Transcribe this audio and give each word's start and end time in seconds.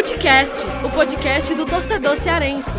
Futecast, 0.00 0.64
o 0.82 0.90
podcast 0.90 1.54
do 1.54 1.66
torcedor 1.66 2.16
cearense. 2.16 2.70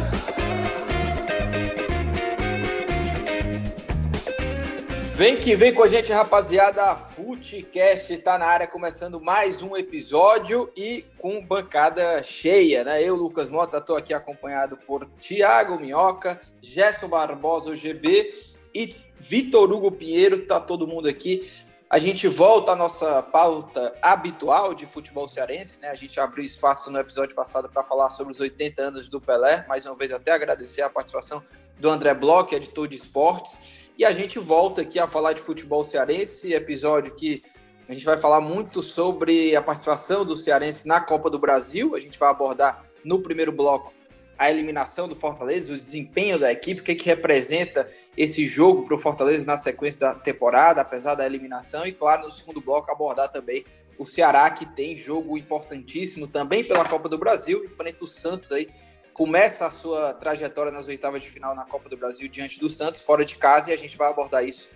Vem 5.13 5.38
que 5.38 5.55
vem 5.55 5.71
com 5.71 5.84
a 5.84 5.88
gente, 5.88 6.12
rapaziada. 6.12 6.95
Futecast 6.95 8.18
tá 8.18 8.39
na 8.39 8.48
área, 8.48 8.66
começando 8.66 9.21
mais 9.21 9.62
um 9.62 9.77
episódio 9.77 10.71
e 10.76 11.05
com 11.20 11.45
bancada 11.45 12.23
cheia, 12.23 12.84
né? 12.84 13.04
Eu, 13.04 13.16
Lucas 13.16 13.52
Mota, 13.52 13.80
tô 13.80 13.95
aqui 13.95 14.16
acompanhado 14.16 14.76
por 14.76 15.05
Thiago 15.20 15.80
Minhoca, 15.80 16.41
Gerson 16.59 17.08
Barbosa, 17.08 17.70
o 17.70 17.76
GB 17.76 18.34
e 18.73 18.95
Vitor 19.20 19.72
Hugo 19.72 19.91
Pinheiro. 19.91 20.48
Tá 20.48 20.59
todo 20.59 20.88
mundo 20.88 21.08
aqui. 21.08 21.48
A 21.91 22.00
gente 22.00 22.26
volta 22.26 22.72
à 22.72 22.76
nossa 22.76 23.22
pauta 23.22 23.94
habitual 24.02 24.73
de 24.73 24.86
futebol 24.86 25.27
cearense, 25.27 25.82
né? 25.82 25.90
A 25.90 25.94
gente 25.94 26.18
abriu 26.22 26.45
espaço 26.45 26.90
no 26.90 26.98
episódio 26.98 27.36
passado 27.36 27.68
para 27.68 27.84
falar 27.84 28.09
sobre 28.09 28.32
os 28.32 28.40
80 28.40 28.82
anos 28.82 29.09
do 29.09 29.20
Pelé. 29.20 29.66
Mais 29.68 29.86
uma 29.86 29.94
vez, 29.94 30.13
até 30.13 30.32
agradecer 30.32 30.84
a 30.84 30.90
participação 30.90 31.44
do 31.82 31.90
André 31.90 32.13
Bloch, 32.13 32.55
editor 32.55 32.88
de 32.88 32.96
esportes. 32.96 33.90
E 33.98 34.05
a 34.05 34.13
gente 34.13 34.40
volta 34.40 34.84
aqui 34.84 34.99
a 34.99 35.05
falar 35.05 35.34
de 35.34 35.41
futebol 35.41 35.84
cearense, 35.84 36.54
episódio 36.54 37.13
que 37.13 37.44
a 37.90 37.94
gente 37.94 38.05
vai 38.05 38.18
falar 38.18 38.40
muito 38.40 38.82
sobre 38.82 39.54
a 39.54 39.62
participação 39.62 40.23
do 40.23 40.38
Cearense 40.38 40.88
na 40.88 41.02
Copa 41.02 41.30
do 41.30 41.38
Brasil. 41.38 41.94
A 41.94 41.99
gente 41.99 42.18
vai 42.18 42.30
abordar 42.30 42.85
no 43.04 43.21
primeiro 43.21 43.52
bloco 43.52 43.94
a 44.41 44.50
eliminação 44.50 45.08
do 45.08 45.16
Fortaleza, 45.16 45.72
o 45.72 45.77
desempenho 45.77 46.40
da 46.40 46.52
equipe, 46.52 46.82
o 46.82 46.84
que, 46.84 46.95
que 46.95 47.05
representa 47.05 47.88
esse 48.18 48.48
jogo 48.48 48.88
para 48.88 48.95
o 48.95 48.98
Fortaleza 48.98 49.45
na 49.45 49.55
sequência 49.55 49.99
da 49.99 50.16
temporada, 50.16 50.82
apesar 50.82 51.13
da 51.13 51.23
eliminação. 51.23 51.85
E, 51.85 51.91
claro, 51.91 52.24
no 52.24 52.32
segundo 52.32 52.60
bloco, 52.60 52.91
abordar 52.91 53.30
também 53.30 53.63
o 53.99 54.05
Ceará, 54.05 54.49
que 54.49 54.65
tem 54.65 54.98
jogo 54.98 55.38
importantíssimo 55.38 56.26
também 56.26 56.63
pela 56.63 56.84
Copa 56.84 57.07
do 57.07 57.20
Brasil, 57.20 57.63
enfrenta 57.63 58.04
o 58.04 58.07
Santos 58.07 58.52
aí 58.52 58.68
começa 59.13 59.68
a 59.68 59.70
sua 59.70 60.13
trajetória 60.13 60.71
nas 60.71 60.87
oitavas 60.87 61.21
de 61.21 61.30
final 61.30 61.54
na 61.54 61.63
Copa 61.65 61.87
do 61.87 61.96
Brasil 61.96 62.27
diante 62.27 62.60
do 62.60 62.70
Santos, 62.70 63.02
fora 63.02 63.24
de 63.24 63.35
casa, 63.35 63.70
e 63.70 63.74
a 63.74 63.77
gente 63.77 63.96
vai 63.96 64.09
abordar 64.09 64.44
isso 64.44 64.69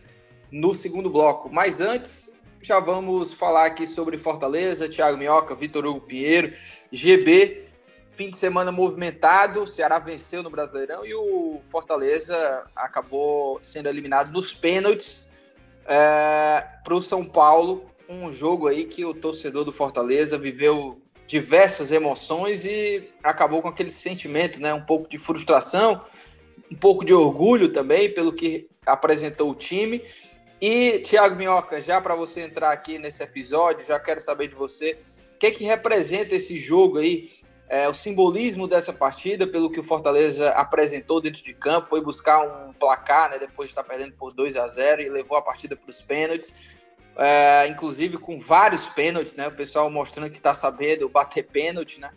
no 0.51 0.75
segundo 0.75 1.09
bloco. 1.09 1.49
Mas 1.51 1.81
antes, 1.81 2.31
já 2.61 2.79
vamos 2.79 3.33
falar 3.33 3.65
aqui 3.65 3.87
sobre 3.87 4.17
Fortaleza, 4.17 4.89
Thiago 4.89 5.17
Minhoca, 5.17 5.55
Vitor 5.55 5.85
Hugo 5.85 6.01
Pinheiro, 6.01 6.53
GB. 6.91 7.64
Fim 8.15 8.29
de 8.29 8.37
semana 8.37 8.71
movimentado, 8.71 9.63
o 9.63 9.67
Ceará 9.67 9.99
venceu 9.99 10.41
no 10.41 10.49
Brasileirão 10.49 11.05
e 11.05 11.13
o 11.13 11.59
Fortaleza 11.65 12.65
acabou 12.73 13.59
sendo 13.61 13.89
eliminado 13.89 14.31
nos 14.31 14.53
pênaltis 14.53 15.33
é, 15.85 16.65
para 16.81 16.95
o 16.95 17.01
São 17.01 17.25
Paulo. 17.25 17.85
Um 18.07 18.31
jogo 18.31 18.67
aí 18.67 18.85
que 18.85 19.03
o 19.03 19.13
torcedor 19.13 19.65
do 19.65 19.73
Fortaleza 19.73 20.37
viveu 20.37 21.01
diversas 21.27 21.91
emoções 21.91 22.63
e 22.65 23.09
acabou 23.21 23.61
com 23.61 23.67
aquele 23.67 23.91
sentimento, 23.91 24.61
né? 24.61 24.73
Um 24.73 24.85
pouco 24.85 25.09
de 25.09 25.17
frustração, 25.17 26.01
um 26.71 26.75
pouco 26.75 27.03
de 27.03 27.13
orgulho 27.13 27.67
também 27.67 28.13
pelo 28.13 28.31
que 28.31 28.69
apresentou 28.85 29.51
o 29.51 29.55
time. 29.55 30.01
E, 30.61 30.99
Thiago 30.99 31.35
Minhoca, 31.35 31.81
já 31.81 31.99
para 31.99 32.15
você 32.15 32.41
entrar 32.41 32.71
aqui 32.71 32.97
nesse 32.97 33.21
episódio, 33.21 33.85
já 33.85 33.99
quero 33.99 34.21
saber 34.21 34.47
de 34.47 34.55
você 34.55 34.97
o 35.35 35.37
que, 35.37 35.47
é 35.47 35.51
que 35.51 35.65
representa 35.65 36.33
esse 36.33 36.57
jogo 36.57 36.97
aí, 36.97 37.29
é, 37.67 37.87
o 37.89 37.93
simbolismo 37.93 38.67
dessa 38.67 38.93
partida, 38.93 39.47
pelo 39.47 39.69
que 39.69 39.79
o 39.79 39.83
Fortaleza 39.83 40.49
apresentou 40.51 41.19
dentro 41.19 41.43
de 41.43 41.53
campo, 41.53 41.87
foi 41.87 42.01
buscar 42.01 42.41
um 42.41 42.73
placar, 42.73 43.29
né, 43.31 43.39
depois 43.39 43.69
de 43.69 43.71
estar 43.71 43.83
perdendo 43.83 44.13
por 44.13 44.33
2 44.33 44.55
a 44.55 44.67
0 44.67 45.01
e 45.01 45.09
levou 45.09 45.37
a 45.37 45.41
partida 45.41 45.75
para 45.75 45.89
os 45.89 46.01
pênaltis 46.01 46.53
é, 47.17 47.67
inclusive 47.67 48.17
com 48.17 48.39
vários 48.39 48.87
pênaltis, 48.87 49.35
né? 49.35 49.47
O 49.47 49.51
pessoal 49.51 49.89
mostrando 49.89 50.29
que 50.29 50.37
está 50.37 50.53
sabendo 50.53 51.07
bater 51.07 51.43
pênalti, 51.43 51.99
né? 51.99 52.11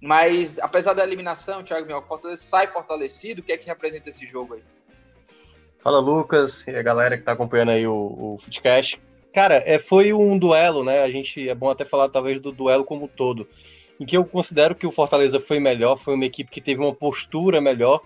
Mas 0.00 0.58
apesar 0.58 0.92
da 0.92 1.02
eliminação, 1.02 1.64
Thiago 1.64 1.86
Mioca, 1.86 2.06
Fortaleza 2.06 2.42
sai 2.42 2.68
fortalecido. 2.68 3.40
O 3.40 3.44
que 3.44 3.52
é 3.52 3.56
que 3.56 3.66
representa 3.66 4.10
esse 4.10 4.26
jogo 4.26 4.54
aí? 4.54 4.62
Fala, 5.82 5.98
Lucas, 5.98 6.66
e 6.66 6.76
a 6.76 6.82
galera 6.82 7.16
que 7.16 7.22
está 7.22 7.32
acompanhando 7.32 7.70
aí 7.70 7.86
o, 7.86 7.94
o. 7.94 8.38
Cara, 9.32 9.62
é, 9.66 9.78
foi 9.78 10.12
um 10.12 10.38
duelo, 10.38 10.84
né? 10.84 11.02
A 11.02 11.10
gente 11.10 11.48
é 11.48 11.54
bom 11.54 11.68
até 11.68 11.84
falar 11.84 12.08
talvez 12.08 12.38
do 12.38 12.52
duelo 12.52 12.84
como 12.84 13.06
um 13.06 13.08
todo, 13.08 13.48
em 14.00 14.04
que 14.04 14.16
eu 14.16 14.24
considero 14.24 14.74
que 14.74 14.86
o 14.86 14.92
Fortaleza 14.92 15.38
foi 15.38 15.60
melhor, 15.60 15.96
foi 15.96 16.14
uma 16.14 16.24
equipe 16.24 16.50
que 16.50 16.60
teve 16.60 16.80
uma 16.80 16.94
postura 16.94 17.60
melhor, 17.60 18.00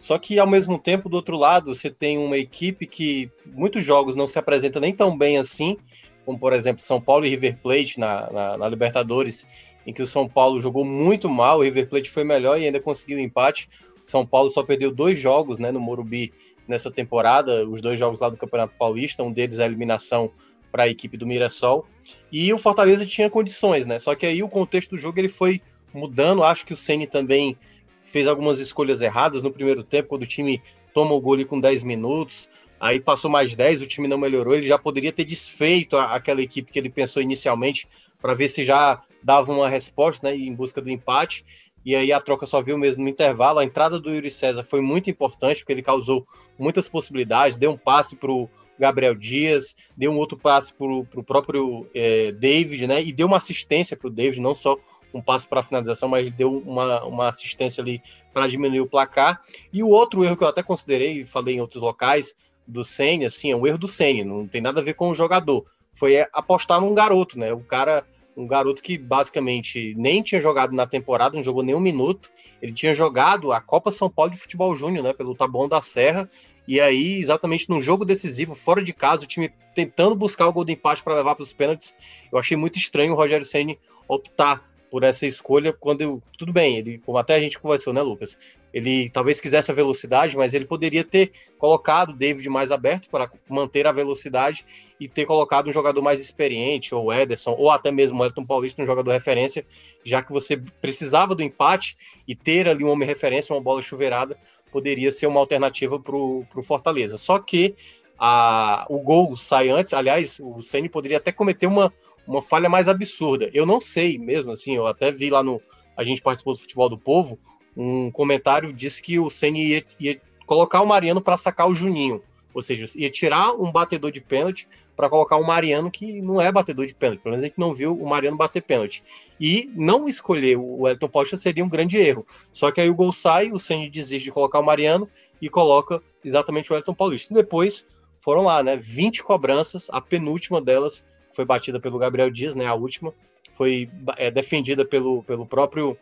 só 0.00 0.18
que 0.18 0.38
ao 0.38 0.46
mesmo 0.46 0.78
tempo, 0.78 1.10
do 1.10 1.16
outro 1.16 1.36
lado, 1.36 1.74
você 1.74 1.90
tem 1.90 2.16
uma 2.16 2.38
equipe 2.38 2.86
que 2.86 3.30
muitos 3.46 3.84
jogos 3.84 4.16
não 4.16 4.26
se 4.26 4.38
apresenta 4.38 4.80
nem 4.80 4.94
tão 4.94 5.16
bem 5.16 5.36
assim, 5.36 5.76
como 6.24 6.38
por 6.38 6.52
exemplo 6.54 6.82
São 6.82 7.00
Paulo 7.00 7.26
e 7.26 7.28
River 7.28 7.58
Plate 7.62 8.00
na, 8.00 8.30
na, 8.30 8.56
na 8.56 8.68
Libertadores, 8.68 9.46
em 9.86 9.92
que 9.92 10.02
o 10.02 10.06
São 10.06 10.26
Paulo 10.26 10.58
jogou 10.58 10.84
muito 10.84 11.28
mal, 11.28 11.58
o 11.58 11.62
River 11.62 11.88
Plate 11.88 12.10
foi 12.10 12.24
melhor 12.24 12.58
e 12.58 12.64
ainda 12.64 12.80
conseguiu 12.80 13.18
um 13.18 13.20
empate. 13.20 13.68
O 14.02 14.06
São 14.06 14.24
Paulo 14.24 14.48
só 14.48 14.62
perdeu 14.62 14.90
dois 14.90 15.18
jogos 15.18 15.58
né, 15.58 15.70
no 15.70 15.80
Morumbi 15.80 16.32
nessa 16.66 16.90
temporada, 16.90 17.68
os 17.68 17.82
dois 17.82 17.98
jogos 17.98 18.20
lá 18.20 18.30
do 18.30 18.36
Campeonato 18.36 18.74
Paulista, 18.78 19.22
um 19.22 19.32
deles 19.32 19.60
a 19.60 19.66
eliminação 19.66 20.30
para 20.70 20.84
a 20.84 20.88
equipe 20.88 21.16
do 21.16 21.26
Mirassol. 21.26 21.86
E 22.30 22.52
o 22.52 22.58
Fortaleza 22.58 23.04
tinha 23.06 23.28
condições, 23.28 23.86
né? 23.86 23.98
Só 23.98 24.14
que 24.14 24.26
aí 24.26 24.42
o 24.42 24.48
contexto 24.48 24.90
do 24.90 24.98
jogo 24.98 25.18
ele 25.18 25.28
foi 25.28 25.60
mudando. 25.92 26.44
Acho 26.44 26.64
que 26.64 26.72
o 26.72 26.76
Ceni 26.76 27.06
também 27.06 27.56
fez 28.02 28.26
algumas 28.26 28.58
escolhas 28.58 29.02
erradas 29.02 29.42
no 29.42 29.50
primeiro 29.50 29.84
tempo, 29.84 30.08
quando 30.08 30.22
o 30.22 30.26
time 30.26 30.62
toma 30.92 31.12
o 31.12 31.20
gol 31.20 31.34
ali 31.34 31.44
com 31.44 31.60
10 31.60 31.82
minutos, 31.82 32.48
aí 32.78 32.98
passou 32.98 33.30
mais 33.30 33.54
10, 33.54 33.82
o 33.82 33.86
time 33.86 34.08
não 34.08 34.18
melhorou, 34.18 34.54
ele 34.54 34.66
já 34.66 34.78
poderia 34.78 35.12
ter 35.12 35.24
desfeito 35.24 35.96
aquela 35.96 36.42
equipe 36.42 36.72
que 36.72 36.78
ele 36.78 36.90
pensou 36.90 37.22
inicialmente 37.22 37.86
para 38.20 38.34
ver 38.34 38.48
se 38.48 38.64
já 38.64 39.02
dava 39.22 39.52
uma 39.52 39.68
resposta, 39.68 40.28
né, 40.28 40.36
em 40.36 40.54
busca 40.54 40.80
do 40.80 40.90
empate, 40.90 41.44
e 41.84 41.94
aí 41.96 42.12
a 42.12 42.20
troca 42.20 42.46
só 42.46 42.60
viu 42.60 42.76
mesmo 42.76 43.02
no 43.02 43.08
intervalo. 43.08 43.58
A 43.58 43.64
entrada 43.64 43.98
do 43.98 44.10
Yuri 44.10 44.30
César 44.30 44.62
foi 44.62 44.80
muito 44.80 45.10
importante, 45.10 45.60
porque 45.60 45.72
ele 45.72 45.82
causou 45.82 46.26
muitas 46.58 46.88
possibilidades, 46.88 47.56
deu 47.56 47.70
um 47.70 47.76
passe 47.76 48.16
para 48.16 48.30
o 48.30 48.48
Gabriel 48.78 49.14
Dias, 49.14 49.74
deu 49.96 50.10
um 50.10 50.16
outro 50.16 50.38
passe 50.38 50.72
para 50.72 50.86
o 50.86 51.24
próprio 51.24 51.86
é, 51.94 52.32
David, 52.32 52.86
né, 52.86 53.02
e 53.02 53.12
deu 53.12 53.26
uma 53.26 53.36
assistência 53.36 53.96
para 53.96 54.08
o 54.08 54.10
David, 54.10 54.40
não 54.40 54.54
só 54.54 54.76
um 55.12 55.20
passo 55.20 55.48
para 55.48 55.60
a 55.60 55.62
finalização, 55.62 56.08
mas 56.08 56.20
ele 56.20 56.30
deu 56.30 56.50
uma, 56.50 57.04
uma 57.04 57.28
assistência 57.28 57.82
ali 57.82 58.00
para 58.32 58.46
diminuir 58.46 58.80
o 58.80 58.86
placar. 58.86 59.40
E 59.72 59.82
o 59.82 59.88
outro 59.88 60.24
erro 60.24 60.36
que 60.36 60.44
eu 60.44 60.48
até 60.48 60.62
considerei, 60.62 61.24
falei 61.24 61.56
em 61.56 61.60
outros 61.60 61.82
locais, 61.82 62.34
do 62.66 62.84
Senna, 62.84 63.26
assim, 63.26 63.50
é 63.50 63.56
um 63.56 63.66
erro 63.66 63.78
do 63.78 63.88
Senna, 63.88 64.24
não 64.24 64.46
tem 64.46 64.60
nada 64.60 64.80
a 64.80 64.84
ver 64.84 64.94
com 64.94 65.10
o 65.10 65.14
jogador. 65.14 65.64
Foi 65.92 66.14
é, 66.14 66.28
apostar 66.32 66.80
num 66.80 66.94
garoto, 66.94 67.38
né? 67.38 67.52
O 67.52 67.60
cara, 67.60 68.06
um 68.36 68.46
garoto 68.46 68.82
que 68.82 68.96
basicamente 68.96 69.94
nem 69.96 70.22
tinha 70.22 70.40
jogado 70.40 70.72
na 70.74 70.86
temporada, 70.86 71.36
não 71.36 71.42
jogou 71.42 71.62
nenhum 71.62 71.80
minuto. 71.80 72.30
Ele 72.60 72.72
tinha 72.72 72.94
jogado 72.94 73.52
a 73.52 73.60
Copa 73.60 73.90
São 73.90 74.08
Paulo 74.08 74.30
de 74.30 74.38
Futebol 74.38 74.74
Júnior, 74.76 75.04
né? 75.04 75.12
Pelo 75.12 75.34
Taboão 75.34 75.68
da 75.68 75.80
Serra. 75.80 76.28
E 76.66 76.80
aí, 76.80 77.18
exatamente 77.18 77.68
num 77.68 77.80
jogo 77.80 78.04
decisivo, 78.04 78.54
fora 78.54 78.82
de 78.82 78.92
casa, 78.92 79.24
o 79.24 79.26
time 79.26 79.52
tentando 79.74 80.14
buscar 80.14 80.46
o 80.46 80.52
gol 80.52 80.64
de 80.64 80.72
empate 80.72 81.02
para 81.02 81.16
levar 81.16 81.34
para 81.34 81.42
os 81.42 81.52
pênaltis. 81.52 81.94
Eu 82.32 82.38
achei 82.38 82.56
muito 82.56 82.78
estranho 82.78 83.12
o 83.12 83.16
Rogério 83.16 83.44
Senna 83.44 83.76
optar 84.06 84.69
por 84.90 85.04
essa 85.04 85.26
escolha 85.26 85.72
quando 85.72 86.00
eu, 86.00 86.22
tudo 86.36 86.52
bem, 86.52 86.76
ele, 86.76 86.98
como 86.98 87.16
até 87.16 87.34
a 87.34 87.40
gente 87.40 87.58
conversou, 87.58 87.92
né, 87.92 88.02
Lucas? 88.02 88.36
Ele 88.72 89.08
talvez 89.08 89.40
quisesse 89.40 89.70
a 89.70 89.74
velocidade, 89.74 90.36
mas 90.36 90.54
ele 90.54 90.64
poderia 90.64 91.02
ter 91.02 91.32
colocado 91.58 92.10
o 92.10 92.16
David 92.16 92.48
mais 92.48 92.70
aberto 92.70 93.08
para 93.10 93.30
manter 93.48 93.86
a 93.86 93.92
velocidade 93.92 94.64
e 94.98 95.08
ter 95.08 95.26
colocado 95.26 95.68
um 95.68 95.72
jogador 95.72 96.02
mais 96.02 96.20
experiente, 96.20 96.94
ou 96.94 97.12
Ederson, 97.12 97.54
ou 97.58 97.70
até 97.70 97.90
mesmo 97.90 98.20
o 98.20 98.24
Elton 98.24 98.44
Paulista, 98.44 98.82
um 98.82 98.86
jogador 98.86 99.10
referência, 99.10 99.64
já 100.04 100.22
que 100.22 100.32
você 100.32 100.56
precisava 100.56 101.34
do 101.34 101.42
empate 101.42 101.96
e 102.26 102.34
ter 102.34 102.68
ali 102.68 102.84
um 102.84 102.90
homem 102.90 103.08
referência, 103.08 103.54
uma 103.54 103.62
bola 103.62 103.82
chuveirada, 103.82 104.36
poderia 104.70 105.10
ser 105.10 105.26
uma 105.26 105.40
alternativa 105.40 105.98
para 105.98 106.14
o 106.14 106.62
Fortaleza. 106.62 107.16
Só 107.16 107.38
que 107.38 107.74
a, 108.18 108.86
o 108.90 108.98
gol 109.00 109.36
sai 109.36 109.70
antes, 109.70 109.94
aliás, 109.94 110.38
o 110.40 110.62
Ceni 110.62 110.88
poderia 110.88 111.16
até 111.16 111.32
cometer 111.32 111.66
uma, 111.66 111.92
uma 112.30 112.42
falha 112.42 112.68
mais 112.68 112.88
absurda. 112.88 113.50
Eu 113.52 113.66
não 113.66 113.80
sei 113.80 114.18
mesmo, 114.18 114.52
assim, 114.52 114.76
eu 114.76 114.86
até 114.86 115.10
vi 115.10 115.30
lá 115.30 115.42
no. 115.42 115.60
A 115.96 116.04
gente 116.04 116.22
participou 116.22 116.54
do 116.54 116.60
Futebol 116.60 116.88
do 116.88 116.98
Povo, 116.98 117.38
um 117.76 118.10
comentário 118.10 118.72
disse 118.72 119.02
que 119.02 119.18
o 119.18 119.28
Ceni 119.28 119.66
ia, 119.66 119.84
ia 119.98 120.20
colocar 120.46 120.80
o 120.80 120.86
Mariano 120.86 121.20
para 121.20 121.36
sacar 121.36 121.68
o 121.68 121.74
Juninho. 121.74 122.22
Ou 122.54 122.62
seja, 122.62 122.86
ia 122.96 123.10
tirar 123.10 123.52
um 123.52 123.70
batedor 123.70 124.10
de 124.10 124.20
pênalti 124.20 124.66
para 124.96 125.08
colocar 125.08 125.36
o 125.36 125.46
Mariano, 125.46 125.90
que 125.90 126.20
não 126.20 126.40
é 126.40 126.50
batedor 126.50 126.86
de 126.86 126.94
pênalti. 126.94 127.20
Pelo 127.20 127.32
menos 127.32 127.44
a 127.44 127.46
gente 127.46 127.58
não 127.58 127.74
viu 127.74 127.94
o 127.94 128.08
Mariano 128.08 128.36
bater 128.36 128.62
pênalti. 128.62 129.02
E 129.40 129.70
não 129.74 130.08
escolher 130.08 130.56
o 130.56 130.86
Elton 130.88 131.08
Paulista 131.08 131.36
seria 131.36 131.64
um 131.64 131.68
grande 131.68 131.96
erro. 131.96 132.26
Só 132.52 132.70
que 132.70 132.80
aí 132.80 132.90
o 132.90 132.94
gol 132.94 133.12
sai, 133.12 133.50
o 133.52 133.58
Ceni 133.58 133.88
desiste 133.88 134.24
de 134.24 134.32
colocar 134.32 134.58
o 134.58 134.64
Mariano 134.64 135.08
e 135.40 135.48
coloca 135.48 136.02
exatamente 136.24 136.72
o 136.72 136.76
Elton 136.76 136.94
Paulista. 136.94 137.32
E 137.32 137.36
depois 137.36 137.86
foram 138.20 138.42
lá, 138.42 138.62
né? 138.62 138.76
20 138.76 139.22
cobranças, 139.22 139.88
a 139.90 140.00
penúltima 140.00 140.60
delas 140.60 141.06
foi 141.32 141.44
batida 141.44 141.80
pelo 141.80 141.98
Gabriel 141.98 142.30
Dias, 142.30 142.54
né? 142.54 142.66
A 142.66 142.74
última 142.74 143.14
foi 143.54 143.90
é, 144.16 144.30
defendida 144.30 144.84
pelo, 144.84 145.22
pelo 145.22 145.46
próprio 145.46 145.96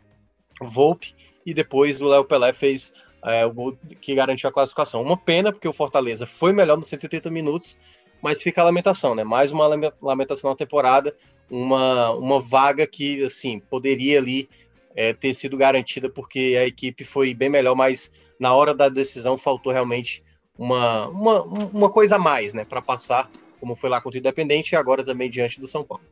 Volpe 0.61 1.13
e 1.45 1.53
depois 1.53 2.01
o 2.01 2.07
Léo 2.07 2.25
Pelé 2.25 2.53
fez 2.53 2.93
é, 3.23 3.45
o 3.45 3.51
gol 3.51 3.77
que 3.99 4.15
garantiu 4.15 4.49
a 4.49 4.53
classificação. 4.53 5.01
Uma 5.01 5.17
pena 5.17 5.51
porque 5.51 5.67
o 5.67 5.73
Fortaleza 5.73 6.25
foi 6.25 6.53
melhor 6.53 6.77
nos 6.77 6.87
180 6.87 7.29
minutos, 7.29 7.77
mas 8.21 8.41
fica 8.41 8.61
a 8.61 8.65
lamentação, 8.65 9.15
né? 9.15 9.23
Mais 9.23 9.51
uma 9.51 9.67
lamentação 10.01 10.49
na 10.49 10.55
temporada, 10.55 11.15
uma, 11.49 12.11
uma 12.11 12.39
vaga 12.39 12.85
que 12.85 13.23
assim 13.23 13.59
poderia 13.59 14.19
ali 14.19 14.49
é, 14.95 15.13
ter 15.13 15.33
sido 15.33 15.57
garantida, 15.57 16.09
porque 16.09 16.57
a 16.59 16.65
equipe 16.65 17.03
foi 17.03 17.33
bem 17.33 17.49
melhor, 17.49 17.75
mas 17.75 18.11
na 18.39 18.53
hora 18.53 18.73
da 18.73 18.89
decisão 18.89 19.37
faltou 19.37 19.71
realmente 19.71 20.23
uma, 20.57 21.07
uma, 21.07 21.41
uma 21.41 21.89
coisa 21.89 22.17
a 22.17 22.19
mais, 22.19 22.53
né, 22.53 22.65
para 22.65 22.81
passar, 22.81 23.29
como 23.59 23.75
foi 23.75 23.89
lá 23.89 24.01
contra 24.01 24.17
o 24.17 24.19
Independente 24.19 24.73
e 24.73 24.75
agora 24.75 25.03
também 25.03 25.29
diante 25.29 25.59
do 25.59 25.67
São 25.67 25.83
Paulo. 25.83 26.03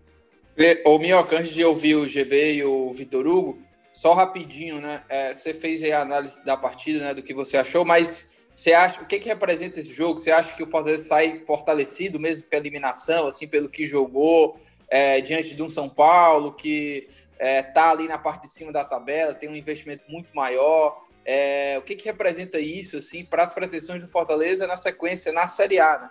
Ô, 0.86 0.98
Minhoca, 0.98 1.38
antes 1.38 1.54
de 1.54 1.64
ouvir 1.64 1.96
o 1.96 2.08
GB 2.08 2.54
e 2.56 2.64
o 2.64 2.92
Vitor 2.92 3.28
Hugo, 3.28 3.60
só 3.94 4.14
rapidinho, 4.14 4.82
né? 4.82 5.04
É, 5.10 5.34
você 5.34 5.54
fez 5.54 5.84
a 5.84 6.02
análise 6.02 6.44
da 6.44 6.58
partida, 6.58 7.00
né? 7.00 7.14
Do 7.14 7.22
que 7.22 7.34
você 7.34 7.58
achou, 7.58 7.86
mas 7.86 8.32
você 8.56 8.74
acha 8.74 9.04
o 9.04 9.06
que, 9.06 9.20
que 9.20 9.28
representa 9.28 9.80
esse 9.80 9.94
jogo? 9.94 10.20
Você 10.20 10.32
acha 10.32 10.56
que 10.56 10.64
o 10.64 10.68
Fortaleza 10.68 11.04
sai 11.04 11.44
fortalecido 11.46 12.20
mesmo 12.20 12.44
com 12.44 12.56
a 12.56 12.58
eliminação, 12.58 13.28
assim, 13.28 13.48
pelo 13.48 13.70
que 13.70 13.86
jogou 13.86 14.60
é, 14.90 15.22
diante 15.22 15.56
de 15.56 15.62
um 15.62 15.70
São 15.70 15.88
Paulo 15.88 16.54
que 16.54 17.08
é, 17.38 17.62
tá 17.62 17.92
ali 17.92 18.08
na 18.08 18.18
parte 18.18 18.44
de 18.44 18.50
cima 18.50 18.72
da 18.72 18.84
tabela, 18.84 19.34
tem 19.34 19.50
um 19.50 19.56
investimento 19.56 20.04
muito 20.10 20.36
maior. 20.36 21.04
É, 21.24 21.76
o 21.78 21.82
que, 21.82 21.96
que 21.96 22.06
representa 22.06 22.60
isso 22.60 22.98
assim 22.98 23.24
para 23.24 23.44
as 23.44 23.54
pretensões 23.54 24.02
do 24.02 24.10
Fortaleza 24.10 24.66
na 24.66 24.78
sequência 24.78 25.32
na 25.32 25.46
Série 25.46 25.80
A? 25.80 26.00
Né? 26.00 26.10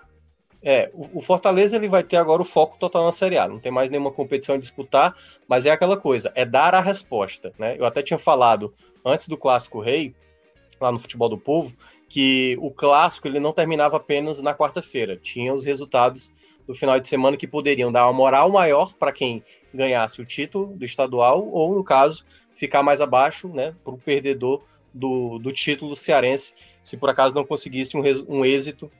É, 0.62 0.90
o, 0.94 1.20
Fortaleza 1.20 1.76
ele 1.76 1.88
vai 1.88 2.02
ter 2.02 2.16
agora 2.16 2.42
o 2.42 2.44
foco 2.44 2.76
total 2.78 3.04
na 3.04 3.12
Série 3.12 3.38
A. 3.38 3.46
Não 3.46 3.58
tem 3.58 3.70
mais 3.70 3.90
nenhuma 3.90 4.10
competição 4.10 4.54
a 4.54 4.58
disputar, 4.58 5.14
mas 5.46 5.66
é 5.66 5.70
aquela 5.70 5.96
coisa, 5.96 6.32
é 6.34 6.44
dar 6.44 6.74
a 6.74 6.80
resposta, 6.80 7.52
né? 7.58 7.76
Eu 7.78 7.86
até 7.86 8.02
tinha 8.02 8.18
falado 8.18 8.72
antes 9.04 9.28
do 9.28 9.36
clássico 9.36 9.80
Rei, 9.80 10.14
lá 10.80 10.90
no 10.90 10.98
Futebol 10.98 11.28
do 11.28 11.38
Povo, 11.38 11.72
que 12.08 12.56
o 12.60 12.70
clássico 12.70 13.28
ele 13.28 13.40
não 13.40 13.52
terminava 13.52 13.96
apenas 13.96 14.42
na 14.42 14.54
quarta-feira. 14.54 15.16
Tinha 15.16 15.54
os 15.54 15.64
resultados 15.64 16.30
do 16.66 16.74
final 16.74 16.98
de 16.98 17.06
semana 17.06 17.36
que 17.36 17.46
poderiam 17.46 17.92
dar 17.92 18.06
uma 18.06 18.12
moral 18.12 18.50
maior 18.50 18.92
para 18.94 19.12
quem 19.12 19.42
ganhasse 19.72 20.20
o 20.20 20.26
título 20.26 20.74
do 20.76 20.84
estadual, 20.84 21.48
ou 21.48 21.74
no 21.74 21.84
caso, 21.84 22.24
ficar 22.54 22.82
mais 22.82 23.00
abaixo, 23.00 23.48
né, 23.48 23.74
para 23.84 23.94
o 23.94 23.98
perdedor 23.98 24.62
do, 24.92 25.38
do 25.38 25.52
título 25.52 25.94
cearense, 25.94 26.54
se 26.82 26.96
por 26.96 27.10
acaso 27.10 27.34
não 27.34 27.44
conseguisse 27.44 27.96
um, 27.96 28.02
um 28.28 28.44
êxito 28.44 28.90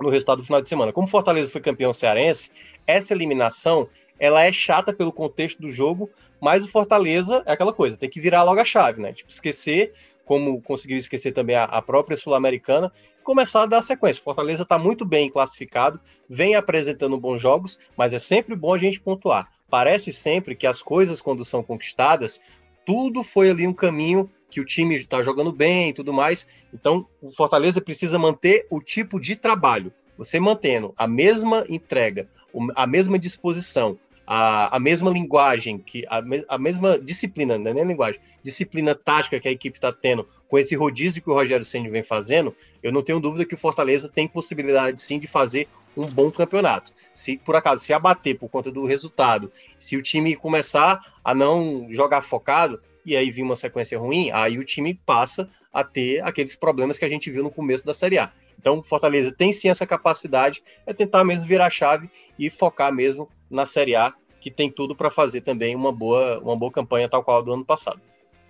no 0.00 0.10
resultado 0.10 0.38
do 0.38 0.44
final 0.44 0.62
de 0.62 0.68
semana. 0.68 0.92
Como 0.92 1.06
Fortaleza 1.06 1.50
foi 1.50 1.60
campeão 1.60 1.92
cearense, 1.92 2.50
essa 2.86 3.12
eliminação 3.12 3.88
ela 4.18 4.44
é 4.44 4.52
chata 4.52 4.92
pelo 4.92 5.12
contexto 5.12 5.62
do 5.62 5.70
jogo, 5.70 6.10
mas 6.40 6.62
o 6.62 6.68
Fortaleza 6.68 7.42
é 7.46 7.52
aquela 7.52 7.72
coisa, 7.72 7.96
tem 7.96 8.08
que 8.08 8.20
virar 8.20 8.42
logo 8.42 8.60
a 8.60 8.64
chave, 8.64 9.00
né? 9.00 9.14
Tipo, 9.14 9.30
esquecer, 9.30 9.92
como 10.26 10.60
conseguiu 10.60 10.98
esquecer 10.98 11.32
também 11.32 11.56
a, 11.56 11.64
a 11.64 11.80
própria 11.80 12.16
Sul-Americana, 12.16 12.92
e 13.18 13.22
começar 13.22 13.62
a 13.62 13.66
dar 13.66 13.82
sequência. 13.82 14.22
Fortaleza 14.22 14.62
está 14.62 14.78
muito 14.78 15.06
bem 15.06 15.30
classificado, 15.30 15.98
vem 16.28 16.54
apresentando 16.54 17.16
bons 17.18 17.40
jogos, 17.40 17.78
mas 17.96 18.12
é 18.12 18.18
sempre 18.18 18.54
bom 18.54 18.74
a 18.74 18.78
gente 18.78 19.00
pontuar. 19.00 19.48
Parece 19.70 20.12
sempre 20.12 20.54
que 20.54 20.66
as 20.66 20.82
coisas, 20.82 21.22
quando 21.22 21.44
são 21.44 21.62
conquistadas, 21.62 22.40
tudo 22.84 23.22
foi 23.22 23.50
ali 23.50 23.66
um 23.66 23.72
caminho 23.72 24.30
que 24.50 24.60
o 24.60 24.64
time 24.64 24.94
está 24.96 25.22
jogando 25.22 25.52
bem 25.52 25.90
e 25.90 25.92
tudo 25.92 26.12
mais. 26.12 26.46
Então, 26.74 27.06
o 27.22 27.30
Fortaleza 27.30 27.80
precisa 27.80 28.18
manter 28.18 28.66
o 28.68 28.80
tipo 28.80 29.20
de 29.20 29.36
trabalho. 29.36 29.92
Você 30.18 30.38
mantendo 30.38 30.92
a 30.96 31.06
mesma 31.06 31.64
entrega, 31.68 32.28
a 32.74 32.86
mesma 32.86 33.18
disposição, 33.18 33.98
a, 34.26 34.76
a 34.76 34.78
mesma 34.78 35.10
linguagem, 35.10 35.78
que 35.78 36.04
a, 36.08 36.22
a 36.48 36.58
mesma 36.58 36.98
disciplina, 36.98 37.58
não 37.58 37.70
é 37.70 37.74
nem 37.74 37.84
linguagem, 37.84 38.20
disciplina 38.42 38.94
tática 38.94 39.40
que 39.40 39.48
a 39.48 39.50
equipe 39.50 39.76
está 39.76 39.92
tendo 39.92 40.24
com 40.46 40.58
esse 40.58 40.76
rodízio 40.76 41.22
que 41.22 41.30
o 41.30 41.34
Rogério 41.34 41.64
Senna 41.64 41.90
vem 41.90 42.02
fazendo, 42.02 42.54
eu 42.82 42.92
não 42.92 43.02
tenho 43.02 43.18
dúvida 43.18 43.44
que 43.44 43.54
o 43.54 43.58
Fortaleza 43.58 44.08
tem 44.08 44.28
possibilidade 44.28 45.00
sim 45.02 45.18
de 45.18 45.26
fazer 45.26 45.68
um 45.96 46.06
bom 46.06 46.30
campeonato. 46.30 46.92
Se 47.12 47.38
por 47.38 47.56
acaso 47.56 47.84
se 47.84 47.92
abater 47.92 48.38
por 48.38 48.48
conta 48.48 48.70
do 48.70 48.86
resultado, 48.86 49.50
se 49.78 49.96
o 49.96 50.02
time 50.02 50.36
começar 50.36 51.14
a 51.24 51.34
não 51.34 51.88
jogar 51.90 52.20
focado, 52.20 52.80
e 53.04 53.16
aí 53.16 53.30
vir 53.30 53.42
uma 53.42 53.56
sequência 53.56 53.98
ruim, 53.98 54.30
aí 54.32 54.58
o 54.58 54.64
time 54.64 54.94
passa 54.94 55.48
a 55.72 55.82
ter 55.84 56.20
aqueles 56.22 56.56
problemas 56.56 56.98
que 56.98 57.04
a 57.04 57.08
gente 57.08 57.30
viu 57.30 57.42
no 57.42 57.50
começo 57.50 57.84
da 57.84 57.94
Série 57.94 58.18
A. 58.18 58.32
Então, 58.58 58.82
Fortaleza 58.82 59.32
tem 59.32 59.52
sim 59.52 59.70
essa 59.70 59.86
capacidade, 59.86 60.62
é 60.86 60.92
tentar 60.92 61.24
mesmo 61.24 61.48
virar 61.48 61.66
a 61.66 61.70
chave 61.70 62.10
e 62.38 62.50
focar 62.50 62.92
mesmo 62.92 63.28
na 63.48 63.64
Série 63.64 63.96
A, 63.96 64.12
que 64.40 64.50
tem 64.50 64.70
tudo 64.70 64.94
para 64.94 65.10
fazer 65.10 65.40
também 65.40 65.74
uma 65.74 65.92
boa, 65.92 66.38
uma 66.40 66.56
boa 66.56 66.70
campanha, 66.70 67.08
tal 67.08 67.24
qual 67.24 67.38
a 67.38 67.42
do 67.42 67.52
ano 67.52 67.64
passado. 67.64 68.00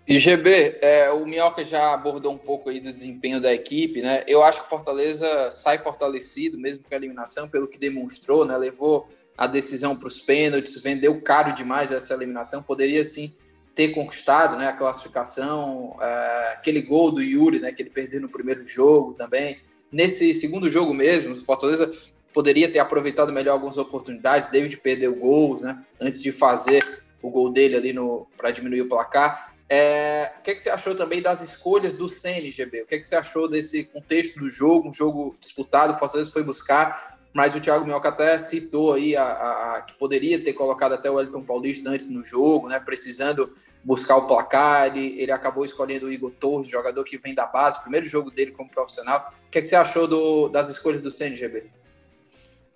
E 0.07 0.19
GB, 0.19 0.79
é, 0.81 1.11
o 1.11 1.25
Minhoca 1.25 1.65
já 1.65 1.95
abordou 1.95 2.33
um 2.33 2.39
pouco 2.39 2.71
aí 2.71 2.81
do 2.81 2.93
desempenho 2.93 3.41
da 3.41 3.55
equipe, 3.55 4.03
né? 4.03 4.25
Eu 4.27 4.43
acho 4.43 4.63
que 4.65 4.69
Fortaleza 4.69 5.53
sai 5.53 5.79
fortalecido, 5.79 6.59
mesmo 6.59 6.83
com 6.83 6.93
a 6.93 6.97
eliminação, 6.97 7.49
pelo 7.49 7.69
que 7.69 7.79
demonstrou, 7.79 8.45
né? 8.45 8.57
Levou 8.57 9.09
a 9.39 9.47
decisão 9.47 9.95
para 9.95 10.09
os 10.09 10.21
pênaltis, 10.21 10.83
vendeu 10.83 11.21
caro 11.23 11.55
demais 11.55 11.93
essa 11.93 12.15
eliminação, 12.15 12.63
poderia 12.63 13.05
sim 13.05 13.33
ter 13.75 13.89
conquistado 13.89 14.57
né, 14.57 14.69
a 14.69 14.73
classificação, 14.73 15.97
é, 16.01 16.53
aquele 16.53 16.83
gol 16.83 17.11
do 17.11 17.23
Yuri, 17.23 17.61
né, 17.61 17.73
que 17.73 17.83
ele 17.83 17.91
perdeu 17.91 18.21
no 18.21 18.29
primeiro 18.29 18.67
jogo 18.67 19.15
também. 19.15 19.59
Nesse 19.91 20.35
segundo 20.35 20.71
jogo 20.71 20.93
mesmo, 20.93 21.35
o 21.35 21.41
Fortaleza 21.41 21.93
poderia 22.33 22.71
ter 22.71 22.79
aproveitado 22.79 23.33
melhor 23.33 23.53
algumas 23.53 23.79
oportunidades. 23.79 24.51
David 24.51 24.77
perdeu 24.79 25.15
gols, 25.15 25.61
né, 25.61 25.79
antes 26.01 26.23
de 26.23 26.33
fazer 26.33 27.03
o 27.23 27.31
gol 27.31 27.51
dele 27.51 27.77
ali 27.77 27.95
para 28.37 28.51
diminuir 28.51 28.83
o 28.83 28.89
placar. 28.89 29.55
É, 29.69 30.33
o 30.39 30.43
que, 30.43 30.51
é 30.51 30.55
que 30.55 30.61
você 30.61 30.69
achou 30.69 30.97
também 30.97 31.23
das 31.23 31.41
escolhas 31.43 31.95
do 31.95 32.09
CNGB? 32.09 32.83
O 32.83 32.87
que, 32.87 32.97
é 32.97 32.99
que 32.99 33.07
você 33.07 33.15
achou 33.15 33.49
desse 33.49 33.85
contexto 33.85 34.41
do 34.41 34.51
jogo? 34.51 34.89
Um 34.89 34.93
jogo 34.93 35.37
disputado, 35.39 35.93
o 35.93 35.97
Fortaleza 35.97 36.33
foi 36.33 36.43
buscar, 36.43 37.20
mas 37.33 37.55
o 37.55 37.61
Thiago 37.61 37.85
Minhoca 37.85 38.09
até 38.09 38.39
citou 38.39 38.95
aí 38.95 39.17
a, 39.17 39.23
a, 39.23 39.77
a, 39.77 39.81
que 39.83 39.95
poderia 39.95 40.43
ter 40.43 40.53
colocado 40.53 40.95
até 40.95 41.11
o 41.11 41.21
Elton 41.21 41.43
Paulista 41.43 41.91
antes 41.91 42.09
no 42.09 42.25
jogo, 42.25 42.69
né? 42.69 42.81
Precisando 42.81 43.51
buscar 43.83 44.17
o 44.17 44.27
placar, 44.27 44.89
ele, 44.89 45.21
ele 45.21 45.33
acabou 45.33 45.65
escolhendo 45.65 46.07
o 46.07 46.13
Igor 46.13 46.33
Torres, 46.33 46.69
jogador 46.69 47.03
que 47.05 47.19
vem 47.19 47.35
da 47.35 47.47
base, 47.47 47.81
primeiro 47.81 48.07
jogo 48.07 48.31
dele 48.31 48.51
como 48.51 48.69
profissional. 48.69 49.33
O 49.47 49.51
que, 49.51 49.59
é 49.59 49.61
que 49.63 49.69
você 49.69 49.77
achou 49.77 50.07
do, 50.07 50.49
das 50.49 50.69
escolhas 50.69 51.01
do 51.01 51.11
CNGB? 51.11 51.67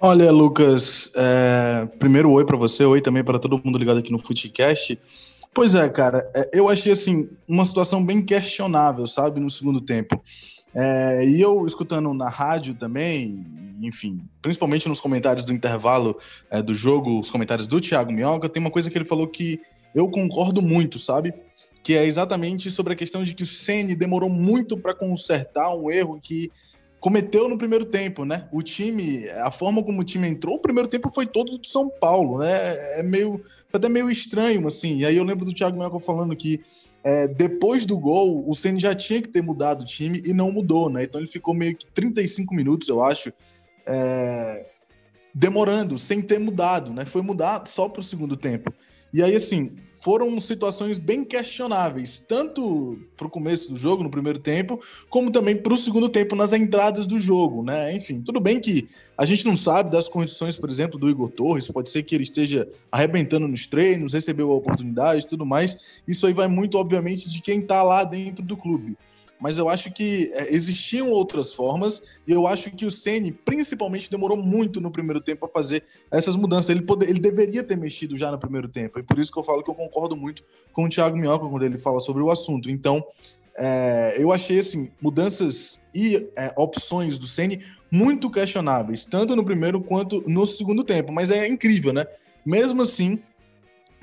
Olha, 0.00 0.30
Lucas, 0.30 1.10
é, 1.14 1.86
primeiro 1.98 2.30
oi 2.30 2.44
para 2.44 2.56
você, 2.56 2.84
oi 2.84 3.00
também 3.00 3.24
para 3.24 3.38
todo 3.38 3.60
mundo 3.62 3.78
ligado 3.78 3.98
aqui 3.98 4.12
no 4.12 4.18
Footcast. 4.18 4.98
Pois 5.52 5.74
é, 5.74 5.88
cara, 5.88 6.28
é, 6.34 6.50
eu 6.52 6.68
achei 6.68 6.92
assim 6.92 7.28
uma 7.46 7.64
situação 7.64 8.04
bem 8.04 8.20
questionável, 8.24 9.06
sabe, 9.06 9.40
no 9.40 9.50
segundo 9.50 9.80
tempo. 9.80 10.22
É, 10.74 11.24
e 11.24 11.40
eu 11.40 11.66
escutando 11.66 12.12
na 12.12 12.28
rádio 12.28 12.74
também, 12.74 13.46
enfim, 13.80 14.28
principalmente 14.40 14.88
nos 14.88 15.00
comentários 15.00 15.44
do 15.44 15.52
intervalo 15.52 16.18
é, 16.50 16.62
do 16.62 16.74
jogo, 16.74 17.20
os 17.20 17.30
comentários 17.30 17.66
do 17.66 17.80
Thiago 17.80 18.12
Minhoca, 18.12 18.48
tem 18.48 18.60
uma 18.60 18.70
coisa 18.70 18.90
que 18.90 18.96
ele 18.96 19.04
falou 19.04 19.28
que 19.28 19.60
eu 19.94 20.08
concordo 20.08 20.60
muito, 20.60 20.98
sabe? 20.98 21.32
Que 21.82 21.96
é 21.96 22.04
exatamente 22.04 22.70
sobre 22.70 22.92
a 22.92 22.96
questão 22.96 23.22
de 23.22 23.34
que 23.34 23.42
o 23.42 23.46
Ceni 23.46 23.94
demorou 23.94 24.28
muito 24.28 24.76
para 24.76 24.94
consertar 24.94 25.74
um 25.74 25.90
erro 25.90 26.18
que 26.20 26.50
cometeu 26.98 27.48
no 27.48 27.58
primeiro 27.58 27.84
tempo, 27.84 28.24
né? 28.24 28.48
O 28.50 28.62
time, 28.62 29.28
a 29.30 29.50
forma 29.50 29.82
como 29.82 30.00
o 30.00 30.04
time 30.04 30.26
entrou, 30.26 30.56
o 30.56 30.60
primeiro 30.60 30.88
tempo 30.88 31.10
foi 31.10 31.26
todo 31.26 31.58
do 31.58 31.66
São 31.66 31.90
Paulo, 32.00 32.38
né? 32.38 32.98
É 32.98 33.02
meio, 33.02 33.44
até 33.72 33.88
meio 33.88 34.10
estranho, 34.10 34.66
assim. 34.66 34.98
E 34.98 35.06
aí 35.06 35.16
eu 35.16 35.24
lembro 35.24 35.44
do 35.44 35.52
Thiago 35.52 35.78
Melco 35.78 36.00
falando 36.00 36.34
que 36.34 36.62
é, 37.04 37.28
depois 37.28 37.84
do 37.84 37.98
gol, 37.98 38.48
o 38.48 38.54
Ceni 38.54 38.80
já 38.80 38.94
tinha 38.94 39.20
que 39.20 39.28
ter 39.28 39.42
mudado 39.42 39.82
o 39.82 39.86
time 39.86 40.22
e 40.24 40.32
não 40.32 40.50
mudou, 40.50 40.88
né? 40.88 41.04
Então 41.04 41.20
ele 41.20 41.28
ficou 41.28 41.52
meio 41.52 41.76
que 41.76 41.86
35 41.88 42.54
minutos, 42.54 42.88
eu 42.88 43.04
acho, 43.04 43.30
é, 43.86 44.66
demorando, 45.34 45.98
sem 45.98 46.22
ter 46.22 46.38
mudado, 46.38 46.92
né? 46.92 47.04
Foi 47.04 47.22
mudar 47.22 47.66
só 47.66 47.88
para 47.88 48.00
o 48.00 48.04
segundo 48.04 48.36
tempo. 48.36 48.72
E 49.12 49.22
aí, 49.22 49.36
assim, 49.36 49.70
foram 50.04 50.38
situações 50.40 50.98
bem 50.98 51.24
questionáveis, 51.24 52.18
tanto 52.18 52.98
para 53.16 53.26
o 53.26 53.30
começo 53.30 53.70
do 53.70 53.76
jogo, 53.78 54.02
no 54.02 54.10
primeiro 54.10 54.38
tempo, 54.38 54.80
como 55.08 55.30
também 55.30 55.56
para 55.56 55.72
o 55.72 55.76
segundo 55.76 56.08
tempo, 56.08 56.34
nas 56.34 56.52
entradas 56.52 57.06
do 57.06 57.18
jogo, 57.18 57.62
né? 57.62 57.94
Enfim, 57.96 58.20
tudo 58.20 58.40
bem 58.40 58.60
que 58.60 58.88
a 59.16 59.24
gente 59.24 59.44
não 59.44 59.54
sabe 59.54 59.90
das 59.90 60.08
condições, 60.08 60.56
por 60.56 60.68
exemplo, 60.68 60.98
do 60.98 61.08
Igor 61.08 61.30
Torres, 61.30 61.68
pode 61.68 61.90
ser 61.90 62.02
que 62.02 62.14
ele 62.14 62.24
esteja 62.24 62.68
arrebentando 62.90 63.46
nos 63.46 63.66
treinos, 63.66 64.12
recebeu 64.12 64.50
a 64.50 64.56
oportunidade 64.56 65.26
tudo 65.26 65.46
mais. 65.46 65.76
Isso 66.06 66.26
aí 66.26 66.32
vai 66.32 66.48
muito, 66.48 66.76
obviamente, 66.76 67.30
de 67.30 67.40
quem 67.40 67.60
está 67.60 67.82
lá 67.82 68.02
dentro 68.02 68.44
do 68.44 68.56
clube 68.56 68.98
mas 69.44 69.58
eu 69.58 69.68
acho 69.68 69.92
que 69.92 70.32
é, 70.32 70.54
existiam 70.54 71.10
outras 71.10 71.52
formas 71.52 72.02
e 72.26 72.32
eu 72.32 72.46
acho 72.46 72.70
que 72.70 72.86
o 72.86 72.90
Ceni 72.90 73.30
principalmente 73.30 74.10
demorou 74.10 74.38
muito 74.38 74.80
no 74.80 74.90
primeiro 74.90 75.20
tempo 75.20 75.44
a 75.44 75.48
fazer 75.50 75.84
essas 76.10 76.34
mudanças. 76.34 76.70
Ele, 76.70 76.80
poder, 76.80 77.10
ele 77.10 77.20
deveria 77.20 77.62
ter 77.62 77.76
mexido 77.76 78.16
já 78.16 78.30
no 78.30 78.38
primeiro 78.38 78.68
tempo 78.68 78.98
e 78.98 79.02
por 79.02 79.18
isso 79.18 79.30
que 79.30 79.38
eu 79.38 79.44
falo 79.44 79.62
que 79.62 79.68
eu 79.68 79.74
concordo 79.74 80.16
muito 80.16 80.42
com 80.72 80.86
o 80.86 80.88
Thiago 80.88 81.14
Minhoca 81.14 81.46
quando 81.46 81.62
ele 81.62 81.76
fala 81.76 82.00
sobre 82.00 82.22
o 82.22 82.30
assunto. 82.30 82.70
Então, 82.70 83.04
é, 83.54 84.16
eu 84.18 84.32
achei 84.32 84.60
assim 84.60 84.90
mudanças 84.98 85.78
e 85.94 86.26
é, 86.36 86.54
opções 86.56 87.18
do 87.18 87.26
Ceni 87.26 87.62
muito 87.90 88.30
questionáveis, 88.30 89.04
tanto 89.04 89.36
no 89.36 89.44
primeiro 89.44 89.78
quanto 89.78 90.24
no 90.26 90.46
segundo 90.46 90.82
tempo. 90.82 91.12
Mas 91.12 91.30
é 91.30 91.46
incrível, 91.46 91.92
né? 91.92 92.06
Mesmo 92.46 92.80
assim, 92.80 93.20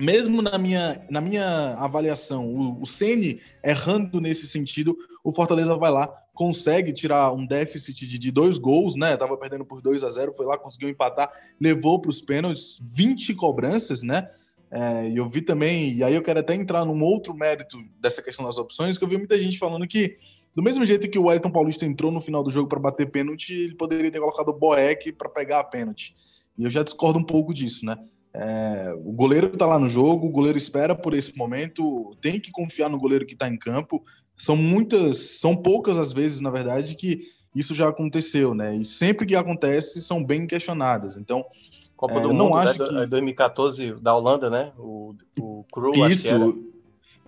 mesmo 0.02 0.42
na 0.42 0.58
minha, 0.58 1.06
na 1.10 1.22
minha 1.22 1.76
avaliação, 1.76 2.48
o, 2.48 2.82
o 2.82 2.86
Ceni 2.86 3.40
errando 3.64 4.20
nesse 4.20 4.48
sentido, 4.48 4.98
o 5.24 5.32
Fortaleza 5.32 5.76
vai 5.76 5.92
lá, 5.92 6.08
consegue 6.34 6.92
tirar 6.92 7.32
um 7.32 7.46
déficit 7.46 8.08
de, 8.08 8.18
de 8.18 8.32
dois 8.32 8.58
gols, 8.58 8.96
né? 8.96 9.16
Tava 9.16 9.38
perdendo 9.38 9.64
por 9.64 9.80
2 9.80 10.04
a 10.04 10.10
0 10.10 10.34
foi 10.34 10.46
lá, 10.46 10.58
conseguiu 10.58 10.90
empatar, 10.90 11.32
levou 11.60 12.02
para 12.02 12.10
os 12.10 12.20
pênaltis, 12.20 12.80
20 12.82 13.36
cobranças, 13.36 14.02
né? 14.02 14.28
É, 14.72 15.10
e 15.10 15.18
eu 15.18 15.30
vi 15.30 15.42
também, 15.42 15.94
e 15.94 16.04
aí 16.04 16.16
eu 16.16 16.24
quero 16.24 16.40
até 16.40 16.56
entrar 16.56 16.84
num 16.84 17.04
outro 17.04 17.34
mérito 17.34 17.78
dessa 18.00 18.24
questão 18.24 18.46
das 18.46 18.58
opções, 18.58 18.98
que 18.98 19.04
eu 19.04 19.08
vi 19.08 19.18
muita 19.18 19.38
gente 19.38 19.60
falando 19.60 19.86
que, 19.86 20.18
do 20.56 20.64
mesmo 20.64 20.84
jeito 20.84 21.10
que 21.10 21.20
o 21.20 21.26
Wellington 21.26 21.52
Paulista 21.52 21.86
entrou 21.86 22.12
no 22.12 22.22
final 22.22 22.42
do 22.42 22.50
jogo 22.50 22.68
para 22.68 22.80
bater 22.80 23.12
pênalti, 23.12 23.54
ele 23.54 23.76
poderia 23.76 24.10
ter 24.10 24.20
colocado 24.20 24.50
o 24.50 24.58
Boeck 24.58 25.12
para 25.12 25.30
pegar 25.30 25.60
a 25.60 25.64
pênalti. 25.64 26.16
E 26.58 26.64
eu 26.64 26.72
já 26.72 26.82
discordo 26.82 27.20
um 27.20 27.24
pouco 27.24 27.54
disso, 27.54 27.86
né? 27.86 27.98
É, 28.34 28.94
o 29.04 29.12
goleiro 29.12 29.48
está 29.48 29.66
lá 29.66 29.78
no 29.78 29.90
jogo, 29.90 30.28
o 30.28 30.32
goleiro 30.32 30.58
espera 30.58 30.96
por 30.96 31.14
esse 31.14 31.36
momento, 31.38 32.16
tem 32.22 32.40
que 32.40 32.52
confiar 32.52 32.90
no 32.90 33.00
goleiro 33.00 33.26
que 33.26 33.34
está 33.34 33.48
em 33.48 33.58
campo. 33.58 34.04
São 34.38 34.56
muitas, 34.56 35.40
são 35.40 35.56
poucas 35.56 35.98
as 35.98 36.14
vezes, 36.14 36.40
na 36.40 36.50
verdade, 36.50 36.96
que 36.96 37.28
isso 37.54 37.76
já 37.76 37.90
aconteceu, 37.90 38.54
né? 38.54 38.76
E 38.76 38.86
sempre 38.86 39.26
que 39.26 39.36
acontece, 39.36 40.02
são 40.02 40.24
bem 40.24 40.48
questionadas. 40.48 41.18
Então, 41.18 41.46
Copa 41.96 42.16
é, 42.16 42.22
do 42.22 42.34
Mundo, 42.34 42.56
né? 42.56 42.74
que... 42.74 43.06
2014 43.06 43.96
da 44.02 44.16
Holanda, 44.16 44.50
né? 44.50 44.72
O, 44.78 45.14
o 45.38 45.66
Crew, 45.72 46.08
Isso. 46.08 46.64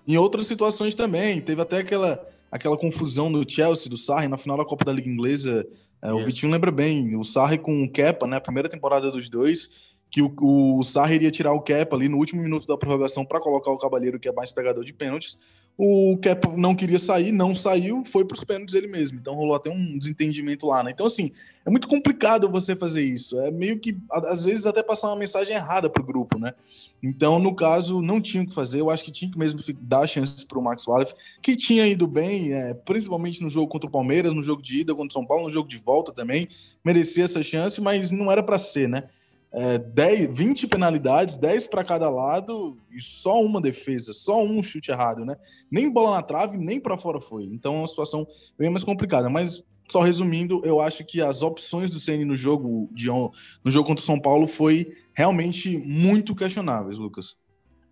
Em 0.06 0.16
outras 0.16 0.46
situações 0.46 0.94
também. 0.94 1.40
Teve 1.40 1.60
até 1.62 1.78
aquela, 1.78 2.26
aquela 2.50 2.76
confusão 2.76 3.30
no 3.30 3.48
Chelsea, 3.48 3.88
do 3.88 3.96
Sarri, 3.96 4.26
na 4.26 4.36
final 4.36 4.56
da 4.56 4.64
Copa 4.64 4.84
da 4.84 4.92
Liga 4.92 5.08
Inglesa. 5.08 5.66
É, 6.02 6.12
o 6.12 6.24
Vitinho 6.24 6.50
lembra 6.50 6.72
bem. 6.72 7.14
O 7.14 7.22
Sarri 7.22 7.58
com 7.58 7.84
o 7.84 7.90
Kepa, 7.90 8.26
né? 8.26 8.38
A 8.38 8.40
primeira 8.40 8.68
temporada 8.68 9.10
dos 9.10 9.28
dois 9.28 9.70
que 10.14 10.22
o, 10.22 10.32
o 10.38 10.80
iria 11.10 11.28
tirar 11.28 11.52
o 11.52 11.60
Kepa 11.60 11.96
ali 11.96 12.08
no 12.08 12.18
último 12.18 12.40
minuto 12.40 12.68
da 12.68 12.76
prorrogação 12.76 13.24
para 13.24 13.40
colocar 13.40 13.72
o 13.72 13.76
Cabalheiro, 13.76 14.20
que 14.20 14.28
é 14.28 14.32
mais 14.32 14.52
pegador 14.52 14.84
de 14.84 14.92
pênaltis. 14.92 15.36
O 15.76 16.16
Kepa 16.22 16.56
não 16.56 16.72
queria 16.72 17.00
sair, 17.00 17.32
não 17.32 17.52
saiu, 17.52 18.04
foi 18.04 18.24
para 18.24 18.36
os 18.36 18.44
pênaltis 18.44 18.76
ele 18.76 18.86
mesmo. 18.86 19.18
Então 19.18 19.34
rolou 19.34 19.56
até 19.56 19.70
um 19.70 19.98
desentendimento 19.98 20.68
lá, 20.68 20.84
né? 20.84 20.92
Então, 20.92 21.04
assim, 21.04 21.32
é 21.66 21.70
muito 21.70 21.88
complicado 21.88 22.48
você 22.48 22.76
fazer 22.76 23.02
isso. 23.02 23.40
É 23.40 23.50
meio 23.50 23.80
que, 23.80 23.98
às 24.08 24.44
vezes, 24.44 24.66
até 24.66 24.84
passar 24.84 25.08
uma 25.08 25.16
mensagem 25.16 25.56
errada 25.56 25.90
para 25.90 26.00
o 26.00 26.06
grupo, 26.06 26.38
né? 26.38 26.54
Então, 27.02 27.40
no 27.40 27.52
caso, 27.52 28.00
não 28.00 28.20
tinha 28.20 28.44
o 28.44 28.46
que 28.46 28.54
fazer. 28.54 28.78
Eu 28.78 28.90
acho 28.90 29.02
que 29.02 29.10
tinha 29.10 29.28
que 29.28 29.36
mesmo 29.36 29.58
dar 29.80 30.06
chances 30.06 30.44
para 30.44 30.60
o 30.60 30.62
Max 30.62 30.86
Wallace, 30.86 31.12
que 31.42 31.56
tinha 31.56 31.88
ido 31.88 32.06
bem, 32.06 32.52
é, 32.52 32.72
principalmente 32.72 33.42
no 33.42 33.50
jogo 33.50 33.66
contra 33.66 33.88
o 33.88 33.92
Palmeiras, 33.92 34.32
no 34.32 34.44
jogo 34.44 34.62
de 34.62 34.82
ida 34.82 34.94
contra 34.94 35.08
o 35.08 35.12
São 35.12 35.26
Paulo, 35.26 35.46
no 35.46 35.52
jogo 35.52 35.68
de 35.68 35.76
volta 35.76 36.12
também. 36.12 36.46
Merecia 36.84 37.24
essa 37.24 37.42
chance, 37.42 37.80
mas 37.80 38.12
não 38.12 38.30
era 38.30 38.44
para 38.44 38.58
ser, 38.58 38.88
né? 38.88 39.08
É, 39.54 39.78
10, 39.78 40.36
20 40.36 40.66
penalidades, 40.66 41.36
10 41.36 41.68
para 41.68 41.84
cada 41.84 42.10
lado 42.10 42.76
e 42.90 43.00
só 43.00 43.40
uma 43.40 43.60
defesa, 43.60 44.12
só 44.12 44.42
um 44.42 44.60
chute 44.62 44.90
errado, 44.90 45.24
né? 45.24 45.36
Nem 45.70 45.88
bola 45.88 46.16
na 46.16 46.22
trave, 46.22 46.58
nem 46.58 46.80
para 46.80 46.98
fora 46.98 47.20
foi. 47.20 47.44
Então 47.44 47.76
é 47.76 47.78
uma 47.78 47.86
situação 47.86 48.26
bem 48.58 48.68
mais 48.68 48.82
complicada. 48.82 49.30
Mas 49.30 49.62
só 49.88 50.00
resumindo, 50.00 50.60
eu 50.64 50.80
acho 50.80 51.04
que 51.04 51.22
as 51.22 51.42
opções 51.42 51.90
do 51.90 52.00
CN 52.00 52.24
no 52.24 52.34
jogo 52.34 52.90
de 52.92 53.08
no 53.08 53.30
jogo 53.70 53.86
contra 53.86 54.02
o 54.02 54.06
São 54.06 54.18
Paulo 54.18 54.48
foi 54.48 54.92
realmente 55.14 55.76
muito 55.78 56.34
questionáveis, 56.34 56.98
Lucas. 56.98 57.36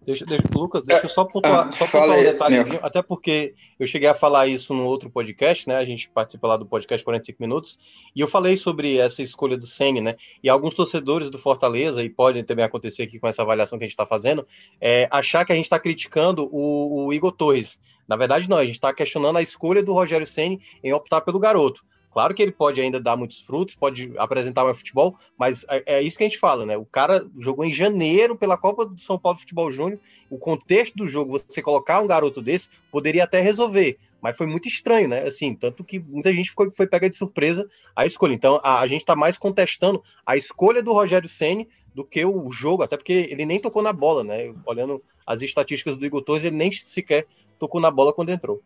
Deixa, 0.04 0.26
deixa, 0.26 0.42
Lucas, 0.52 0.84
deixa 0.84 1.06
eu 1.06 1.08
só 1.08 1.24
pontuar, 1.24 1.68
ah, 1.68 1.72
só 1.72 1.86
pontuar 1.86 2.18
um 2.18 2.22
detalhezinho, 2.22 2.80
até 2.82 3.00
porque 3.00 3.54
eu 3.78 3.86
cheguei 3.86 4.08
a 4.08 4.14
falar 4.14 4.48
isso 4.48 4.74
no 4.74 4.84
outro 4.84 5.08
podcast, 5.08 5.68
né? 5.68 5.76
A 5.76 5.84
gente 5.84 6.08
participa 6.08 6.48
lá 6.48 6.56
do 6.56 6.66
podcast 6.66 7.04
45 7.04 7.40
Minutos, 7.40 7.78
e 8.14 8.20
eu 8.20 8.26
falei 8.26 8.56
sobre 8.56 8.98
essa 8.98 9.22
escolha 9.22 9.56
do 9.56 9.66
Sene, 9.66 10.00
né? 10.00 10.16
E 10.42 10.48
alguns 10.48 10.74
torcedores 10.74 11.30
do 11.30 11.38
Fortaleza, 11.38 12.02
e 12.02 12.10
pode 12.10 12.42
também 12.42 12.64
acontecer 12.64 13.04
aqui 13.04 13.20
com 13.20 13.28
essa 13.28 13.42
avaliação 13.42 13.78
que 13.78 13.84
a 13.84 13.86
gente 13.86 13.92
está 13.92 14.04
fazendo, 14.04 14.44
é, 14.80 15.06
achar 15.08 15.44
que 15.44 15.52
a 15.52 15.54
gente 15.54 15.66
está 15.66 15.78
criticando 15.78 16.48
o, 16.50 17.06
o, 17.06 17.12
Igor 17.12 17.30
Torres. 17.30 17.78
Na 18.08 18.16
verdade, 18.16 18.50
não, 18.50 18.56
a 18.56 18.64
gente 18.64 18.74
está 18.74 18.92
questionando 18.92 19.36
a 19.36 19.42
escolha 19.42 19.84
do 19.84 19.92
Rogério 19.92 20.26
Ceni 20.26 20.60
em 20.82 20.92
optar 20.92 21.20
pelo 21.20 21.38
garoto. 21.38 21.84
Claro 22.12 22.34
que 22.34 22.42
ele 22.42 22.52
pode 22.52 22.80
ainda 22.80 23.00
dar 23.00 23.16
muitos 23.16 23.40
frutos, 23.40 23.74
pode 23.74 24.12
apresentar 24.18 24.64
mais 24.64 24.76
futebol, 24.76 25.16
mas 25.38 25.64
é, 25.68 25.98
é, 25.98 26.02
isso 26.02 26.18
que 26.18 26.24
a 26.24 26.28
gente 26.28 26.38
fala, 26.38 26.66
né? 26.66 26.76
O 26.76 26.84
cara 26.84 27.26
jogou 27.38 27.64
em 27.64 27.72
janeiro 27.72 28.36
pela 28.36 28.58
Copa 28.58 28.84
do 28.84 29.00
São 29.00 29.18
Paulo 29.18 29.38
Futebol 29.38 29.72
Júnior. 29.72 29.98
O 30.28 30.36
contexto 30.36 30.94
do 30.94 31.06
jogo, 31.06 31.38
você 31.38 31.62
colocar 31.62 32.00
um 32.00 32.06
garoto 32.06 32.42
desse, 32.42 32.68
poderia 32.90 33.24
até 33.24 33.40
resolver. 33.40 33.98
Mas 34.20 34.36
foi 34.36 34.46
muito 34.46 34.68
estranho, 34.68 35.08
né? 35.08 35.26
Assim, 35.26 35.54
tanto 35.54 35.82
que 35.82 35.98
muita 35.98 36.32
gente 36.32 36.50
ficou, 36.50 36.70
foi 36.70 36.86
pega 36.86 37.08
de 37.08 37.16
surpresa 37.16 37.68
a 37.96 38.04
escolha. 38.04 38.34
Então, 38.34 38.60
a, 38.62 38.80
a 38.80 38.86
gente 38.86 39.00
está 39.00 39.16
mais 39.16 39.38
contestando 39.38 40.02
a 40.24 40.36
escolha 40.36 40.82
do 40.82 40.92
Rogério 40.92 41.28
Ceni 41.28 41.66
do 41.94 42.04
que 42.04 42.24
o 42.24 42.50
jogo, 42.50 42.82
até 42.82 42.96
porque 42.96 43.26
ele 43.30 43.46
nem 43.46 43.58
tocou 43.58 43.82
na 43.82 43.92
bola, 43.92 44.22
né? 44.22 44.54
Olhando 44.66 45.02
as 45.26 45.42
estatísticas 45.42 45.96
do 45.96 46.04
Igor 46.04 46.22
Torres, 46.22 46.44
ele 46.44 46.56
nem 46.56 46.70
sequer 46.70 47.26
tocou 47.58 47.80
na 47.80 47.90
bola 47.90 48.12
quando 48.12 48.30
entrou. 48.30 48.62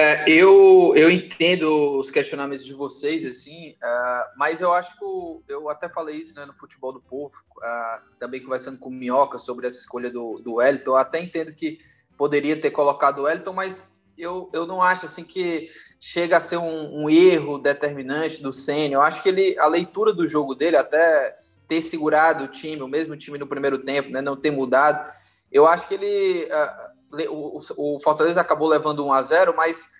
É, 0.00 0.30
eu, 0.30 0.92
eu 0.94 1.10
entendo 1.10 1.98
os 1.98 2.08
questionamentos 2.08 2.64
de 2.64 2.72
vocês, 2.72 3.26
assim, 3.26 3.72
uh, 3.72 4.38
mas 4.38 4.60
eu 4.60 4.72
acho 4.72 4.96
que 4.96 5.52
eu 5.52 5.68
até 5.68 5.88
falei 5.88 6.14
isso 6.14 6.38
né, 6.38 6.46
no 6.46 6.52
Futebol 6.52 6.92
do 6.92 7.00
Povo, 7.00 7.34
uh, 7.56 8.00
também 8.16 8.40
conversando 8.40 8.78
com 8.78 8.90
o 8.90 8.92
Minhoca 8.92 9.38
sobre 9.38 9.66
essa 9.66 9.78
escolha 9.78 10.08
do, 10.08 10.38
do 10.38 10.54
Wellington. 10.54 10.92
Eu 10.92 10.96
até 10.96 11.20
entendo 11.20 11.52
que 11.52 11.80
poderia 12.16 12.56
ter 12.60 12.70
colocado 12.70 13.18
o 13.18 13.22
Wellington, 13.22 13.52
mas 13.52 14.06
eu, 14.16 14.48
eu 14.52 14.68
não 14.68 14.80
acho 14.80 15.06
assim 15.06 15.24
que 15.24 15.68
chega 15.98 16.36
a 16.36 16.40
ser 16.40 16.58
um, 16.58 17.02
um 17.02 17.10
erro 17.10 17.58
determinante 17.58 18.40
do 18.40 18.52
Senna. 18.52 18.94
Eu 18.94 19.02
acho 19.02 19.20
que 19.20 19.30
ele, 19.30 19.58
a 19.58 19.66
leitura 19.66 20.12
do 20.12 20.28
jogo 20.28 20.54
dele, 20.54 20.76
até 20.76 21.32
ter 21.68 21.82
segurado 21.82 22.44
o 22.44 22.48
time, 22.48 22.82
o 22.82 22.86
mesmo 22.86 23.16
time 23.16 23.36
no 23.36 23.48
primeiro 23.48 23.80
tempo, 23.80 24.10
né, 24.10 24.22
não 24.22 24.36
ter 24.36 24.52
mudado, 24.52 25.12
eu 25.50 25.66
acho 25.66 25.88
que 25.88 25.94
ele. 25.94 26.44
Uh, 26.44 26.97
o, 27.28 27.60
o 27.76 28.00
Fortaleza 28.00 28.40
acabou 28.40 28.68
levando 28.68 29.04
1 29.06 29.12
a 29.12 29.22
0 29.22 29.56
mas 29.56 29.90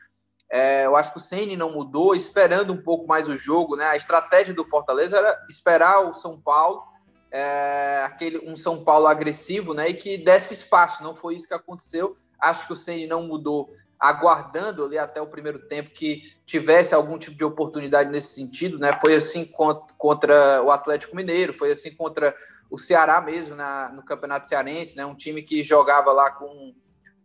é, 0.50 0.86
eu 0.86 0.96
acho 0.96 1.12
que 1.12 1.18
o 1.18 1.20
Ceni 1.22 1.56
não 1.56 1.70
mudou, 1.70 2.14
esperando 2.14 2.72
um 2.72 2.82
pouco 2.82 3.06
mais 3.06 3.28
o 3.28 3.36
jogo, 3.36 3.76
né? 3.76 3.84
A 3.84 3.96
estratégia 3.96 4.54
do 4.54 4.64
Fortaleza 4.64 5.18
era 5.18 5.38
esperar 5.48 6.08
o 6.08 6.14
São 6.14 6.40
Paulo, 6.40 6.82
é, 7.30 8.02
aquele 8.06 8.38
um 8.50 8.56
São 8.56 8.82
Paulo 8.82 9.06
agressivo, 9.06 9.74
né? 9.74 9.90
E 9.90 9.94
que 9.94 10.16
desse 10.16 10.54
espaço. 10.54 11.02
Não 11.02 11.14
foi 11.14 11.34
isso 11.34 11.46
que 11.46 11.54
aconteceu. 11.54 12.16
Acho 12.40 12.66
que 12.66 12.72
o 12.72 12.76
Ceni 12.76 13.06
não 13.06 13.24
mudou, 13.24 13.74
aguardando 14.00 14.84
ali 14.84 14.96
até 14.96 15.20
o 15.20 15.26
primeiro 15.26 15.58
tempo 15.66 15.90
que 15.90 16.22
tivesse 16.46 16.94
algum 16.94 17.18
tipo 17.18 17.36
de 17.36 17.44
oportunidade 17.44 18.10
nesse 18.10 18.34
sentido, 18.34 18.78
né? 18.78 18.98
Foi 19.00 19.14
assim 19.14 19.44
contra, 19.98 20.62
o 20.62 20.70
Atlético 20.70 21.14
Mineiro, 21.14 21.52
foi 21.52 21.72
assim 21.72 21.94
contra 21.94 22.34
o 22.70 22.78
Ceará 22.78 23.20
mesmo 23.20 23.54
na, 23.54 23.90
no 23.90 24.02
Campeonato 24.02 24.48
Cearense, 24.48 24.96
né? 24.96 25.04
Um 25.04 25.14
time 25.14 25.42
que 25.42 25.62
jogava 25.62 26.10
lá 26.12 26.30
com 26.30 26.74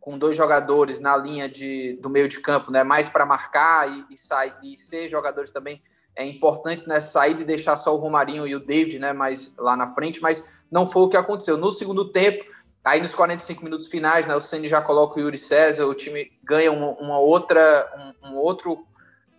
com 0.03 0.17
dois 0.17 0.36
jogadores 0.36 1.00
na 1.00 1.15
linha 1.15 1.48
de, 1.48 1.98
do 2.01 2.10
meio 2.10 2.27
de 2.27 2.41
campo, 2.41 2.69
né, 2.69 2.83
mais 2.83 3.07
para 3.07 3.25
marcar 3.25 3.89
e, 3.89 4.05
e, 4.10 4.17
sair, 4.17 4.53
e 4.62 4.77
ser 4.77 5.07
jogadores 5.07 5.50
também 5.50 5.81
é, 6.13 6.25
importantes 6.25 6.86
né, 6.86 7.00
saída 7.00 7.41
e 7.41 7.45
deixar 7.45 7.77
só 7.77 7.95
o 7.95 8.00
Romarinho 8.00 8.45
e 8.45 8.53
o 8.53 8.60
David 8.60 9.00
né, 9.00 9.13
mais 9.13 9.55
lá 9.57 9.77
na 9.77 9.93
frente, 9.93 10.22
mas 10.22 10.45
não 10.69 10.91
foi 10.91 11.03
o 11.03 11.10
que 11.10 11.15
aconteceu. 11.15 11.55
No 11.55 11.72
segundo 11.72 12.12
tempo, 12.12 12.43
aí 12.83 13.01
nos 13.01 13.15
45 13.15 13.63
minutos 13.63 13.88
finais, 13.88 14.27
né, 14.27 14.36
o 14.36 14.41
Ceni 14.41 14.67
já 14.67 14.81
coloca 14.81 15.17
o 15.17 15.22
Yuri 15.22 15.38
César, 15.38 15.86
o 15.86 15.95
time 15.95 16.33
ganha 16.43 16.74
uma, 16.74 16.89
uma 17.00 17.19
outra, 17.19 18.13
um, 18.22 18.31
um, 18.31 18.36
outro 18.36 18.86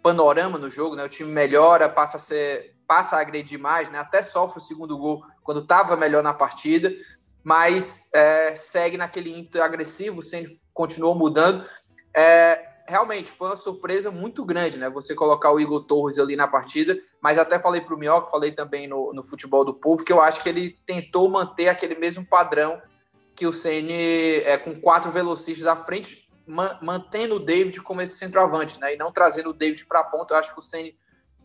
panorama 0.02 0.56
no 0.56 0.70
jogo, 0.70 0.96
né, 0.96 1.04
o 1.04 1.10
time 1.10 1.30
melhora, 1.30 1.90
passa 1.90 2.16
a 2.16 2.20
ser 2.20 2.72
passa 2.86 3.16
a 3.16 3.20
agredir 3.20 3.58
mais, 3.58 3.90
né, 3.90 3.98
até 3.98 4.22
sofre 4.22 4.58
o 4.58 4.62
segundo 4.62 4.96
gol 4.96 5.24
quando 5.42 5.60
estava 5.60 5.94
melhor 5.94 6.22
na 6.22 6.32
partida, 6.32 6.90
mas 7.44 8.10
é, 8.14 8.56
segue 8.56 8.96
naquele 8.96 9.30
ímpeto 9.30 9.62
agressivo, 9.62 10.22
sempre 10.22 10.54
continuou 10.72 11.14
mudando. 11.14 11.64
É, 12.16 12.74
realmente 12.88 13.30
foi 13.30 13.48
uma 13.48 13.56
surpresa 13.56 14.10
muito 14.10 14.44
grande, 14.44 14.78
né? 14.78 14.88
Você 14.88 15.14
colocar 15.14 15.52
o 15.52 15.60
Igor 15.60 15.84
Torres 15.84 16.18
ali 16.18 16.36
na 16.36 16.48
partida, 16.48 16.98
mas 17.20 17.38
até 17.38 17.58
falei 17.58 17.82
para 17.82 17.94
o 17.94 17.98
Minhoca, 17.98 18.30
falei 18.30 18.52
também 18.52 18.88
no, 18.88 19.12
no 19.12 19.22
futebol 19.22 19.64
do 19.64 19.74
povo, 19.74 20.02
que 20.02 20.12
eu 20.12 20.22
acho 20.22 20.42
que 20.42 20.48
ele 20.48 20.76
tentou 20.86 21.28
manter 21.28 21.68
aquele 21.68 21.94
mesmo 21.94 22.24
padrão 22.24 22.80
que 23.36 23.46
o 23.46 23.52
CN 23.52 23.92
é, 23.92 24.56
com 24.56 24.80
quatro 24.80 25.10
velocistas 25.10 25.66
à 25.66 25.76
frente, 25.76 26.28
man, 26.46 26.78
mantendo 26.80 27.36
o 27.36 27.40
David 27.40 27.80
como 27.82 28.00
esse 28.00 28.16
centroavante, 28.16 28.80
né? 28.80 28.94
E 28.94 28.96
não 28.96 29.12
trazendo 29.12 29.50
o 29.50 29.54
David 29.54 29.84
para 29.86 30.00
a 30.00 30.04
ponta. 30.04 30.32
Eu 30.32 30.38
acho 30.38 30.54
que 30.54 30.60
o 30.60 30.62
CN, 30.62 30.96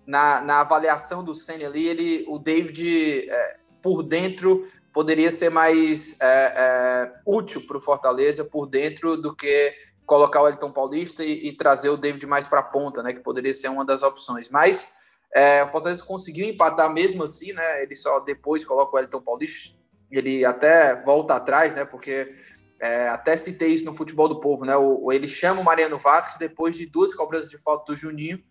na, 0.06 0.39
na 0.39 0.62
avaliação 0.62 1.24
do 1.24 1.36
CN 1.36 1.65
ali, 1.65 1.88
ele, 1.88 2.25
o 2.27 2.38
David 2.38 3.29
é, 3.29 3.60
por 3.82 4.03
dentro 4.03 4.68
poderia 4.93 5.31
ser 5.31 5.50
mais 5.50 6.19
é, 6.22 6.25
é, 6.25 7.13
útil 7.25 7.65
para 7.67 7.77
o 7.77 7.81
Fortaleza 7.81 8.43
por 8.43 8.65
dentro 8.65 9.17
do 9.17 9.36
que 9.36 9.74
colocar 10.05 10.41
o 10.41 10.48
Elton 10.48 10.72
Paulista 10.72 11.24
e, 11.24 11.50
e 11.50 11.58
trazer 11.58 11.89
o 11.89 11.98
David 11.98 12.25
mais 12.25 12.48
para 12.48 12.62
a 12.62 12.63
ponta, 12.63 13.03
né? 13.03 13.13
Que 13.13 13.19
poderia 13.19 13.53
ser 13.53 13.69
uma 13.69 13.86
das 13.86 14.01
opções. 14.01 14.50
Mas 14.50 14.93
é, 15.34 15.63
o 15.63 15.67
Fortaleza 15.67 16.03
conseguiu 16.03 16.48
empatar 16.48 16.91
mesmo 16.91 17.24
assim, 17.24 17.53
né? 17.53 17.84
Ele 17.84 17.96
só 17.96 18.19
depois 18.19 18.65
coloca 18.65 18.96
o 18.96 19.00
Elton 19.00 19.22
Paulista, 19.22 19.77
ele 20.10 20.43
até 20.43 21.01
volta 21.03 21.36
atrás, 21.36 21.75
né? 21.75 21.86
Porque 21.86 22.34
é, 22.79 23.10
até 23.10 23.36
citei 23.36 23.69
isso 23.69 23.86
no 23.86 23.93
futebol 23.93 24.27
do 24.27 24.39
povo, 24.39 24.65
né? 24.65 24.75
O, 24.75 25.12
ele 25.12 25.27
chama 25.27 25.62
o 25.62 25.63
Mariano 25.63 25.98
Vasquez 25.98 26.38
depois 26.38 26.75
de 26.75 26.86
duas 26.86 27.13
cobranças 27.13 27.50
de 27.50 27.58
falta 27.60 27.91
do 27.91 27.96
Juninho 27.96 28.41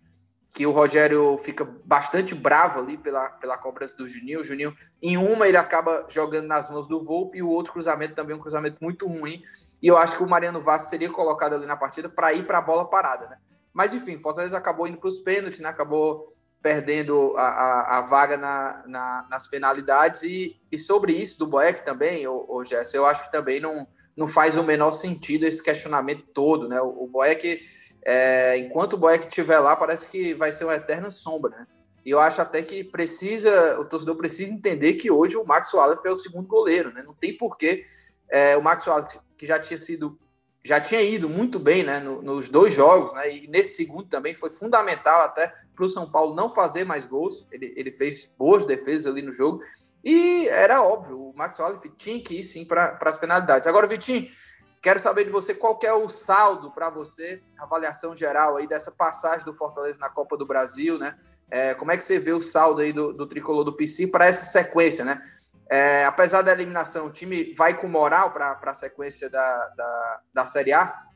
que 0.55 0.67
o 0.67 0.73
Rogério 0.73 1.39
fica 1.45 1.65
bastante 1.85 2.35
bravo 2.35 2.81
ali 2.81 2.97
pela, 2.97 3.29
pela 3.29 3.59
cobrança 3.59 3.97
do 3.97 4.09
Juninho. 4.09 4.41
O 4.41 4.45
Juninho, 4.45 4.77
em 5.01 5.17
uma, 5.17 5.47
ele 5.47 5.57
acaba 5.57 6.07
jogando 6.09 6.47
nas 6.47 6.71
mãos 6.71 6.89
do 6.89 7.03
Volpe, 7.03 7.39
e 7.39 7.43
o 7.43 7.49
outro 7.49 7.73
cruzamento 7.73 8.15
também 8.15 8.35
é 8.35 8.37
um 8.37 8.41
cruzamento 8.41 8.79
muito 8.81 9.07
ruim. 9.07 9.43
E 9.81 9.87
eu 9.87 9.97
acho 9.97 10.17
que 10.17 10.23
o 10.23 10.29
Mariano 10.29 10.61
Vasco 10.61 10.89
seria 10.89 11.11
colocado 11.11 11.55
ali 11.55 11.67
na 11.67 11.77
partida 11.77 12.09
para 12.09 12.33
ir 12.33 12.45
para 12.45 12.59
a 12.59 12.63
bola 12.63 12.89
parada, 12.89 13.29
né? 13.29 13.39
Mas 13.73 13.95
enfim, 13.95 14.19
Fortaleza 14.19 14.59
acabou 14.59 14.89
indo 14.89 14.99
para 14.99 15.09
os 15.09 15.19
pênaltis, 15.21 15.61
né? 15.61 15.69
Acabou 15.69 16.35
perdendo 16.61 17.37
a, 17.37 17.43
a, 17.43 17.99
a 17.99 18.01
vaga 18.01 18.37
na, 18.37 18.83
na, 18.87 19.27
nas 19.31 19.47
penalidades. 19.47 20.23
E, 20.23 20.61
e 20.73 20.79
sobre 20.79 21.13
isso 21.13 21.39
do 21.39 21.47
Boeck 21.47 21.85
também, 21.85 22.27
o, 22.27 22.45
o 22.49 22.65
Jess, 22.65 22.93
eu 22.95 23.07
acho 23.07 23.25
que 23.25 23.31
também 23.31 23.61
não, 23.61 23.87
não 24.17 24.27
faz 24.27 24.57
o 24.57 24.65
menor 24.65 24.91
sentido 24.91 25.47
esse 25.47 25.63
questionamento 25.63 26.25
todo, 26.35 26.69
né? 26.69 26.81
O, 26.81 27.05
o 27.05 27.07
Boeck, 27.07 27.61
é, 28.11 28.57
enquanto 28.57 28.95
o 28.95 28.97
Boeck 28.97 29.29
estiver 29.29 29.59
lá, 29.59 29.77
parece 29.77 30.11
que 30.11 30.33
vai 30.33 30.51
ser 30.51 30.65
uma 30.65 30.77
eterna 30.77 31.11
sombra, 31.11 31.51
né? 31.51 31.67
E 32.07 32.11
eu 32.11 32.19
acho 32.19 32.41
até 32.41 32.63
que 32.63 32.83
precisa, 32.83 33.79
o 33.79 33.85
torcedor 33.85 34.17
precisa 34.17 34.51
entender 34.51 34.95
que 34.95 35.11
hoje 35.11 35.37
o 35.37 35.45
Max 35.45 35.75
Wallace 35.75 36.01
é 36.07 36.11
o 36.11 36.17
segundo 36.17 36.49
goleiro, 36.49 36.91
né? 36.91 37.03
Não 37.03 37.13
tem 37.13 37.37
porquê 37.37 37.85
é, 38.31 38.57
o 38.57 38.63
Max 38.63 38.87
Wallace, 38.87 39.21
que 39.37 39.45
já 39.45 39.61
tinha 39.61 39.77
sido, 39.77 40.19
já 40.65 40.81
tinha 40.81 41.03
ido 41.03 41.29
muito 41.29 41.59
bem, 41.59 41.85
né? 41.85 42.01
No, 42.01 42.23
nos 42.23 42.49
dois 42.49 42.73
jogos, 42.73 43.13
né? 43.13 43.31
E 43.31 43.47
nesse 43.47 43.75
segundo 43.75 44.09
também 44.09 44.35
foi 44.35 44.55
fundamental 44.55 45.21
até 45.21 45.53
para 45.77 45.85
o 45.85 45.89
São 45.91 46.11
Paulo 46.11 46.35
não 46.35 46.49
fazer 46.55 46.85
mais 46.85 47.05
gols. 47.05 47.47
Ele, 47.53 47.75
ele 47.77 47.93
fez 47.93 48.31
boas 48.39 48.65
defesas 48.65 49.07
ali 49.07 49.21
no 49.21 49.35
jogo. 49.35 49.63
E 50.03 50.49
era 50.49 50.83
óbvio, 50.83 51.29
o 51.29 51.37
Max 51.37 51.59
Wallace 51.59 51.93
tinha 51.99 52.19
que 52.23 52.41
ir 52.41 52.45
sim 52.45 52.65
para 52.65 52.99
as 53.03 53.19
penalidades. 53.19 53.69
Agora, 53.69 53.87
Vitinho, 53.87 54.31
quero 54.83 54.99
saber 54.99 55.25
de 55.25 55.31
você 55.31 55.55
qual 55.55 55.79
é 55.83 55.93
o 55.93 56.09
saldo 56.09 56.71
para 56.71 56.91
você, 56.91 57.43
avaliação 57.59 58.17
geral 58.17 58.57
aí 58.57 58.67
dessa 58.67 58.91
passagem 58.91 59.45
do 59.45 59.55
Fortaleza 59.55 59.99
na 59.99 60.09
Copa 60.09 60.37
do 60.37 60.47
Brasil, 60.47 60.99
né? 60.99 61.17
É, 61.51 61.75
como 61.75 61.91
é 61.91 61.97
que 61.97 62.05
você 62.05 62.19
vê 62.19 62.33
o 62.33 62.43
saldo 62.43 62.81
aí 62.81 62.93
do, 62.93 63.13
do 63.13 63.27
tricolor 63.27 63.65
do 63.65 63.73
PC 63.73 64.09
para 64.09 64.27
essa 64.27 64.45
sequência, 64.47 65.05
né? 65.05 65.23
É, 65.71 66.05
apesar 66.05 66.43
da 66.43 66.53
eliminação, 66.53 67.07
o 67.07 67.13
time 67.13 67.55
vai 67.55 67.79
com 67.79 67.87
moral 67.87 68.31
para 68.33 68.59
a 68.63 68.75
sequência 68.75 69.29
da, 69.29 69.69
da, 69.77 70.21
da 70.33 70.45
Série 70.45 70.73
A? 70.73 71.09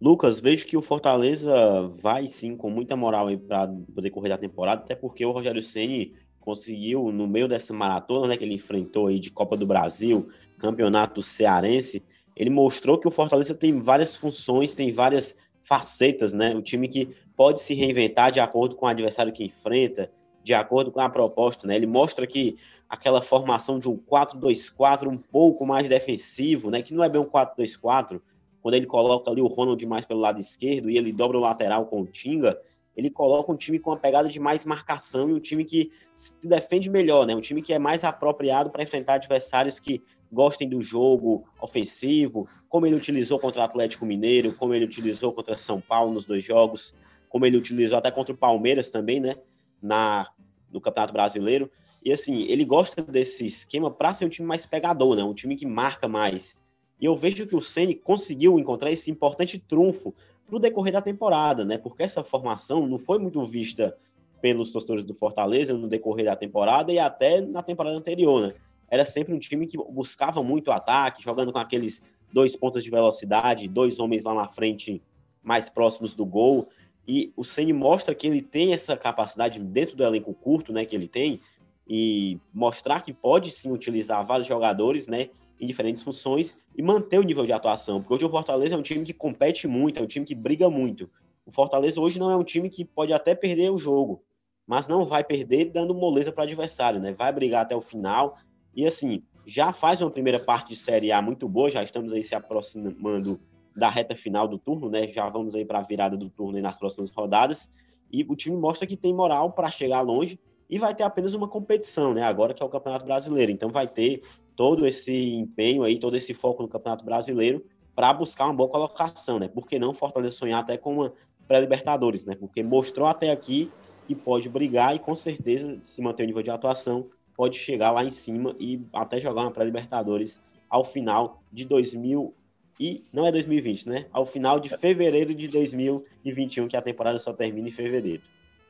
Lucas, 0.00 0.40
vejo 0.40 0.66
que 0.66 0.76
o 0.76 0.82
Fortaleza 0.82 1.52
vai 2.00 2.26
sim 2.26 2.56
com 2.56 2.68
muita 2.70 2.96
moral 2.96 3.28
para 3.38 3.68
poder 3.94 4.10
correr 4.10 4.30
da 4.30 4.38
temporada, 4.38 4.82
até 4.82 4.96
porque 4.96 5.24
o 5.24 5.30
Rogério 5.30 5.62
Ceni 5.62 6.16
conseguiu, 6.40 7.12
no 7.12 7.28
meio 7.28 7.46
dessa 7.46 7.72
maratona 7.72 8.26
né, 8.26 8.36
que 8.36 8.44
ele 8.44 8.54
enfrentou 8.54 9.06
aí 9.06 9.20
de 9.20 9.30
Copa 9.30 9.56
do 9.56 9.66
Brasil, 9.66 10.28
Campeonato 10.62 11.20
Cearense, 11.22 12.04
ele 12.36 12.48
mostrou 12.48 12.96
que 12.96 13.08
o 13.08 13.10
Fortaleza 13.10 13.52
tem 13.52 13.80
várias 13.80 14.16
funções, 14.16 14.74
tem 14.74 14.92
várias 14.92 15.36
facetas, 15.64 16.32
né? 16.32 16.54
Um 16.54 16.62
time 16.62 16.86
que 16.86 17.08
pode 17.36 17.60
se 17.60 17.74
reinventar 17.74 18.30
de 18.30 18.38
acordo 18.38 18.76
com 18.76 18.86
o 18.86 18.88
adversário 18.88 19.32
que 19.32 19.44
enfrenta, 19.44 20.08
de 20.42 20.54
acordo 20.54 20.92
com 20.92 21.00
a 21.00 21.10
proposta, 21.10 21.66
né? 21.66 21.74
Ele 21.74 21.86
mostra 21.86 22.26
que 22.26 22.56
aquela 22.88 23.20
formação 23.20 23.78
de 23.78 23.88
um 23.88 23.96
4-2-4 23.96 25.08
um 25.08 25.18
pouco 25.18 25.66
mais 25.66 25.88
defensivo, 25.88 26.70
né? 26.70 26.80
Que 26.80 26.94
não 26.94 27.02
é 27.02 27.08
bem 27.08 27.20
um 27.20 27.24
4-2-4, 27.24 28.20
quando 28.62 28.74
ele 28.76 28.86
coloca 28.86 29.30
ali 29.30 29.42
o 29.42 29.48
Ronald 29.48 29.84
mais 29.86 30.06
pelo 30.06 30.20
lado 30.20 30.38
esquerdo 30.38 30.88
e 30.88 30.96
ele 30.96 31.12
dobra 31.12 31.36
o 31.36 31.40
lateral 31.40 31.86
com 31.86 32.02
o 32.02 32.06
Tinga, 32.06 32.56
ele 32.96 33.10
coloca 33.10 33.50
um 33.50 33.56
time 33.56 33.78
com 33.78 33.90
uma 33.90 33.96
pegada 33.96 34.28
de 34.28 34.38
mais 34.38 34.64
marcação 34.64 35.28
e 35.28 35.32
um 35.32 35.40
time 35.40 35.64
que 35.64 35.90
se 36.14 36.46
defende 36.46 36.88
melhor, 36.88 37.26
né? 37.26 37.34
Um 37.34 37.40
time 37.40 37.60
que 37.60 37.72
é 37.72 37.78
mais 37.78 38.04
apropriado 38.04 38.70
para 38.70 38.82
enfrentar 38.82 39.14
adversários 39.14 39.80
que 39.80 40.00
gostem 40.32 40.68
do 40.68 40.80
jogo 40.80 41.44
ofensivo, 41.60 42.48
como 42.68 42.86
ele 42.86 42.96
utilizou 42.96 43.38
contra 43.38 43.60
o 43.60 43.64
Atlético 43.64 44.06
Mineiro, 44.06 44.54
como 44.54 44.72
ele 44.72 44.86
utilizou 44.86 45.32
contra 45.32 45.56
São 45.56 45.80
Paulo 45.80 46.14
nos 46.14 46.24
dois 46.24 46.42
jogos, 46.42 46.94
como 47.28 47.44
ele 47.44 47.56
utilizou 47.56 47.98
até 47.98 48.10
contra 48.10 48.32
o 48.32 48.36
Palmeiras 48.36 48.90
também, 48.90 49.20
né? 49.20 49.36
Na, 49.80 50.28
no 50.72 50.80
Campeonato 50.80 51.12
Brasileiro. 51.12 51.70
E 52.04 52.12
assim, 52.12 52.42
ele 52.48 52.64
gosta 52.64 53.02
desse 53.02 53.44
esquema 53.44 53.90
para 53.90 54.12
ser 54.12 54.24
um 54.24 54.28
time 54.28 54.48
mais 54.48 54.66
pegador, 54.66 55.14
né? 55.14 55.22
Um 55.22 55.34
time 55.34 55.54
que 55.54 55.66
marca 55.66 56.08
mais. 56.08 56.58
E 57.00 57.04
eu 57.04 57.14
vejo 57.14 57.46
que 57.46 57.54
o 57.54 57.60
Ceni 57.60 57.94
conseguiu 57.94 58.58
encontrar 58.58 58.90
esse 58.90 59.10
importante 59.10 59.58
trunfo 59.58 60.14
para 60.46 60.56
o 60.56 60.58
decorrer 60.58 60.92
da 60.92 61.02
temporada, 61.02 61.64
né? 61.64 61.76
Porque 61.76 62.02
essa 62.02 62.24
formação 62.24 62.86
não 62.86 62.98
foi 62.98 63.18
muito 63.18 63.44
vista 63.46 63.96
pelos 64.40 64.72
torcedores 64.72 65.04
do 65.04 65.14
Fortaleza 65.14 65.74
no 65.74 65.88
decorrer 65.88 66.24
da 66.24 66.36
temporada 66.36 66.92
e 66.92 66.98
até 66.98 67.40
na 67.40 67.62
temporada 67.62 67.96
anterior, 67.96 68.42
né? 68.42 68.52
Era 68.92 69.06
sempre 69.06 69.32
um 69.32 69.38
time 69.38 69.66
que 69.66 69.78
buscava 69.78 70.42
muito 70.42 70.70
ataque, 70.70 71.22
jogando 71.22 71.50
com 71.50 71.58
aqueles 71.58 72.02
dois 72.30 72.54
pontos 72.54 72.84
de 72.84 72.90
velocidade, 72.90 73.66
dois 73.66 73.98
homens 73.98 74.24
lá 74.24 74.34
na 74.34 74.46
frente 74.46 75.02
mais 75.42 75.70
próximos 75.70 76.14
do 76.14 76.26
gol. 76.26 76.68
E 77.08 77.32
o 77.34 77.42
Ceni 77.42 77.72
mostra 77.72 78.14
que 78.14 78.26
ele 78.26 78.42
tem 78.42 78.74
essa 78.74 78.94
capacidade 78.94 79.58
dentro 79.58 79.96
do 79.96 80.04
elenco 80.04 80.34
curto, 80.34 80.74
né, 80.74 80.84
que 80.84 80.94
ele 80.94 81.08
tem, 81.08 81.40
e 81.88 82.38
mostrar 82.52 83.02
que 83.02 83.14
pode 83.14 83.50
sim 83.50 83.72
utilizar 83.72 84.22
vários 84.26 84.46
jogadores, 84.46 85.08
né, 85.08 85.30
em 85.58 85.66
diferentes 85.66 86.02
funções 86.02 86.54
e 86.76 86.82
manter 86.82 87.18
o 87.18 87.22
nível 87.22 87.46
de 87.46 87.52
atuação, 87.52 87.98
porque 87.98 88.12
hoje 88.12 88.26
o 88.26 88.30
Fortaleza 88.30 88.74
é 88.74 88.78
um 88.78 88.82
time 88.82 89.04
que 89.04 89.14
compete 89.14 89.66
muito, 89.66 89.98
é 89.98 90.02
um 90.02 90.06
time 90.06 90.26
que 90.26 90.34
briga 90.34 90.68
muito. 90.68 91.10
O 91.46 91.50
Fortaleza 91.50 91.98
hoje 91.98 92.18
não 92.18 92.30
é 92.30 92.36
um 92.36 92.44
time 92.44 92.68
que 92.68 92.84
pode 92.84 93.14
até 93.14 93.34
perder 93.34 93.70
o 93.70 93.78
jogo, 93.78 94.22
mas 94.66 94.86
não 94.86 95.06
vai 95.06 95.24
perder 95.24 95.64
dando 95.64 95.94
moleza 95.94 96.30
para 96.30 96.42
o 96.42 96.44
adversário, 96.44 97.00
né? 97.00 97.12
Vai 97.12 97.32
brigar 97.32 97.62
até 97.62 97.74
o 97.74 97.80
final, 97.80 98.36
e 98.74 98.86
assim, 98.86 99.22
já 99.46 99.72
faz 99.72 100.00
uma 100.00 100.10
primeira 100.10 100.38
parte 100.38 100.70
de 100.70 100.76
Série 100.76 101.12
A 101.12 101.20
muito 101.20 101.48
boa, 101.48 101.68
já 101.68 101.82
estamos 101.82 102.12
aí 102.12 102.22
se 102.22 102.34
aproximando 102.34 103.38
da 103.76 103.88
reta 103.88 104.16
final 104.16 104.46
do 104.46 104.58
turno, 104.58 104.88
né? 104.88 105.08
Já 105.08 105.28
vamos 105.28 105.54
aí 105.54 105.64
para 105.64 105.78
a 105.78 105.82
virada 105.82 106.16
do 106.16 106.28
turno 106.28 106.60
nas 106.60 106.78
próximas 106.78 107.10
rodadas. 107.10 107.70
E 108.10 108.24
o 108.28 108.36
time 108.36 108.56
mostra 108.56 108.86
que 108.86 108.96
tem 108.96 109.14
moral 109.14 109.52
para 109.52 109.70
chegar 109.70 110.02
longe 110.02 110.38
e 110.68 110.78
vai 110.78 110.94
ter 110.94 111.02
apenas 111.02 111.34
uma 111.34 111.48
competição, 111.48 112.12
né? 112.12 112.22
Agora 112.22 112.54
que 112.54 112.62
é 112.62 112.66
o 112.66 112.68
Campeonato 112.68 113.04
Brasileiro. 113.04 113.50
Então 113.50 113.70
vai 113.70 113.86
ter 113.86 114.22
todo 114.54 114.86
esse 114.86 115.34
empenho 115.34 115.82
aí, 115.82 115.98
todo 115.98 116.16
esse 116.16 116.34
foco 116.34 116.62
no 116.62 116.68
Campeonato 116.68 117.04
Brasileiro 117.04 117.64
para 117.94 118.12
buscar 118.12 118.44
uma 118.46 118.54
boa 118.54 118.68
colocação, 118.68 119.38
né? 119.38 119.48
Por 119.48 119.66
que 119.66 119.78
não 119.78 119.94
Fortaleza 119.94 120.36
sonhar 120.36 120.60
até 120.60 120.76
com 120.76 120.94
uma 120.94 121.12
pré-Libertadores, 121.48 122.24
né? 122.24 122.34
Porque 122.34 122.62
mostrou 122.62 123.06
até 123.06 123.30
aqui 123.30 123.70
que 124.06 124.14
pode 124.14 124.48
brigar 124.48 124.94
e 124.94 124.98
com 124.98 125.14
certeza 125.14 125.80
se 125.82 126.00
manter 126.00 126.24
o 126.24 126.26
nível 126.26 126.42
de 126.42 126.50
atuação 126.50 127.08
pode 127.42 127.58
chegar 127.58 127.90
lá 127.90 128.04
em 128.04 128.12
cima 128.12 128.54
e 128.60 128.80
até 128.92 129.18
jogar 129.18 129.42
uma 129.42 129.50
pré-Libertadores 129.50 130.40
ao 130.70 130.84
final 130.84 131.42
de 131.52 131.64
2000 131.64 132.32
e 132.78 133.04
não 133.12 133.26
é 133.26 133.32
2020, 133.32 133.88
né? 133.88 134.06
Ao 134.12 134.24
final 134.24 134.60
de 134.60 134.68
fevereiro 134.68 135.34
de 135.34 135.48
2021, 135.48 136.68
que 136.68 136.76
a 136.76 136.80
temporada 136.80 137.18
só 137.18 137.32
termina 137.32 137.68
em 137.68 137.72
fevereiro. 137.72 138.22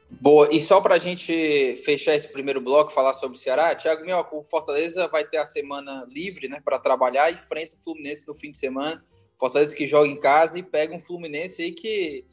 Boa, 0.09 0.49
e 0.51 0.59
só 0.59 0.81
para 0.81 0.95
a 0.95 0.99
gente 0.99 1.77
fechar 1.85 2.15
esse 2.15 2.33
primeiro 2.33 2.63
bloco, 2.63 2.95
falar 2.95 3.13
sobre 3.13 3.37
o 3.37 3.41
Ceará, 3.41 3.75
Thiago 3.75 4.07
Minhoca, 4.07 4.35
o 4.35 4.43
Fortaleza 4.43 5.07
vai 5.07 5.23
ter 5.23 5.37
a 5.37 5.45
semana 5.45 6.07
livre, 6.09 6.49
né, 6.49 6.59
para 6.65 6.79
trabalhar 6.79 7.31
e 7.31 7.35
enfrenta 7.35 7.77
o 7.77 7.85
Fluminense 7.85 8.27
no 8.27 8.35
fim 8.35 8.53
de 8.53 8.57
semana. 8.57 9.05
Fortaleza 9.39 9.77
que 9.77 9.87
joga 9.87 10.09
em 10.09 10.19
casa 10.19 10.59
e 10.59 10.63
pega 10.63 10.95
um 10.95 11.01
Fluminense 11.01 11.61
aí 11.61 11.73
que, 11.73 12.25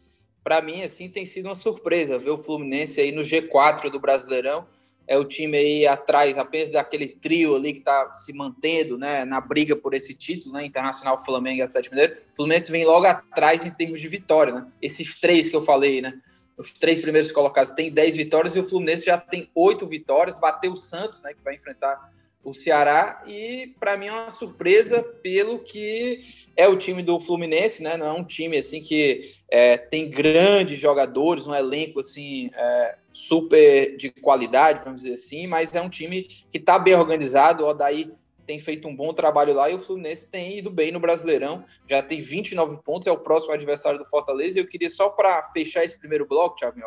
para 0.41 0.61
mim, 0.61 0.83
assim, 0.83 1.09
tem 1.09 1.25
sido 1.25 1.47
uma 1.47 1.55
surpresa 1.55 2.17
ver 2.17 2.31
o 2.31 2.37
Fluminense 2.37 3.01
aí 3.01 3.11
no 3.11 3.23
G4 3.23 3.89
do 3.89 3.99
Brasileirão 3.99 4.65
é 5.09 5.17
o 5.17 5.25
time 5.25 5.57
aí 5.57 5.87
atrás 5.87 6.37
apenas 6.37 6.69
daquele 6.69 7.07
trio 7.07 7.55
ali 7.55 7.73
que 7.73 7.79
está 7.79 8.13
se 8.13 8.31
mantendo 8.31 8.95
né, 8.95 9.25
na 9.25 9.41
briga 9.41 9.75
por 9.75 9.95
esse 9.95 10.13
título, 10.13 10.53
né, 10.53 10.63
Internacional, 10.63 11.25
Flamengo 11.25 11.57
e 11.57 11.61
Atlético 11.63 11.95
Mineiro. 11.95 12.17
O 12.31 12.35
Fluminense 12.35 12.71
vem 12.71 12.85
logo 12.85 13.07
atrás 13.07 13.65
em 13.65 13.71
termos 13.71 13.99
de 13.99 14.07
vitória, 14.07 14.53
né? 14.53 14.67
Esses 14.79 15.19
três 15.19 15.49
que 15.49 15.55
eu 15.55 15.63
falei, 15.63 15.99
né? 15.99 16.13
Os 16.55 16.71
três 16.71 17.01
primeiros 17.01 17.31
colocados 17.31 17.73
têm 17.73 17.89
10 17.89 18.17
vitórias 18.17 18.55
e 18.55 18.59
o 18.59 18.69
Fluminense 18.69 19.05
já 19.05 19.17
tem 19.17 19.49
oito 19.55 19.87
vitórias, 19.87 20.39
bateu 20.39 20.73
o 20.73 20.77
Santos, 20.77 21.23
né, 21.23 21.33
que 21.33 21.43
vai 21.43 21.55
enfrentar 21.55 22.13
o 22.43 22.53
Ceará 22.53 23.23
e 23.25 23.73
para 23.79 23.97
mim 23.97 24.07
é 24.07 24.11
uma 24.11 24.29
surpresa 24.29 25.01
pelo 25.23 25.57
que 25.59 26.21
é 26.55 26.67
o 26.67 26.77
time 26.77 27.01
do 27.01 27.19
Fluminense, 27.19 27.81
né? 27.81 27.97
Não 27.97 28.05
é 28.05 28.11
um 28.11 28.23
time 28.23 28.57
assim 28.57 28.81
que 28.81 29.33
é, 29.49 29.75
tem 29.75 30.07
grandes 30.07 30.79
jogadores, 30.79 31.47
um 31.47 31.55
elenco 31.55 31.99
assim 31.99 32.51
é, 32.53 32.95
super 33.19 33.97
de 33.97 34.09
qualidade, 34.09 34.83
vamos 34.83 35.01
dizer 35.01 35.15
assim, 35.15 35.45
mas 35.47 35.75
é 35.75 35.81
um 35.81 35.89
time 35.89 36.23
que 36.23 36.57
está 36.57 36.79
bem 36.79 36.95
organizado. 36.95 37.63
O 37.63 37.67
Odaí 37.67 38.11
tem 38.45 38.59
feito 38.59 38.87
um 38.87 38.95
bom 38.95 39.13
trabalho 39.13 39.53
lá 39.53 39.69
e 39.69 39.75
o 39.75 39.79
Fluminense 39.79 40.31
tem 40.31 40.57
ido 40.57 40.71
bem 40.71 40.91
no 40.91 40.99
Brasileirão, 40.99 41.63
já 41.87 42.01
tem 42.01 42.19
29 42.19 42.81
pontos, 42.83 43.07
é 43.07 43.11
o 43.11 43.19
próximo 43.19 43.53
adversário 43.53 43.99
do 43.99 44.05
Fortaleza. 44.05 44.57
E 44.57 44.61
eu 44.61 44.67
queria 44.67 44.89
só 44.89 45.09
para 45.09 45.51
fechar 45.51 45.83
esse 45.83 45.99
primeiro 45.99 46.25
bloco, 46.25 46.55
Thiago 46.55 46.79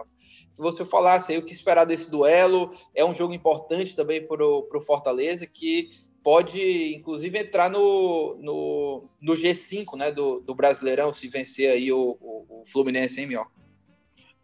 que 0.55 0.61
você 0.61 0.85
falasse 0.85 1.33
aí 1.33 1.39
o 1.39 1.45
que 1.45 1.53
esperar 1.53 1.85
desse 1.85 2.11
duelo. 2.11 2.71
É 2.95 3.05
um 3.05 3.15
jogo 3.15 3.33
importante 3.33 3.97
também 3.97 4.27
para 4.27 4.45
o 4.45 4.83
Fortaleza, 4.85 5.47
que 5.47 5.91
pode, 6.23 6.95
inclusive, 6.95 7.39
entrar 7.39 7.71
no, 7.71 8.37
no, 8.41 9.09
no 9.21 9.35
G5 9.35 9.97
né, 9.97 10.13
do, 10.13 10.41
do 10.41 10.55
Brasileirão, 10.55 11.13
se 11.13 11.29
vencer 11.29 11.71
aí 11.71 11.93
o, 11.93 12.17
o, 12.21 12.61
o 12.61 12.65
Fluminense, 12.67 13.21
hein, 13.21 13.27
Mioca? 13.27 13.62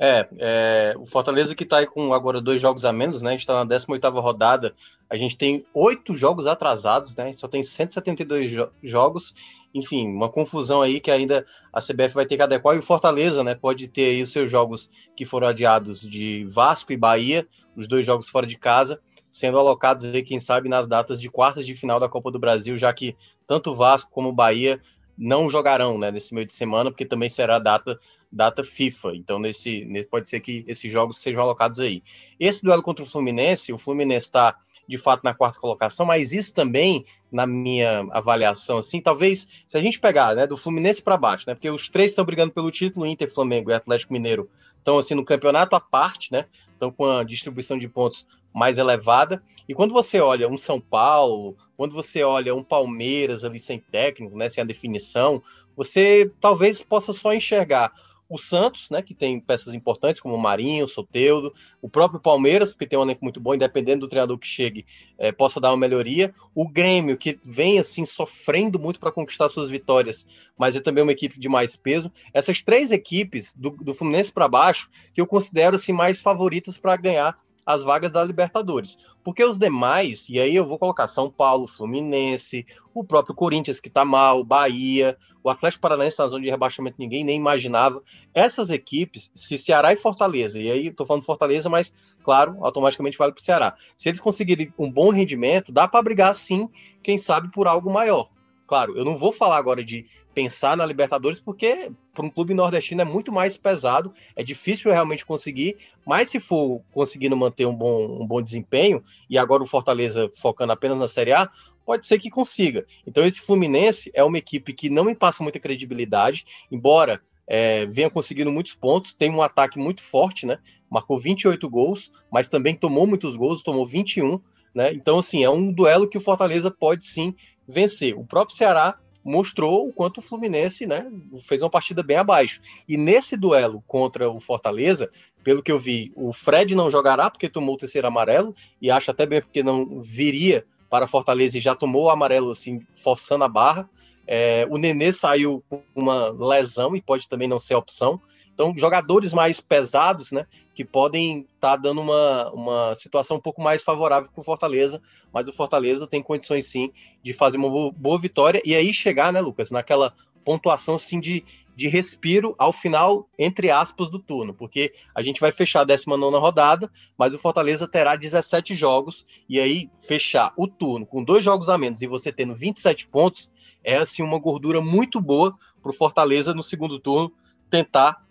É, 0.01 0.29
é, 0.39 0.95
o 0.97 1.05
Fortaleza 1.07 1.57
que 1.57 1.65
está 1.65 1.79
aí 1.79 1.87
com 1.87 2.15
agora 2.15 2.41
dois 2.41 2.63
jogos 2.63 2.85
a 2.85 2.93
menos, 2.93 3.21
né? 3.21 3.31
A 3.31 3.33
gente 3.33 3.41
está 3.41 3.55
na 3.55 3.65
18 3.65 4.09
rodada, 4.21 4.73
a 5.11 5.17
gente 5.17 5.37
tem 5.37 5.67
oito 5.75 6.15
jogos 6.15 6.47
atrasados, 6.47 7.17
né? 7.17 7.33
Só 7.33 7.49
tem 7.49 7.65
172 7.65 8.49
jo 8.49 8.69
jogos, 8.81 9.35
enfim, 9.75 10.07
uma 10.07 10.29
confusão 10.29 10.83
aí 10.83 11.01
que 11.01 11.11
ainda 11.11 11.45
a 11.73 11.81
CBF 11.81 12.15
vai 12.15 12.27
ter 12.27 12.37
que 12.37 12.43
adequar 12.43 12.77
e 12.77 12.79
o 12.79 12.83
Fortaleza, 12.83 13.43
né? 13.43 13.57
Pode 13.57 13.89
ter 13.89 14.11
aí 14.11 14.23
os 14.23 14.31
seus 14.31 14.49
jogos 14.49 14.89
que 15.17 15.27
foram 15.27 15.49
adiados 15.49 16.01
de 16.01 16.45
Vasco 16.45 16.93
e 16.93 16.97
Bahia, 16.97 17.45
os 17.75 17.89
dois 17.89 18.07
jogos 18.07 18.29
fora 18.29 18.47
de 18.47 18.57
casa, 18.57 19.01
sendo 19.29 19.59
alocados 19.59 20.05
aí, 20.05 20.23
quem 20.23 20.39
sabe, 20.39 20.69
nas 20.69 20.87
datas 20.87 21.21
de 21.21 21.29
quartas 21.29 21.67
de 21.67 21.75
final 21.75 21.99
da 21.99 22.09
Copa 22.09 22.31
do 22.31 22.39
Brasil, 22.39 22.77
já 22.77 22.93
que 22.93 23.17
tanto 23.49 23.75
Vasco 23.75 24.13
como 24.13 24.33
Bahia 24.33 24.81
não 25.19 25.51
jogarão 25.51 25.99
né, 25.99 26.13
nesse 26.13 26.33
meio 26.33 26.47
de 26.47 26.53
semana, 26.53 26.91
porque 26.91 27.05
também 27.05 27.29
será 27.29 27.57
a 27.57 27.59
data 27.59 27.99
data 28.31 28.63
FIFA. 28.63 29.15
Então, 29.15 29.39
nesse, 29.39 29.85
nesse 29.85 30.09
pode 30.09 30.29
ser 30.29 30.41
que 30.41 30.65
esses 30.67 30.91
jogos 30.91 31.19
sejam 31.19 31.43
alocados 31.43 31.81
aí. 31.81 32.03
Esse 32.39 32.63
duelo 32.63 32.83
contra 32.83 33.05
o 33.05 33.09
Fluminense, 33.09 33.73
o 33.73 33.79
Fluminense 33.79 34.27
está 34.27 34.57
de 34.89 34.97
fato 34.97 35.23
na 35.23 35.35
quarta 35.35 35.61
colocação, 35.61 36.07
mas 36.07 36.33
isso 36.33 36.55
também, 36.55 37.05
na 37.31 37.47
minha 37.47 38.09
avaliação, 38.11 38.79
assim, 38.79 39.03
talvez, 39.03 39.47
se 39.67 39.77
a 39.77 39.83
gente 39.83 40.01
pegar, 40.01 40.35
né, 40.35 40.47
do 40.47 40.57
Fluminense 40.57 41.03
para 41.03 41.19
baixo, 41.19 41.45
né, 41.47 41.55
porque 41.55 41.69
os 41.69 41.91
três 41.91 42.13
estão 42.13 42.25
brigando 42.25 42.53
pelo 42.53 42.71
título, 42.71 43.05
Inter, 43.05 43.33
Flamengo 43.33 43.71
e 43.71 43.75
Atlético 43.75 44.15
Mineiro, 44.15 44.49
estão 44.79 44.97
assim 44.97 45.15
no 45.15 45.27
campeonato 45.27 45.77
à 45.77 45.81
parte, 45.81 46.33
né, 46.33 46.47
estão 46.73 46.91
com 46.91 47.05
a 47.05 47.23
distribuição 47.23 47.77
de 47.77 47.87
pontos 47.87 48.27
mais 48.55 48.79
elevada, 48.79 49.43
e 49.69 49.75
quando 49.75 49.93
você 49.93 50.21
olha 50.21 50.49
um 50.49 50.57
São 50.57 50.81
Paulo, 50.81 51.55
quando 51.77 51.95
você 51.95 52.23
olha 52.23 52.55
um 52.55 52.65
Palmeiras 52.65 53.45
ali 53.45 53.61
sem 53.61 53.79
técnico, 53.79 54.39
né, 54.39 54.49
sem 54.49 54.63
a 54.63 54.67
definição, 54.67 55.43
você 55.77 56.33
talvez 56.41 56.83
possa 56.83 57.13
só 57.13 57.35
enxergar 57.35 57.93
o 58.29 58.37
Santos, 58.37 58.91
né, 58.91 59.03
que 59.03 59.15
tem 59.15 59.41
peças 59.41 59.75
importantes 59.75 60.21
como 60.21 60.35
o 60.35 60.39
Marinho, 60.39 60.85
o 60.85 60.89
Soteudo, 60.89 61.53
o 61.81 61.89
próprio 61.89 62.21
Palmeiras, 62.21 62.71
porque 62.71 62.87
tem 62.87 62.99
um 62.99 63.03
elenco 63.03 63.25
muito 63.25 63.41
bom, 63.41 63.55
independente 63.55 64.01
do 64.01 64.09
treinador 64.09 64.39
que 64.39 64.47
chegue, 64.47 64.85
é, 65.17 65.33
possa 65.33 65.61
dar 65.61 65.71
uma 65.71 65.77
melhoria. 65.79 66.35
O 66.55 66.69
Grêmio, 66.69 67.17
que 67.17 67.39
vem 67.45 67.79
assim 67.79 68.05
sofrendo 68.05 68.79
muito 68.79 69.01
para 69.01 69.11
conquistar 69.11 69.49
suas 69.49 69.69
vitórias, 69.69 70.27
mas 70.59 70.77
é 70.77 70.81
também 70.81 71.03
uma 71.03 71.13
equipe 71.13 71.41
de 71.41 71.49
mais 71.49 71.75
peso. 71.75 72.13
Essas 72.35 72.63
três 72.63 72.93
equipes, 72.93 73.55
do, 73.55 73.71
do 73.71 73.95
Fluminense 73.95 74.31
para 74.31 74.49
baixo, 74.49 74.91
que 75.15 75.21
eu 75.21 75.27
considero 75.27 75.77
assim, 75.77 75.93
mais 75.93 76.21
favoritas 76.21 76.77
para 76.77 76.97
ganhar 76.97 77.39
as 77.69 77.83
vagas 77.83 78.11
da 78.11 78.25
Libertadores. 78.25 78.97
Porque 79.23 79.45
os 79.45 79.59
demais, 79.59 80.27
e 80.31 80.41
aí 80.41 80.57
eu 80.57 80.67
vou 80.67 80.79
colocar 80.79 81.07
São 81.07 81.31
Paulo, 81.31 81.69
Fluminense, 81.69 82.65
o 82.95 83.05
próprio 83.05 83.35
Corinthians 83.35 83.79
que 83.79 83.89
está 83.89 84.07
mal, 84.07 84.43
Bahia, 84.43 85.19
o 85.45 85.51
Atlético 85.51 85.83
Paranaense 85.83 86.19
na 86.19 86.29
zona 86.29 86.43
de 86.43 86.49
rebaixamento 86.49 86.97
ninguém 86.99 87.23
nem 87.23 87.37
imaginava. 87.37 88.03
Essas 88.33 88.71
equipes, 88.71 89.31
se 89.35 89.59
Ceará 89.59 89.93
e 89.93 89.97
Fortaleza, 89.97 90.59
e 90.59 90.71
aí 90.71 90.87
estou 90.87 91.07
falando 91.07 91.27
Fortaleza, 91.27 91.69
mas 91.69 91.93
claro, 92.25 92.57
automaticamente 92.63 93.19
vale 93.19 93.33
para 93.33 93.41
o 93.41 93.45
Ceará. 93.45 93.77
Se 93.95 94.09
eles 94.09 94.19
conseguirem 94.19 94.73
um 94.79 94.91
bom 94.91 95.11
rendimento, 95.11 95.71
dá 95.71 95.87
para 95.87 96.03
brigar 96.03 96.35
sim, 96.35 96.71
quem 97.03 97.19
sabe 97.19 97.51
por 97.51 97.67
algo 97.67 97.93
maior. 97.93 98.31
Claro, 98.67 98.97
eu 98.97 99.05
não 99.05 99.19
vou 99.19 99.31
falar 99.31 99.59
agora 99.59 99.85
de 99.85 100.07
pensar 100.39 100.77
na 100.77 100.87
Libertadores, 100.87 101.41
porque 101.41 101.91
para 102.15 102.25
um 102.25 102.31
clube 102.31 102.55
nordestino 102.55 103.03
é 103.03 103.05
muito 103.05 103.33
mais 103.33 103.57
pesado, 103.57 104.13
é 104.37 104.45
difícil 104.45 104.93
realmente 104.93 105.27
conseguir, 105.27 105.77
mas 106.07 106.31
se 106.31 106.39
for 106.39 106.81
conseguindo 106.93 107.37
manter 107.37 107.67
um 107.67 107.75
bom, 107.75 108.23
um 108.23 108.25
bom 108.25 108.41
desempenho, 108.41 109.03
e 109.29 109.37
agora 109.37 109.65
o 109.65 109.67
Fortaleza 109.67 110.31
focando 110.37 110.73
apenas 110.73 110.97
na 110.97 111.09
Série 111.09 111.33
A, 111.33 111.51
pode 111.85 112.07
ser 112.07 112.21
que 112.21 112.31
consiga. 112.31 112.87
Então 113.05 113.25
esse 113.25 113.41
Fluminense 113.41 114.13
é 114.15 114.23
uma 114.23 114.39
equipe 114.39 114.73
que 114.73 114.89
não 114.89 115.03
me 115.03 115.17
passa 115.17 115.43
muita 115.43 115.59
credibilidade, 115.59 116.47
embora 116.71 117.21
é, 117.45 117.87
venha 117.87 118.09
conseguindo 118.09 118.53
muitos 118.53 118.75
pontos, 118.77 119.17
tem 119.17 119.33
um 119.33 119.43
ataque 119.43 119.77
muito 119.77 120.03
forte, 120.03 120.47
né? 120.47 120.59
Marcou 120.89 121.19
28 121.19 121.69
gols, 121.69 122.13
mas 122.31 122.49
também 122.49 122.77
tomou 122.77 123.09
muitos 123.09 123.35
gols, 123.37 123.61
tomou 123.61 123.85
21, 123.85 124.41
né? 124.73 124.93
Então, 124.93 125.19
assim, 125.19 125.43
é 125.43 125.51
um 125.51 125.73
duelo 125.73 126.09
que 126.09 126.17
o 126.17 126.21
Fortaleza 126.21 126.71
pode 126.71 127.05
sim 127.05 127.35
vencer. 127.67 128.17
O 128.17 128.25
próprio 128.25 128.57
Ceará 128.57 128.97
mostrou 129.29 129.87
o 129.87 129.93
quanto 129.93 130.19
o 130.19 130.23
Fluminense 130.23 130.87
né, 130.87 131.07
fez 131.43 131.63
uma 131.63 131.71
partida 131.71 132.03
bem 132.03 132.17
abaixo. 132.17 132.61
E 132.89 132.97
nesse 132.97 133.37
duelo 133.37 133.83
contra 133.87 134.31
o 134.31 134.41
Fortaleza, 134.41 135.11
pelo 135.45 135.63
que 135.63 135.71
eu 135.71 135.79
vi, 135.79 136.13
o 136.17 136.33
Fred 136.33 136.75
não 136.75 136.91
jogará 136.91 137.31
porque 137.31 137.49
tomou 137.49 137.75
o 137.75 137.79
terceiro 137.79 138.09
amarelo, 138.09 138.55
e 138.81 138.91
acho 138.91 139.11
até 139.11 139.27
bem 139.27 139.41
porque 139.41 139.63
não 139.63 140.01
viria 140.01 140.65
para 140.89 141.07
Fortaleza 141.07 141.59
e 141.59 141.61
já 141.61 141.75
tomou 141.75 142.05
o 142.05 142.11
amarelo, 142.11 142.51
assim, 142.51 142.81
forçando 143.03 143.45
a 143.45 143.49
barra. 143.49 143.89
É, 144.27 144.67
o 144.71 144.77
Nenê 144.77 145.13
saiu 145.13 145.63
com 145.69 145.83
uma 145.95 146.29
lesão 146.31 146.97
e 146.97 147.01
pode 147.01 147.29
também 147.29 147.49
não 147.49 147.59
ser 147.59 147.75
opção. 147.75 148.21
Então, 148.59 148.77
jogadores 148.77 149.33
mais 149.33 149.61
pesados, 149.61 150.33
né, 150.33 150.45
que 150.75 150.85
podem 150.85 151.47
estar 151.55 151.77
tá 151.77 151.77
dando 151.77 152.01
uma, 152.01 152.51
uma 152.51 152.95
situação 152.97 153.37
um 153.37 153.41
pouco 153.41 153.63
mais 153.63 153.85
favorável 153.85 154.29
para 154.29 154.41
o 154.41 154.45
Fortaleza, 154.45 155.01
mas 155.33 155.47
o 155.47 155.53
Fortaleza 155.53 156.09
tem 156.09 156.21
condições 156.21 156.67
sim 156.67 156.91
de 157.23 157.33
fazer 157.33 157.57
uma 157.57 157.93
boa, 157.93 158.19
vitória 158.19 158.61
e 158.65 158.75
aí 158.75 158.93
chegar, 158.93 159.33
né, 159.33 159.41
Lucas, 159.41 159.71
naquela 159.71 160.13
pontuação 160.45 160.95
assim 160.95 161.21
de, 161.21 161.45
de 161.77 161.87
respiro 161.87 162.57
ao 162.59 162.73
final, 162.73 163.29
entre 163.39 163.71
aspas, 163.71 164.11
do 164.11 164.19
turno, 164.19 164.53
porque 164.53 164.93
a 165.15 165.23
gente 165.23 165.41
vai 165.41 165.53
fechar 165.53 165.83
a 165.83 165.85
19 165.85 166.37
rodada, 166.39 166.91
mas 167.17 167.33
o 167.33 167.39
Fortaleza 167.39 167.87
terá 167.87 168.17
17 168.17 168.75
jogos, 168.75 169.25
e 169.49 169.61
aí 169.61 169.89
fechar 170.01 170.53
o 170.57 170.67
turno 170.67 171.07
com 171.07 171.23
dois 171.23 171.45
jogos 171.45 171.71
a 171.71 171.79
menos 171.79 172.03
e 172.03 172.09
você 172.09 172.33
tendo 172.33 172.57
27 172.57 173.07
pontos, 173.07 173.49
é 173.85 173.99
assim 173.99 174.21
uma 174.21 174.41
gordura 174.41 174.81
muito 174.81 175.21
boa 175.21 175.57
para 175.81 175.93
o 175.93 175.95
Fortaleza 175.95 176.53
no 176.53 176.63
segundo 176.65 176.99
turno 176.99 177.33
tentar 177.71 178.27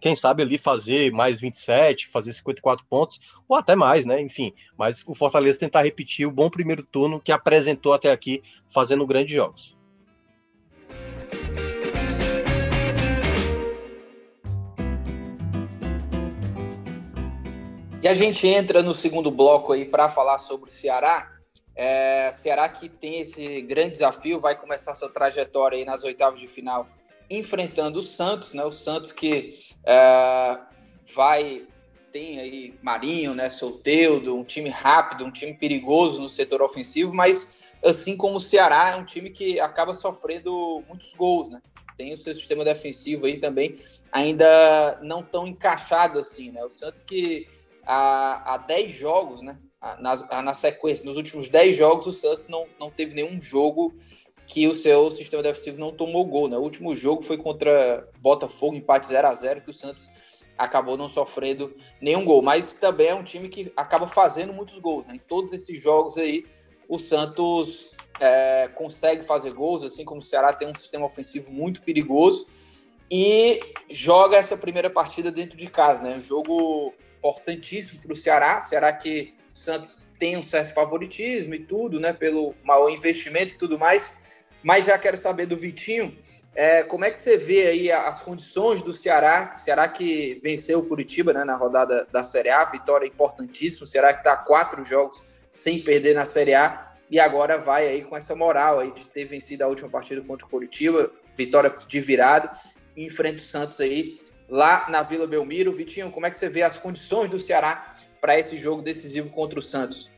quem 0.00 0.14
sabe 0.14 0.42
ali 0.42 0.58
fazer 0.58 1.12
mais 1.12 1.38
27, 1.38 2.08
fazer 2.08 2.32
54 2.32 2.84
pontos, 2.88 3.20
ou 3.48 3.56
até 3.56 3.76
mais, 3.76 4.06
né? 4.06 4.20
Enfim, 4.20 4.52
mas 4.76 5.04
o 5.06 5.14
Fortaleza 5.14 5.58
tentar 5.58 5.82
repetir 5.82 6.26
o 6.26 6.32
bom 6.32 6.48
primeiro 6.48 6.82
turno 6.82 7.20
que 7.20 7.30
apresentou 7.30 7.92
até 7.92 8.10
aqui, 8.10 8.42
fazendo 8.72 9.06
grandes 9.06 9.34
jogos. 9.34 9.76
E 18.02 18.08
a 18.08 18.14
gente 18.14 18.46
entra 18.46 18.82
no 18.82 18.94
segundo 18.94 19.30
bloco 19.30 19.74
aí 19.74 19.84
para 19.84 20.08
falar 20.08 20.38
sobre 20.38 20.70
o 20.70 20.72
Ceará. 20.72 21.30
É, 21.76 22.32
Ceará 22.32 22.66
que 22.68 22.88
tem 22.88 23.20
esse 23.20 23.60
grande 23.60 23.92
desafio, 23.92 24.40
vai 24.40 24.58
começar 24.58 24.94
sua 24.94 25.10
trajetória 25.10 25.76
aí 25.76 25.84
nas 25.84 26.02
oitavas 26.02 26.40
de 26.40 26.48
final 26.48 26.88
enfrentando 27.30 28.00
o 28.00 28.02
Santos, 28.02 28.52
né? 28.52 28.64
O 28.64 28.72
Santos 28.72 29.12
que 29.12 29.58
é, 29.86 30.58
vai 31.14 31.66
tem 32.10 32.40
aí 32.40 32.74
Marinho, 32.82 33.34
né? 33.34 33.48
Solteudo, 33.48 34.36
um 34.36 34.44
time 34.44 34.68
rápido, 34.68 35.24
um 35.24 35.30
time 35.30 35.54
perigoso 35.54 36.20
no 36.20 36.28
setor 36.28 36.60
ofensivo, 36.60 37.14
mas 37.14 37.60
assim 37.84 38.16
como 38.16 38.36
o 38.36 38.40
Ceará 38.40 38.90
é 38.90 38.96
um 38.96 39.04
time 39.04 39.30
que 39.30 39.60
acaba 39.60 39.94
sofrendo 39.94 40.82
muitos 40.88 41.14
gols, 41.14 41.48
né? 41.48 41.62
Tem 41.96 42.12
o 42.12 42.18
seu 42.18 42.34
sistema 42.34 42.64
defensivo 42.64 43.26
aí 43.26 43.38
também 43.38 43.78
ainda 44.10 44.98
não 45.02 45.22
tão 45.22 45.46
encaixado 45.46 46.18
assim, 46.18 46.50
né? 46.50 46.64
O 46.64 46.70
Santos 46.70 47.02
que 47.02 47.46
há, 47.86 48.54
há 48.54 48.56
10 48.58 48.90
jogos, 48.90 49.42
né? 49.42 49.58
Na, 49.98 50.42
na 50.42 50.52
sequência, 50.52 51.06
nos 51.06 51.16
últimos 51.16 51.48
10 51.48 51.74
jogos, 51.74 52.06
o 52.06 52.12
Santos 52.12 52.44
não, 52.48 52.66
não 52.78 52.90
teve 52.90 53.14
nenhum 53.14 53.40
jogo 53.40 53.94
que 54.50 54.66
o 54.66 54.74
seu 54.74 55.12
sistema 55.12 55.44
defensivo 55.44 55.78
não 55.78 55.92
tomou 55.92 56.24
gol. 56.24 56.48
Né? 56.48 56.56
O 56.56 56.60
último 56.60 56.94
jogo 56.96 57.22
foi 57.22 57.38
contra 57.38 58.08
Botafogo, 58.18 58.74
empate 58.74 59.06
0 59.06 59.28
a 59.28 59.32
0 59.32 59.60
que 59.60 59.70
o 59.70 59.74
Santos 59.74 60.10
acabou 60.58 60.96
não 60.96 61.06
sofrendo 61.06 61.74
nenhum 62.00 62.24
gol. 62.24 62.42
Mas 62.42 62.74
também 62.74 63.06
é 63.06 63.14
um 63.14 63.22
time 63.22 63.48
que 63.48 63.72
acaba 63.76 64.08
fazendo 64.08 64.52
muitos 64.52 64.76
gols. 64.80 65.06
Né? 65.06 65.14
Em 65.14 65.18
todos 65.18 65.52
esses 65.52 65.80
jogos 65.80 66.18
aí, 66.18 66.44
o 66.88 66.98
Santos 66.98 67.94
é, 68.18 68.68
consegue 68.74 69.22
fazer 69.22 69.52
gols, 69.52 69.84
assim 69.84 70.04
como 70.04 70.18
o 70.18 70.22
Ceará 70.22 70.52
tem 70.52 70.66
um 70.66 70.74
sistema 70.74 71.06
ofensivo 71.06 71.48
muito 71.52 71.80
perigoso 71.82 72.48
e 73.08 73.60
joga 73.88 74.36
essa 74.36 74.56
primeira 74.56 74.90
partida 74.90 75.30
dentro 75.30 75.56
de 75.56 75.70
casa. 75.70 76.02
Né? 76.02 76.16
Um 76.16 76.20
jogo 76.20 76.92
importantíssimo 77.18 78.02
para 78.02 78.12
o 78.12 78.16
Ceará. 78.16 78.60
Ceará 78.60 78.92
que 78.92 79.32
o 79.54 79.56
Santos 79.56 80.08
tem 80.18 80.36
um 80.36 80.42
certo 80.42 80.74
favoritismo 80.74 81.54
e 81.54 81.60
tudo, 81.60 82.00
né? 82.00 82.12
Pelo 82.12 82.54
maior 82.64 82.90
investimento 82.90 83.54
e 83.54 83.58
tudo 83.58 83.78
mais. 83.78 84.19
Mas 84.62 84.84
já 84.84 84.98
quero 84.98 85.16
saber 85.16 85.46
do 85.46 85.56
Vitinho, 85.56 86.16
é, 86.54 86.82
como 86.82 87.04
é 87.04 87.10
que 87.10 87.18
você 87.18 87.36
vê 87.36 87.66
aí 87.66 87.92
as 87.92 88.20
condições 88.20 88.82
do 88.82 88.92
Ceará? 88.92 89.52
Ceará 89.52 89.88
que 89.88 90.40
venceu 90.42 90.80
o 90.80 90.86
Curitiba 90.86 91.32
né, 91.32 91.44
na 91.44 91.56
rodada 91.56 92.06
da 92.10 92.24
Série 92.24 92.50
A, 92.50 92.64
vitória 92.64 93.06
importantíssima. 93.06 93.84
O 93.84 93.86
Ceará 93.86 94.12
que 94.12 94.20
está 94.20 94.36
quatro 94.36 94.84
jogos 94.84 95.22
sem 95.52 95.80
perder 95.80 96.14
na 96.14 96.24
Série 96.24 96.54
A 96.54 96.92
e 97.10 97.18
agora 97.18 97.58
vai 97.58 97.88
aí 97.88 98.02
com 98.02 98.16
essa 98.16 98.34
moral 98.34 98.80
aí 98.80 98.92
de 98.92 99.06
ter 99.06 99.24
vencido 99.24 99.64
a 99.64 99.66
última 99.68 99.88
partida 99.88 100.20
contra 100.22 100.46
o 100.46 100.50
Curitiba, 100.50 101.10
vitória 101.36 101.74
de 101.88 102.00
virada, 102.00 102.50
enfrenta 102.96 103.38
o 103.38 103.40
Santos 103.40 103.80
aí 103.80 104.20
lá 104.48 104.88
na 104.88 105.02
Vila 105.02 105.26
Belmiro. 105.26 105.72
Vitinho, 105.72 106.10
como 106.10 106.26
é 106.26 106.30
que 106.30 106.38
você 106.38 106.48
vê 106.48 106.62
as 106.62 106.76
condições 106.76 107.30
do 107.30 107.38
Ceará 107.38 107.94
para 108.20 108.38
esse 108.38 108.56
jogo 108.58 108.82
decisivo 108.82 109.30
contra 109.30 109.58
o 109.58 109.62
Santos? 109.62 110.10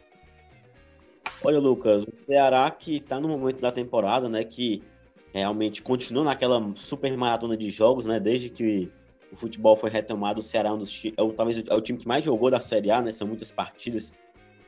Olha, 1.45 1.59
Lucas, 1.59 2.05
o 2.05 2.15
Ceará 2.15 2.71
que 2.71 3.01
tá 3.01 3.19
no 3.19 3.29
momento 3.29 3.61
da 3.61 3.73
temporada, 3.73 4.29
né, 4.29 4.45
que 4.45 4.81
realmente 5.35 5.83
continua 5.83 6.23
naquela 6.23 6.73
super 6.77 7.17
maratona 7.17 7.57
de 7.57 7.69
jogos, 7.69 8.05
né, 8.07 8.21
desde 8.21 8.49
que 8.49 8.89
o 9.33 9.35
futebol 9.35 9.77
foi 9.77 9.91
retomado, 9.91 10.39
o 10.39 10.43
Ceará 10.43 10.69
é 10.69 10.73
um 10.73 10.79
dos, 10.79 11.03
é 11.17 11.23
o, 11.23 11.33
talvez 11.33 11.65
é 11.67 11.75
o 11.75 11.81
time 11.81 11.99
que 11.99 12.07
mais 12.07 12.25
jogou 12.25 12.49
da 12.49 12.61
Série 12.61 12.93
A, 12.93 13.03
né, 13.03 13.13
são 13.13 13.27
muitas 13.27 13.51
partidas 13.51 14.13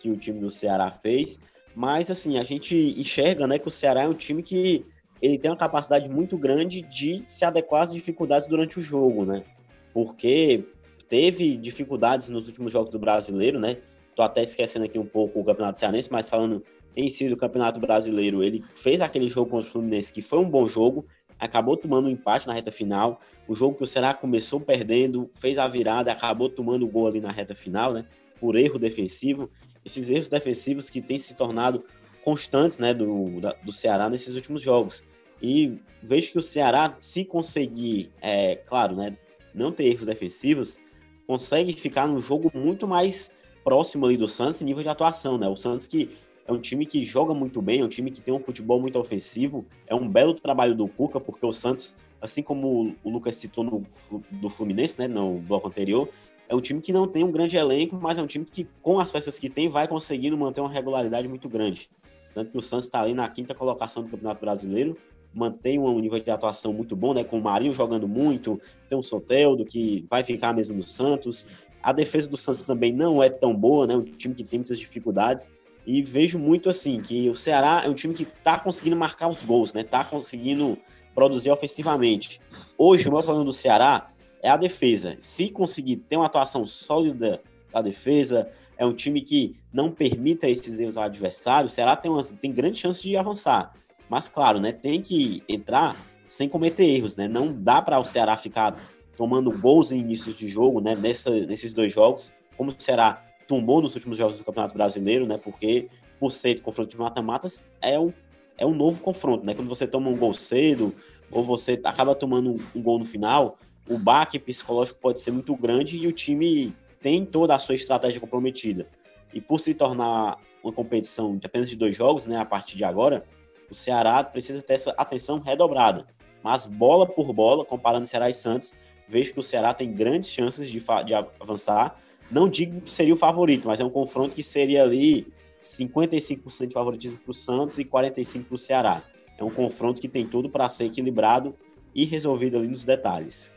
que 0.00 0.10
o 0.10 0.16
time 0.16 0.40
do 0.40 0.50
Ceará 0.50 0.90
fez, 0.90 1.38
mas 1.76 2.10
assim, 2.10 2.38
a 2.38 2.42
gente 2.42 2.74
enxerga, 2.98 3.46
né, 3.46 3.56
que 3.56 3.68
o 3.68 3.70
Ceará 3.70 4.02
é 4.02 4.08
um 4.08 4.14
time 4.14 4.42
que 4.42 4.84
ele 5.22 5.38
tem 5.38 5.52
uma 5.52 5.56
capacidade 5.56 6.10
muito 6.10 6.36
grande 6.36 6.82
de 6.82 7.20
se 7.20 7.44
adequar 7.44 7.82
às 7.82 7.92
dificuldades 7.92 8.48
durante 8.48 8.80
o 8.80 8.82
jogo, 8.82 9.24
né, 9.24 9.44
porque 9.92 10.64
teve 11.08 11.56
dificuldades 11.56 12.30
nos 12.30 12.48
últimos 12.48 12.72
jogos 12.72 12.90
do 12.90 12.98
Brasileiro, 12.98 13.60
né, 13.60 13.76
Tô 14.14 14.22
até 14.22 14.42
esquecendo 14.42 14.84
aqui 14.84 14.98
um 14.98 15.06
pouco 15.06 15.40
o 15.40 15.44
Campeonato 15.44 15.78
Cearense, 15.78 16.10
mas 16.10 16.28
falando 16.28 16.62
em 16.96 17.10
si 17.10 17.28
do 17.28 17.36
Campeonato 17.36 17.80
Brasileiro, 17.80 18.42
ele 18.42 18.62
fez 18.74 19.00
aquele 19.00 19.28
jogo 19.28 19.50
contra 19.50 19.68
o 19.68 19.70
Fluminense 19.72 20.12
que 20.12 20.22
foi 20.22 20.38
um 20.38 20.48
bom 20.48 20.68
jogo. 20.68 21.06
acabou 21.38 21.76
tomando 21.76 22.06
um 22.06 22.10
empate 22.10 22.46
na 22.46 22.52
reta 22.52 22.70
final. 22.70 23.20
O 23.48 23.54
jogo 23.54 23.76
que 23.76 23.84
o 23.84 23.86
Ceará 23.86 24.14
começou 24.14 24.60
perdendo, 24.60 25.28
fez 25.34 25.58
a 25.58 25.66
virada, 25.66 26.12
acabou 26.12 26.48
tomando 26.48 26.84
o 26.84 26.88
gol 26.88 27.08
ali 27.08 27.20
na 27.20 27.30
reta 27.30 27.54
final, 27.54 27.92
né? 27.92 28.06
Por 28.40 28.56
erro 28.56 28.78
defensivo. 28.78 29.50
Esses 29.84 30.08
erros 30.08 30.28
defensivos 30.28 30.88
que 30.88 31.02
têm 31.02 31.18
se 31.18 31.34
tornado 31.34 31.84
constantes, 32.24 32.78
né, 32.78 32.94
do, 32.94 33.40
da, 33.40 33.52
do 33.62 33.70
Ceará 33.72 34.08
nesses 34.08 34.34
últimos 34.34 34.62
jogos. 34.62 35.04
E 35.42 35.78
vejo 36.02 36.32
que 36.32 36.38
o 36.38 36.42
Ceará, 36.42 36.94
se 36.96 37.24
conseguir, 37.24 38.10
é, 38.22 38.56
claro, 38.56 38.96
né, 38.96 39.14
não 39.54 39.70
ter 39.70 39.84
erros 39.84 40.06
defensivos, 40.06 40.78
consegue 41.26 41.74
ficar 41.74 42.06
num 42.06 42.22
jogo 42.22 42.50
muito 42.54 42.88
mais 42.88 43.30
próximo 43.64 44.06
ali 44.06 44.16
do 44.16 44.28
Santos 44.28 44.60
em 44.60 44.64
nível 44.66 44.82
de 44.82 44.88
atuação, 44.88 45.38
né? 45.38 45.48
O 45.48 45.56
Santos 45.56 45.88
que 45.88 46.10
é 46.46 46.52
um 46.52 46.60
time 46.60 46.84
que 46.84 47.02
joga 47.02 47.32
muito 47.32 47.62
bem, 47.62 47.80
é 47.80 47.84
um 47.84 47.88
time 47.88 48.10
que 48.10 48.20
tem 48.20 48.34
um 48.34 48.38
futebol 48.38 48.78
muito 48.78 48.98
ofensivo, 48.98 49.64
é 49.86 49.94
um 49.94 50.06
belo 50.06 50.34
trabalho 50.34 50.74
do 50.74 50.86
Cuca, 50.86 51.18
porque 51.18 51.44
o 51.44 51.52
Santos, 51.52 51.94
assim 52.20 52.42
como 52.42 52.94
o 53.02 53.10
Lucas 53.10 53.36
citou 53.36 53.64
no, 53.64 53.82
do 54.30 54.50
Fluminense, 54.50 54.98
né, 54.98 55.08
no 55.08 55.38
bloco 55.38 55.68
anterior, 55.68 56.08
é 56.46 56.54
um 56.54 56.60
time 56.60 56.82
que 56.82 56.92
não 56.92 57.08
tem 57.08 57.24
um 57.24 57.32
grande 57.32 57.56
elenco, 57.56 57.96
mas 57.96 58.18
é 58.18 58.22
um 58.22 58.26
time 58.26 58.44
que, 58.44 58.68
com 58.82 59.00
as 59.00 59.10
peças 59.10 59.38
que 59.38 59.48
tem, 59.48 59.70
vai 59.70 59.88
conseguindo 59.88 60.36
manter 60.36 60.60
uma 60.60 60.70
regularidade 60.70 61.26
muito 61.26 61.48
grande. 61.48 61.88
Tanto 62.34 62.50
que 62.50 62.58
o 62.58 62.62
Santos 62.62 62.84
está 62.84 63.00
ali 63.00 63.14
na 63.14 63.26
quinta 63.28 63.54
colocação 63.54 64.02
do 64.02 64.10
Campeonato 64.10 64.40
Brasileiro, 64.40 64.98
mantém 65.32 65.78
um 65.78 65.98
nível 65.98 66.20
de 66.20 66.30
atuação 66.30 66.72
muito 66.72 66.94
bom, 66.94 67.12
né? 67.12 67.24
Com 67.24 67.38
o 67.38 67.42
Marinho 67.42 67.72
jogando 67.72 68.06
muito, 68.06 68.60
tem 68.88 68.96
o 68.96 69.02
Soteldo, 69.02 69.64
que 69.64 70.06
vai 70.08 70.22
ficar 70.22 70.52
mesmo 70.52 70.76
no 70.76 70.86
Santos. 70.86 71.46
A 71.84 71.92
defesa 71.92 72.30
do 72.30 72.36
Santos 72.38 72.62
também 72.62 72.94
não 72.94 73.22
é 73.22 73.28
tão 73.28 73.54
boa, 73.54 73.86
né? 73.86 73.94
Um 73.94 74.02
time 74.02 74.34
que 74.34 74.42
tem 74.42 74.58
muitas 74.58 74.78
dificuldades. 74.78 75.50
E 75.86 76.00
vejo 76.02 76.38
muito 76.38 76.70
assim 76.70 77.02
que 77.02 77.28
o 77.28 77.34
Ceará 77.34 77.82
é 77.84 77.88
um 77.90 77.94
time 77.94 78.14
que 78.14 78.22
está 78.22 78.58
conseguindo 78.58 78.96
marcar 78.96 79.28
os 79.28 79.42
gols, 79.42 79.74
né? 79.74 79.82
Tá 79.82 80.02
conseguindo 80.02 80.78
produzir 81.14 81.50
ofensivamente. 81.50 82.40
Hoje, 82.78 83.06
o 83.06 83.12
maior 83.12 83.22
problema 83.22 83.44
do 83.44 83.52
Ceará 83.52 84.10
é 84.42 84.48
a 84.48 84.56
defesa. 84.56 85.18
Se 85.20 85.50
conseguir 85.50 85.96
ter 85.96 86.16
uma 86.16 86.24
atuação 86.24 86.66
sólida 86.66 87.42
da 87.70 87.82
defesa, 87.82 88.48
é 88.78 88.86
um 88.86 88.94
time 88.94 89.20
que 89.20 89.54
não 89.70 89.90
permita 89.90 90.48
esses 90.48 90.80
erros 90.80 90.96
ao 90.96 91.04
adversário, 91.04 91.66
o 91.66 91.70
Ceará 91.70 91.94
tem, 91.94 92.10
uma, 92.10 92.22
tem 92.22 92.50
grande 92.50 92.78
chance 92.78 93.02
de 93.02 93.14
avançar. 93.14 93.74
Mas, 94.08 94.26
claro, 94.26 94.58
né, 94.58 94.72
tem 94.72 95.02
que 95.02 95.42
entrar 95.46 95.96
sem 96.26 96.48
cometer 96.48 96.84
erros, 96.84 97.14
né? 97.14 97.28
Não 97.28 97.52
dá 97.52 97.82
para 97.82 97.98
o 97.98 98.04
Ceará 98.04 98.38
ficar 98.38 98.74
tomando 99.16 99.50
gols 99.58 99.92
em 99.92 100.00
inícios 100.00 100.36
de 100.36 100.48
jogo, 100.48 100.80
né? 100.80 100.94
Nessa, 100.94 101.30
nesses 101.30 101.72
dois 101.72 101.92
jogos, 101.92 102.32
como 102.56 102.70
o 102.70 102.74
Ceará 102.78 103.24
nos 103.48 103.94
últimos 103.94 104.16
jogos 104.16 104.38
do 104.38 104.44
Campeonato 104.44 104.74
Brasileiro, 104.74 105.26
né? 105.26 105.38
Porque 105.42 105.88
por 106.18 106.32
ser 106.32 106.60
confronto 106.60 106.90
de 106.90 106.96
mata-matas 106.96 107.66
é 107.80 107.98
um, 107.98 108.12
é 108.56 108.64
um 108.64 108.74
novo 108.74 109.00
confronto, 109.00 109.44
né? 109.44 109.54
Quando 109.54 109.68
você 109.68 109.86
toma 109.86 110.08
um 110.08 110.16
gol 110.16 110.32
cedo 110.32 110.94
ou 111.30 111.42
você 111.42 111.80
acaba 111.84 112.14
tomando 112.14 112.52
um, 112.52 112.56
um 112.74 112.82
gol 112.82 112.98
no 112.98 113.04
final, 113.04 113.58
o 113.88 113.98
baque 113.98 114.38
psicológico 114.38 114.98
pode 115.00 115.20
ser 115.20 115.30
muito 115.30 115.54
grande 115.56 115.96
e 115.96 116.06
o 116.06 116.12
time 116.12 116.74
tem 117.00 117.24
toda 117.24 117.54
a 117.54 117.58
sua 117.58 117.74
estratégia 117.74 118.20
comprometida. 118.20 118.88
E 119.32 119.40
por 119.40 119.60
se 119.60 119.74
tornar 119.74 120.38
uma 120.62 120.72
competição 120.72 121.36
de 121.36 121.46
apenas 121.46 121.68
de 121.68 121.76
dois 121.76 121.94
jogos, 121.94 122.24
né, 122.24 122.38
a 122.38 122.44
partir 122.44 122.76
de 122.76 122.84
agora, 122.84 123.24
o 123.70 123.74
Ceará 123.74 124.24
precisa 124.24 124.62
ter 124.62 124.74
essa 124.74 124.90
atenção 124.96 125.38
redobrada. 125.38 126.06
Mas 126.42 126.66
bola 126.66 127.06
por 127.06 127.32
bola, 127.32 127.64
comparando 127.64 128.06
Ceará 128.06 128.30
e 128.30 128.34
Santos, 128.34 128.72
vejo 129.08 129.32
que 129.32 129.40
o 129.40 129.42
Ceará 129.42 129.74
tem 129.74 129.92
grandes 129.92 130.30
chances 130.30 130.68
de, 130.68 130.80
de 130.80 131.14
avançar. 131.40 132.00
Não 132.30 132.48
digo 132.48 132.80
que 132.80 132.90
seria 132.90 133.14
o 133.14 133.16
favorito, 133.16 133.68
mas 133.68 133.80
é 133.80 133.84
um 133.84 133.90
confronto 133.90 134.34
que 134.34 134.42
seria 134.42 134.82
ali 134.82 135.32
55% 135.62 136.66
de 136.66 136.74
favoritismo 136.74 137.18
para 137.18 137.30
o 137.30 137.34
Santos 137.34 137.78
e 137.78 137.84
45% 137.84 138.44
para 138.44 138.54
o 138.54 138.58
Ceará. 138.58 139.02
É 139.38 139.44
um 139.44 139.50
confronto 139.50 140.00
que 140.00 140.08
tem 140.08 140.26
tudo 140.26 140.48
para 140.48 140.68
ser 140.68 140.84
equilibrado 140.84 141.54
e 141.94 142.04
resolvido 142.04 142.56
ali 142.56 142.68
nos 142.68 142.84
detalhes. 142.84 143.52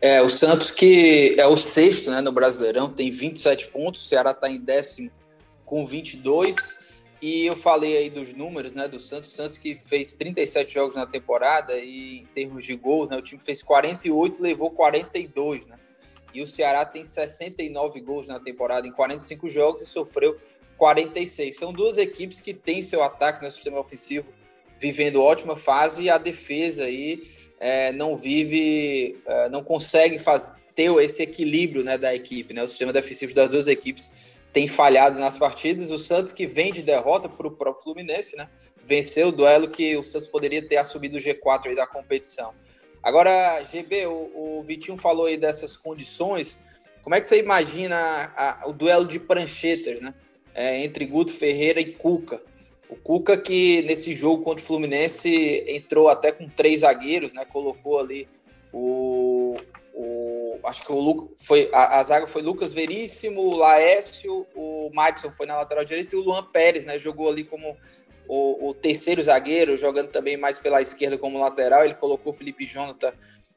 É, 0.00 0.20
o 0.20 0.28
Santos 0.28 0.70
que 0.70 1.34
é 1.38 1.46
o 1.46 1.56
sexto 1.56 2.10
né, 2.10 2.20
no 2.20 2.32
Brasileirão, 2.32 2.90
tem 2.90 3.10
27 3.10 3.68
pontos, 3.68 4.04
o 4.04 4.08
Ceará 4.08 4.32
está 4.32 4.48
em 4.50 4.60
décimo 4.60 5.10
com 5.64 5.86
22. 5.86 6.54
E 7.20 7.46
eu 7.46 7.56
falei 7.56 7.96
aí 7.96 8.10
dos 8.10 8.34
números, 8.34 8.72
né, 8.72 8.86
do 8.86 9.00
Santos. 9.00 9.32
Santos 9.32 9.56
que 9.56 9.74
fez 9.74 10.12
37 10.12 10.72
jogos 10.72 10.96
na 10.96 11.06
temporada 11.06 11.78
e 11.78 12.18
em 12.20 12.26
termos 12.26 12.64
de 12.64 12.76
gols, 12.76 13.08
né, 13.08 13.16
o 13.16 13.22
time 13.22 13.40
fez 13.42 13.62
48 13.62 14.42
levou 14.42 14.70
42, 14.70 15.66
né? 15.66 15.78
E 16.34 16.42
o 16.42 16.46
Ceará 16.46 16.84
tem 16.84 17.04
69 17.04 18.00
gols 18.00 18.28
na 18.28 18.38
temporada 18.38 18.86
em 18.86 18.92
45 18.92 19.48
jogos 19.48 19.80
e 19.80 19.86
sofreu 19.86 20.36
46. 20.76 21.56
São 21.56 21.72
duas 21.72 21.96
equipes 21.96 22.42
que 22.42 22.52
têm 22.52 22.82
seu 22.82 23.02
ataque 23.02 23.42
no 23.42 23.50
sistema 23.50 23.80
ofensivo 23.80 24.26
vivendo 24.78 25.22
ótima 25.22 25.56
fase 25.56 26.04
e 26.04 26.10
a 26.10 26.18
defesa 26.18 26.84
aí 26.84 27.22
é, 27.58 27.90
não 27.92 28.14
vive, 28.16 29.18
é, 29.26 29.48
não 29.48 29.64
consegue 29.64 30.18
fazer, 30.18 30.56
ter 30.74 30.92
esse 31.02 31.22
equilíbrio 31.22 31.82
né, 31.82 31.96
da 31.96 32.14
equipe, 32.14 32.52
né? 32.52 32.62
O 32.62 32.68
sistema 32.68 32.92
defensivo 32.92 33.34
das 33.34 33.48
duas 33.48 33.66
equipes 33.66 34.35
tem 34.56 34.66
falhado 34.66 35.20
nas 35.20 35.36
partidas. 35.36 35.90
O 35.90 35.98
Santos 35.98 36.32
que 36.32 36.46
vem 36.46 36.72
de 36.72 36.82
derrota 36.82 37.28
para 37.28 37.46
o 37.46 37.50
próprio 37.50 37.84
Fluminense, 37.84 38.34
né? 38.38 38.48
Venceu 38.82 39.28
o 39.28 39.32
duelo 39.32 39.68
que 39.68 39.94
o 39.98 40.02
Santos 40.02 40.26
poderia 40.26 40.66
ter 40.66 40.78
assumido 40.78 41.18
o 41.18 41.20
G4 41.20 41.66
aí 41.66 41.74
da 41.74 41.86
competição. 41.86 42.54
Agora, 43.02 43.62
GB, 43.62 44.06
o, 44.06 44.30
o 44.58 44.62
Vitinho 44.62 44.96
falou 44.96 45.26
aí 45.26 45.36
dessas 45.36 45.76
condições. 45.76 46.58
Como 47.02 47.14
é 47.14 47.20
que 47.20 47.26
você 47.26 47.38
imagina 47.38 47.98
a, 47.98 48.62
a, 48.64 48.66
o 48.66 48.72
duelo 48.72 49.04
de 49.04 49.20
pranchetas, 49.20 50.00
né? 50.00 50.14
É, 50.54 50.82
entre 50.82 51.04
Guto 51.04 51.34
Ferreira 51.34 51.78
e 51.78 51.92
Cuca. 51.92 52.40
O 52.88 52.96
Cuca 52.96 53.36
que 53.36 53.82
nesse 53.82 54.14
jogo 54.14 54.42
contra 54.42 54.64
o 54.64 54.66
Fluminense 54.66 55.66
entrou 55.68 56.08
até 56.08 56.32
com 56.32 56.48
três 56.48 56.80
zagueiros, 56.80 57.30
né? 57.34 57.44
Colocou 57.44 58.00
ali 58.00 58.26
o, 58.72 59.54
acho 60.66 60.84
que 60.84 60.92
o 60.92 60.98
Luca, 60.98 61.32
foi, 61.36 61.70
a, 61.72 61.98
a, 61.98 62.02
zaga 62.02 62.26
foi 62.26 62.42
Lucas 62.42 62.72
Veríssimo, 62.72 63.40
o 63.40 63.56
Laércio, 63.56 64.46
o 64.54 64.90
Madison 64.92 65.30
foi 65.30 65.46
na 65.46 65.56
lateral 65.56 65.84
direita 65.84 66.14
e 66.14 66.18
o 66.18 66.22
Luan 66.22 66.44
Pérez, 66.44 66.84
né? 66.84 66.98
Jogou 66.98 67.28
ali 67.28 67.44
como 67.44 67.76
o, 68.28 68.68
o, 68.68 68.74
terceiro 68.74 69.22
zagueiro, 69.22 69.76
jogando 69.76 70.08
também 70.08 70.36
mais 70.36 70.58
pela 70.58 70.80
esquerda 70.80 71.16
como 71.16 71.38
lateral. 71.38 71.84
Ele 71.84 71.94
colocou 71.94 72.32
o 72.32 72.36
Felipe 72.36 72.64
Jonathan 72.64 73.12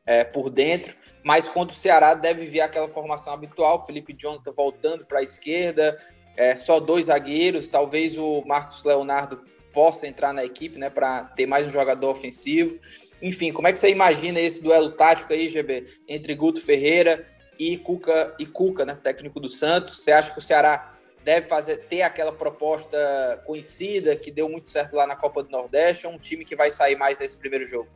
é, 0.05 0.23
por 0.23 0.49
dentro, 0.49 0.95
mas 1.23 1.47
contra 1.47 1.75
o 1.75 1.79
Ceará 1.79 2.13
deve 2.13 2.45
vir 2.45 2.61
aquela 2.61 2.87
formação 2.87 3.33
habitual: 3.33 3.85
Felipe 3.85 4.13
Jonathan 4.13 4.51
voltando 4.51 5.05
para 5.05 5.19
a 5.19 5.23
esquerda, 5.23 5.99
é, 6.37 6.55
só 6.55 6.79
dois 6.79 7.07
zagueiros. 7.07 7.67
Talvez 7.67 8.17
o 8.17 8.43
Marcos 8.45 8.83
Leonardo 8.83 9.43
possa 9.73 10.07
entrar 10.07 10.33
na 10.33 10.43
equipe, 10.43 10.77
né, 10.77 10.89
para 10.89 11.23
ter 11.23 11.45
mais 11.45 11.65
um 11.65 11.69
jogador 11.69 12.09
ofensivo. 12.09 12.79
Enfim, 13.21 13.51
como 13.51 13.67
é 13.67 13.71
que 13.71 13.77
você 13.77 13.89
imagina 13.89 14.39
esse 14.39 14.61
duelo 14.61 14.91
tático 14.91 15.33
aí, 15.33 15.49
GB, 15.49 15.85
entre 16.07 16.33
Guto 16.35 16.61
Ferreira 16.61 17.25
e 17.57 17.77
Cuca, 17.77 18.35
e 18.39 18.45
Cuca, 18.45 18.85
né, 18.85 18.95
técnico 18.95 19.39
do 19.39 19.49
Santos? 19.49 19.97
Você 19.97 20.11
acha 20.11 20.31
que 20.31 20.39
o 20.39 20.41
Ceará 20.41 20.93
deve 21.23 21.47
fazer 21.47 21.77
ter 21.87 22.01
aquela 22.01 22.31
proposta 22.31 23.41
conhecida 23.45 24.15
que 24.15 24.31
deu 24.31 24.47
muito 24.47 24.69
certo 24.69 24.95
lá 24.95 25.05
na 25.05 25.15
Copa 25.15 25.43
do 25.43 25.49
Nordeste 25.49 26.07
ou 26.07 26.13
um 26.13 26.17
time 26.17 26.45
que 26.45 26.55
vai 26.55 26.71
sair 26.71 26.95
mais 26.95 27.19
nesse 27.19 27.37
primeiro 27.37 27.67
jogo? 27.67 27.89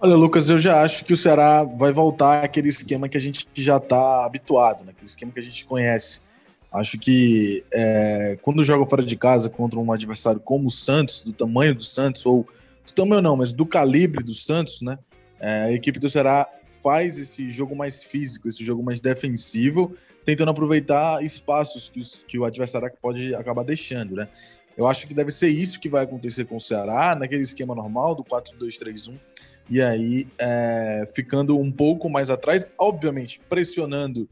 Olha, 0.00 0.16
Lucas, 0.16 0.50
eu 0.50 0.58
já 0.58 0.82
acho 0.82 1.04
que 1.04 1.12
o 1.12 1.16
Ceará 1.16 1.62
vai 1.62 1.92
voltar 1.92 2.42
àquele 2.42 2.68
esquema 2.68 3.08
que 3.08 3.16
a 3.16 3.20
gente 3.20 3.46
já 3.54 3.76
está 3.76 4.24
habituado, 4.24 4.84
né? 4.84 4.92
aquele 4.92 5.08
esquema 5.08 5.30
que 5.32 5.38
a 5.38 5.42
gente 5.42 5.64
conhece. 5.64 6.20
Acho 6.72 6.98
que 6.98 7.64
é, 7.72 8.38
quando 8.42 8.64
joga 8.64 8.86
fora 8.86 9.04
de 9.04 9.14
casa 9.14 9.50
contra 9.50 9.78
um 9.78 9.92
adversário 9.92 10.40
como 10.40 10.68
o 10.68 10.70
Santos, 10.70 11.22
do 11.22 11.32
tamanho 11.32 11.74
do 11.74 11.84
Santos, 11.84 12.24
ou 12.24 12.48
do 12.86 12.92
tamanho 12.92 13.22
não, 13.22 13.36
mas 13.36 13.52
do 13.52 13.66
calibre 13.66 14.22
do 14.22 14.34
Santos, 14.34 14.82
né? 14.82 14.98
É, 15.40 15.62
a 15.64 15.72
equipe 15.72 15.98
do 15.98 16.08
Ceará 16.08 16.48
faz 16.82 17.18
esse 17.18 17.50
jogo 17.50 17.76
mais 17.76 18.02
físico, 18.02 18.48
esse 18.48 18.64
jogo 18.64 18.82
mais 18.82 19.00
defensivo, 19.00 19.96
tentando 20.24 20.50
aproveitar 20.50 21.22
espaços 21.22 21.88
que, 21.88 22.00
os, 22.00 22.24
que 22.26 22.38
o 22.38 22.44
adversário 22.44 22.90
pode 23.00 23.34
acabar 23.34 23.64
deixando, 23.64 24.16
né? 24.16 24.28
Eu 24.76 24.86
acho 24.86 25.06
que 25.06 25.14
deve 25.14 25.30
ser 25.30 25.48
isso 25.48 25.78
que 25.78 25.88
vai 25.88 26.04
acontecer 26.04 26.44
com 26.44 26.56
o 26.56 26.60
Ceará, 26.60 27.14
naquele 27.14 27.42
esquema 27.42 27.74
normal 27.74 28.14
do 28.14 28.24
4-2-3-1, 28.24 29.18
e 29.68 29.82
aí 29.82 30.26
é, 30.38 31.08
ficando 31.14 31.58
um 31.58 31.70
pouco 31.70 32.08
mais 32.08 32.30
atrás, 32.30 32.66
obviamente 32.78 33.40
pressionando 33.48 34.28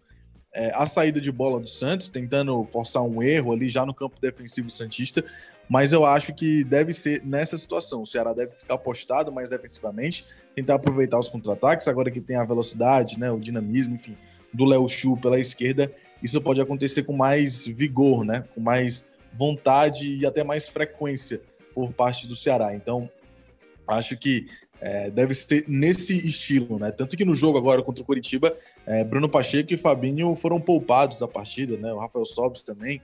é, 0.53 0.73
a 0.75 0.87
saída 0.87 1.21
de 1.21 1.31
bola 1.31 1.61
do 1.61 1.69
Santos, 1.69 2.11
tentando 2.11 2.65
forçar 2.65 3.03
um 3.03 3.23
erro 3.23 3.53
ali 3.53 3.69
já 3.69 3.87
no 3.87 3.95
campo 3.95 4.21
defensivo 4.21 4.69
Santista, 4.71 5.25
mas 5.71 5.93
eu 5.93 6.05
acho 6.05 6.35
que 6.35 6.65
deve 6.65 6.93
ser 6.93 7.25
nessa 7.25 7.57
situação. 7.57 8.03
O 8.03 8.07
Ceará 8.07 8.33
deve 8.33 8.57
ficar 8.57 8.77
postado 8.77 9.31
mais 9.31 9.51
defensivamente, 9.51 10.27
tentar 10.53 10.75
aproveitar 10.75 11.17
os 11.17 11.29
contra-ataques, 11.29 11.87
agora 11.87 12.11
que 12.11 12.21
tem 12.21 12.35
a 12.35 12.43
velocidade, 12.43 13.21
né, 13.21 13.31
o 13.31 13.39
dinamismo, 13.39 13.95
enfim, 13.95 14.17
do 14.53 14.65
Léo 14.65 14.89
Chu 14.89 15.17
pela 15.17 15.39
esquerda, 15.39 15.93
isso 16.21 16.41
pode 16.41 16.61
acontecer 16.61 17.05
com 17.05 17.17
mais 17.17 17.69
vigor, 17.69 18.25
né, 18.25 18.43
com 18.53 18.61
mais 18.61 19.09
vontade 19.33 20.17
e 20.17 20.27
até 20.27 20.43
mais 20.43 20.67
frequência 20.67 21.41
por 21.73 21.93
parte 21.93 22.27
do 22.27 22.35
Ceará. 22.35 22.75
Então, 22.75 23.09
acho 23.87 24.17
que 24.17 24.49
é, 24.81 25.09
deve 25.09 25.37
ser 25.37 25.67
nesse 25.69 26.17
estilo, 26.27 26.79
né? 26.79 26.91
Tanto 26.91 27.17
que 27.17 27.25
no 27.25 27.35
jogo 27.35 27.59
agora 27.59 27.83
contra 27.83 28.03
o 28.03 28.07
Curitiba, 28.07 28.57
é, 28.87 29.05
Bruno 29.05 29.29
Pacheco 29.29 29.73
e 29.75 29.79
Fabinho 29.79 30.35
foram 30.35 30.61
poupados 30.61 31.19
da 31.21 31.29
partida, 31.29 31.77
né? 31.77 31.93
O 31.93 31.99
Rafael 31.99 32.25
Sobis 32.25 32.63
também. 32.63 33.01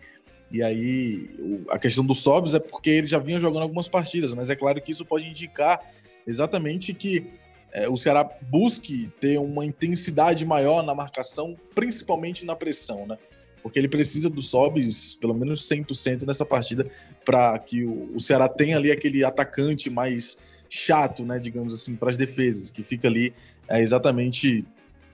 E 0.53 0.63
aí, 0.63 1.29
a 1.69 1.79
questão 1.79 2.05
do 2.05 2.15
Sobs 2.15 2.55
é 2.55 2.61
porque 2.61 2.91
ele 2.91 3.07
já 3.07 3.19
vinha 3.19 3.41
jogando 3.41 3.63
algumas 3.63 3.89
partidas, 3.89 4.33
mas 4.33 4.49
é 4.49 4.57
claro 4.57 4.81
que 4.81 4.93
isso 4.93 5.05
pode 5.05 5.27
indicar 5.27 5.81
exatamente 6.27 6.95
que 6.95 7.27
é, 7.73 7.89
o 7.89 7.97
Ceará 7.97 8.29
busque 8.43 9.11
ter 9.21 9.39
uma 9.39 9.65
intensidade 9.65 10.45
maior 10.47 10.83
na 10.83 10.95
marcação, 10.95 11.57
principalmente 11.75 12.45
na 12.45 12.55
pressão, 12.55 13.07
né? 13.07 13.19
Porque 13.63 13.79
ele 13.79 13.89
precisa 13.89 14.31
dos 14.31 14.49
sobes 14.49 15.17
pelo 15.17 15.35
menos 15.35 15.69
100% 15.69 16.25
nessa 16.25 16.45
partida 16.45 16.89
para 17.25 17.59
que 17.59 17.85
o, 17.85 18.15
o 18.15 18.21
Ceará 18.21 18.49
tenha 18.49 18.77
ali 18.77 18.93
aquele 18.93 19.25
atacante 19.25 19.91
mais 19.91 20.39
chato, 20.71 21.25
né, 21.25 21.39
digamos 21.39 21.75
assim, 21.75 21.97
para 21.97 22.11
as 22.11 22.17
defesas, 22.17 22.71
que 22.71 22.83
fica 22.83 23.09
ali 23.09 23.35
é, 23.69 23.81
exatamente 23.83 24.65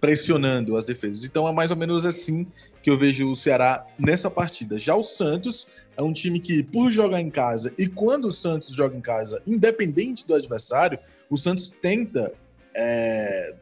pressionando 0.01 0.77
as 0.77 0.85
defesas. 0.85 1.25
Então 1.25 1.49
é 1.49 1.53
mais 1.53 1.71
ou 1.71 1.77
menos 1.77 2.05
assim 2.05 2.47
que 2.83 2.91
eu 2.91 2.99
vejo 2.99 3.31
o 3.31 3.37
Ceará 3.37 3.87
nessa 3.99 4.31
partida. 4.31 4.79
Já 4.79 4.95
o 4.95 5.05
Santos 5.05 5.67
é 5.97 6.03
um 6.03 6.13
time 6.13 6.41
que, 6.41 6.63
por 6.63 6.91
jogar 6.91 7.21
em 7.21 7.31
casa, 7.31 7.73
e 7.79 7.87
quando 7.87 8.27
o 8.27 8.33
Santos 8.33 8.75
joga 8.75 8.97
em 8.97 9.01
casa, 9.01 9.41
independente 9.47 10.27
do 10.27 10.35
adversário, 10.35 10.99
o 11.31 11.37
Santos 11.37 11.73
tenta 11.81 12.33
é, 12.75 13.55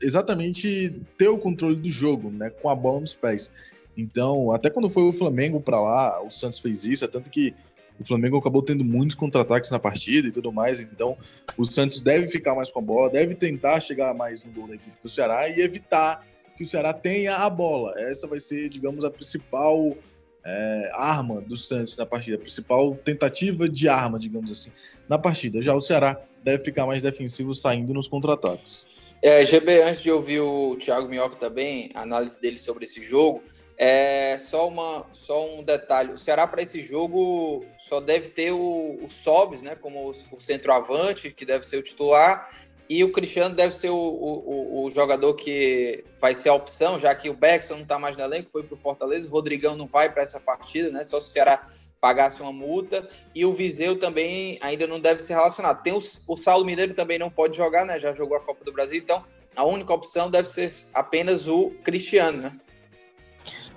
exatamente 0.00 1.00
ter 1.18 1.28
o 1.28 1.38
controle 1.38 1.76
do 1.76 1.90
jogo, 1.90 2.30
né, 2.30 2.50
com 2.50 2.68
a 2.68 2.74
bola 2.74 3.00
nos 3.00 3.14
pés. 3.14 3.50
Então, 3.96 4.52
até 4.52 4.70
quando 4.70 4.88
foi 4.88 5.02
o 5.02 5.12
Flamengo 5.12 5.60
para 5.60 5.80
lá, 5.80 6.22
o 6.22 6.30
Santos 6.30 6.58
fez 6.58 6.84
isso, 6.84 7.04
é 7.04 7.08
tanto 7.08 7.30
que 7.30 7.54
o 8.00 8.04
Flamengo 8.04 8.38
acabou 8.38 8.62
tendo 8.62 8.82
muitos 8.82 9.14
contra-ataques 9.14 9.70
na 9.70 9.78
partida 9.78 10.28
e 10.28 10.32
tudo 10.32 10.50
mais, 10.50 10.80
então 10.80 11.16
o 11.58 11.64
Santos 11.64 12.00
deve 12.00 12.28
ficar 12.28 12.54
mais 12.54 12.70
com 12.70 12.78
a 12.78 12.82
bola, 12.82 13.10
deve 13.10 13.34
tentar 13.34 13.80
chegar 13.80 14.14
mais 14.14 14.42
no 14.42 14.50
gol 14.50 14.66
da 14.66 14.74
equipe 14.74 14.96
do 15.00 15.08
Ceará 15.08 15.48
e 15.48 15.60
evitar 15.60 16.26
que 16.56 16.64
o 16.64 16.66
Ceará 16.66 16.92
tenha 16.92 17.36
a 17.36 17.50
bola. 17.50 17.98
Essa 18.00 18.26
vai 18.26 18.40
ser, 18.40 18.68
digamos, 18.68 19.04
a 19.04 19.10
principal 19.10 19.96
é, 20.44 20.90
arma 20.94 21.40
do 21.40 21.56
Santos 21.56 21.96
na 21.96 22.06
partida, 22.06 22.36
a 22.36 22.40
principal 22.40 22.94
tentativa 23.04 23.68
de 23.68 23.88
arma, 23.88 24.18
digamos 24.18 24.50
assim, 24.50 24.70
na 25.08 25.18
partida. 25.18 25.62
Já 25.62 25.74
o 25.74 25.80
Ceará 25.80 26.20
deve 26.42 26.64
ficar 26.64 26.86
mais 26.86 27.02
defensivo 27.02 27.54
saindo 27.54 27.94
nos 27.94 28.08
contra-ataques. 28.08 28.86
É, 29.22 29.44
GB, 29.44 29.82
antes 29.82 30.02
de 30.02 30.10
ouvir 30.10 30.40
o 30.40 30.76
Thiago 30.76 31.08
Minhoca 31.08 31.36
também, 31.36 31.90
a 31.94 32.02
análise 32.02 32.40
dele 32.40 32.58
sobre 32.58 32.84
esse 32.84 33.04
jogo, 33.04 33.42
é 33.78 34.36
só, 34.38 34.68
uma, 34.68 35.06
só 35.12 35.58
um 35.58 35.62
detalhe: 35.62 36.12
o 36.12 36.18
Ceará 36.18 36.46
para 36.46 36.62
esse 36.62 36.82
jogo 36.82 37.64
só 37.78 38.00
deve 38.00 38.28
ter 38.28 38.52
o, 38.52 38.98
o 39.02 39.08
Sobs, 39.08 39.62
né, 39.62 39.74
como 39.76 40.08
o, 40.08 40.10
o 40.10 40.40
centroavante, 40.40 41.30
que 41.30 41.44
deve 41.44 41.66
ser 41.66 41.78
o 41.78 41.82
titular, 41.82 42.61
e 42.88 43.02
o 43.04 43.12
Cristiano 43.12 43.54
deve 43.54 43.74
ser 43.74 43.90
o, 43.90 43.96
o, 43.96 44.84
o, 44.84 44.90
jogador 44.90 45.34
que 45.34 46.04
vai 46.20 46.34
ser 46.34 46.50
a 46.50 46.54
opção, 46.54 46.98
já 46.98 47.14
que 47.14 47.30
o 47.30 47.34
Beckson 47.34 47.74
não 47.74 47.82
está 47.82 47.98
mais 47.98 48.16
no 48.16 48.22
elenco, 48.22 48.50
foi 48.50 48.62
para 48.62 48.74
o 48.74 48.78
Fortaleza, 48.78 49.28
o 49.28 49.30
Rodrigão 49.30 49.76
não 49.76 49.86
vai 49.86 50.12
para 50.12 50.22
essa 50.22 50.38
partida, 50.38 50.90
né? 50.90 51.02
Só 51.02 51.18
se 51.18 51.28
o 51.28 51.32
Ceará 51.32 51.62
pagasse 52.02 52.42
uma 52.42 52.52
multa. 52.52 53.08
E 53.32 53.46
o 53.46 53.54
Viseu 53.54 53.96
também 53.96 54.58
ainda 54.60 54.88
não 54.88 54.98
deve 54.98 55.22
ser 55.22 55.34
relacionado. 55.34 55.82
Tem 55.82 55.92
o, 55.92 55.98
o 55.98 56.36
Saulo 56.36 56.64
Mineiro 56.64 56.94
também 56.94 57.16
não 57.16 57.30
pode 57.30 57.56
jogar, 57.56 57.86
né? 57.86 58.00
Já 58.00 58.12
jogou 58.12 58.36
a 58.36 58.40
Copa 58.40 58.64
do 58.64 58.72
Brasil, 58.72 58.98
então 58.98 59.24
a 59.54 59.64
única 59.64 59.94
opção 59.94 60.28
deve 60.28 60.48
ser 60.48 60.70
apenas 60.92 61.46
o 61.46 61.70
Cristiano, 61.84 62.42
né? 62.42 62.52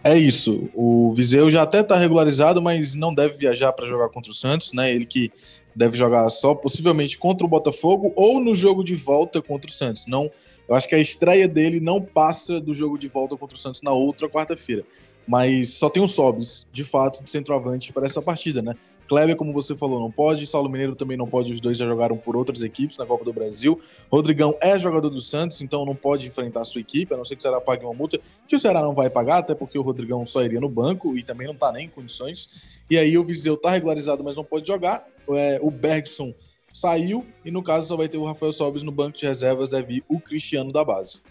É 0.04 0.18
isso. 0.18 0.70
O 0.74 1.14
Viseu 1.14 1.50
já 1.50 1.64
até 1.64 1.82
está 1.82 1.96
regularizado, 1.96 2.62
mas 2.62 2.96
não 2.96 3.14
deve 3.14 3.38
viajar 3.38 3.72
para 3.74 3.88
jogar 3.88 4.10
contra 4.10 4.32
o 4.32 4.36
Santos, 4.36 4.74
né? 4.74 4.94
Ele 4.94 5.06
que 5.06 5.32
deve 5.76 5.98
jogar 5.98 6.30
só 6.30 6.56
possivelmente 6.56 7.18
contra 7.18 7.46
o 7.46 7.50
Botafogo 7.50 8.14
ou 8.16 8.40
no 8.40 8.56
jogo 8.56 8.84
de 8.84 8.96
volta 8.96 9.42
contra 9.42 9.70
o 9.70 9.74
Santos. 9.74 10.08
Não, 10.08 10.32
eu 10.68 10.76
acho 10.76 10.88
que 10.88 10.96
a 10.96 11.00
estreia 11.00 11.48
dele 11.48 11.80
não 11.80 12.02
passa 12.02 12.60
do 12.60 12.74
jogo 12.74 12.98
de 12.98 13.08
volta 13.08 13.36
contra 13.36 13.56
o 13.56 13.60
Santos 13.60 13.82
na 13.82 13.92
outra 13.92 14.30
quarta-feira. 14.30 14.84
Mas 15.28 15.74
só 15.74 15.90
tem 15.90 16.02
o 16.02 16.08
Sobis, 16.08 16.68
de 16.72 16.84
fato, 16.84 17.24
de 17.24 17.30
centroavante 17.30 17.92
para 17.92 18.06
essa 18.06 18.22
partida, 18.22 18.62
né? 18.62 18.76
Kleber, 19.08 19.36
como 19.36 19.54
você 19.54 19.76
falou, 19.76 20.00
não 20.00 20.12
pode. 20.12 20.48
Saulo 20.48 20.70
Mineiro 20.70 20.96
também 20.96 21.16
não 21.16 21.28
pode. 21.28 21.52
Os 21.52 21.60
dois 21.60 21.78
já 21.78 21.86
jogaram 21.86 22.18
por 22.18 22.36
outras 22.36 22.62
equipes 22.62 22.98
na 22.98 23.06
Copa 23.06 23.24
do 23.24 23.32
Brasil. 23.32 23.80
Rodrigão 24.12 24.56
é 24.60 24.78
jogador 24.80 25.10
do 25.10 25.22
Santos, 25.22 25.62
então 25.62 25.86
não 25.86 25.96
pode 25.96 26.28
enfrentar 26.28 26.62
a 26.62 26.66
sua 26.66 26.82
equipe, 26.82 27.14
a 27.14 27.18
não 27.18 27.26
ser 27.26 27.36
que 27.36 27.40
o 27.40 27.42
Ceará 27.44 27.62
pague 27.62 27.86
uma 27.86 27.94
multa, 27.94 28.20
que 28.48 28.56
o 28.56 28.60
Ceará 28.60 28.82
não 28.82 28.94
vai 28.94 29.10
pagar, 29.10 29.40
até 29.40 29.54
porque 29.54 29.78
o 29.78 29.82
Rodrigão 29.82 30.26
só 30.26 30.44
iria 30.44 30.60
no 30.60 30.70
banco 30.70 31.16
e 31.16 31.24
também 31.24 31.46
não 31.46 31.54
está 31.54 31.72
nem 31.72 31.86
em 31.86 31.90
condições. 31.90 32.50
E 32.90 32.98
aí 32.98 33.18
o 33.18 33.24
Viseu 33.24 33.56
está 33.56 33.72
regularizado, 33.72 34.24
mas 34.24 34.36
não 34.36 34.44
pode 34.44 34.68
jogar. 34.68 35.08
É, 35.30 35.60
o 35.62 35.72
Bergson 35.72 36.34
saiu 36.74 37.26
e 37.44 37.52
no 37.52 37.64
caso 37.64 37.88
só 37.88 37.96
vai 37.96 38.10
ter 38.10 38.18
o 38.18 38.26
Rafael 38.26 38.52
Sobis 38.52 38.84
no 38.84 38.92
banco 38.92 39.18
de 39.18 39.26
reservas, 39.26 39.70
deve 39.70 39.96
ir 39.96 40.04
o 40.10 40.20
Cristiano 40.20 40.72
da 40.72 40.84
base. 40.84 41.22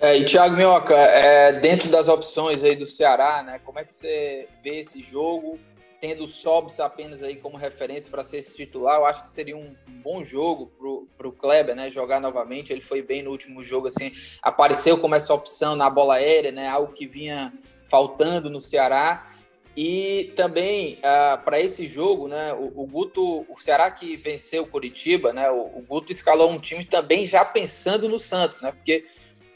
É, 0.00 0.16
e 0.16 0.24
Thiago 0.24 0.56
Minhoca, 0.56 0.94
é, 0.94 1.52
dentro 1.52 1.90
das 1.90 2.08
opções 2.08 2.62
aí 2.62 2.76
do 2.76 2.86
Ceará, 2.86 3.42
né, 3.42 3.60
como 3.64 3.80
é 3.80 3.84
que 3.84 3.94
você 3.94 4.48
vê 4.62 4.78
esse 4.78 5.02
jogo? 5.02 5.58
tendo 6.00 6.24
o 6.24 6.28
Sobs 6.28 6.78
apenas 6.78 7.22
aí 7.22 7.36
como 7.36 7.56
referência 7.56 8.10
para 8.10 8.22
ser 8.22 8.38
esse 8.38 8.56
titular, 8.56 8.96
eu 8.96 9.06
acho 9.06 9.24
que 9.24 9.30
seria 9.30 9.56
um 9.56 9.74
bom 9.88 10.22
jogo 10.22 10.70
para 11.16 11.28
o 11.28 11.32
Kleber, 11.32 11.74
né? 11.74 11.90
Jogar 11.90 12.20
novamente. 12.20 12.72
Ele 12.72 12.80
foi 12.80 13.02
bem 13.02 13.22
no 13.22 13.30
último 13.30 13.64
jogo, 13.64 13.88
assim, 13.88 14.12
apareceu 14.40 14.96
como 14.98 15.14
essa 15.14 15.34
opção 15.34 15.74
na 15.74 15.90
bola 15.90 16.14
aérea, 16.14 16.52
né? 16.52 16.68
Algo 16.68 16.92
que 16.92 17.06
vinha 17.06 17.52
faltando 17.86 18.48
no 18.48 18.60
Ceará. 18.60 19.28
E 19.80 20.32
também 20.34 20.98
ah, 21.04 21.40
para 21.44 21.60
esse 21.60 21.86
jogo, 21.86 22.26
né? 22.26 22.52
O, 22.52 22.82
o, 22.82 22.84
Guto, 22.84 23.46
o 23.48 23.56
Ceará 23.60 23.88
que 23.88 24.16
venceu 24.16 24.64
o 24.64 24.66
Curitiba, 24.66 25.32
né? 25.32 25.48
O, 25.52 25.78
o, 25.78 25.84
Guto 25.86 26.10
escalou 26.10 26.50
um 26.50 26.58
time 26.58 26.84
também 26.84 27.28
já 27.28 27.44
pensando 27.44 28.08
no 28.08 28.18
Santos, 28.18 28.60
né? 28.60 28.72
Porque 28.72 29.06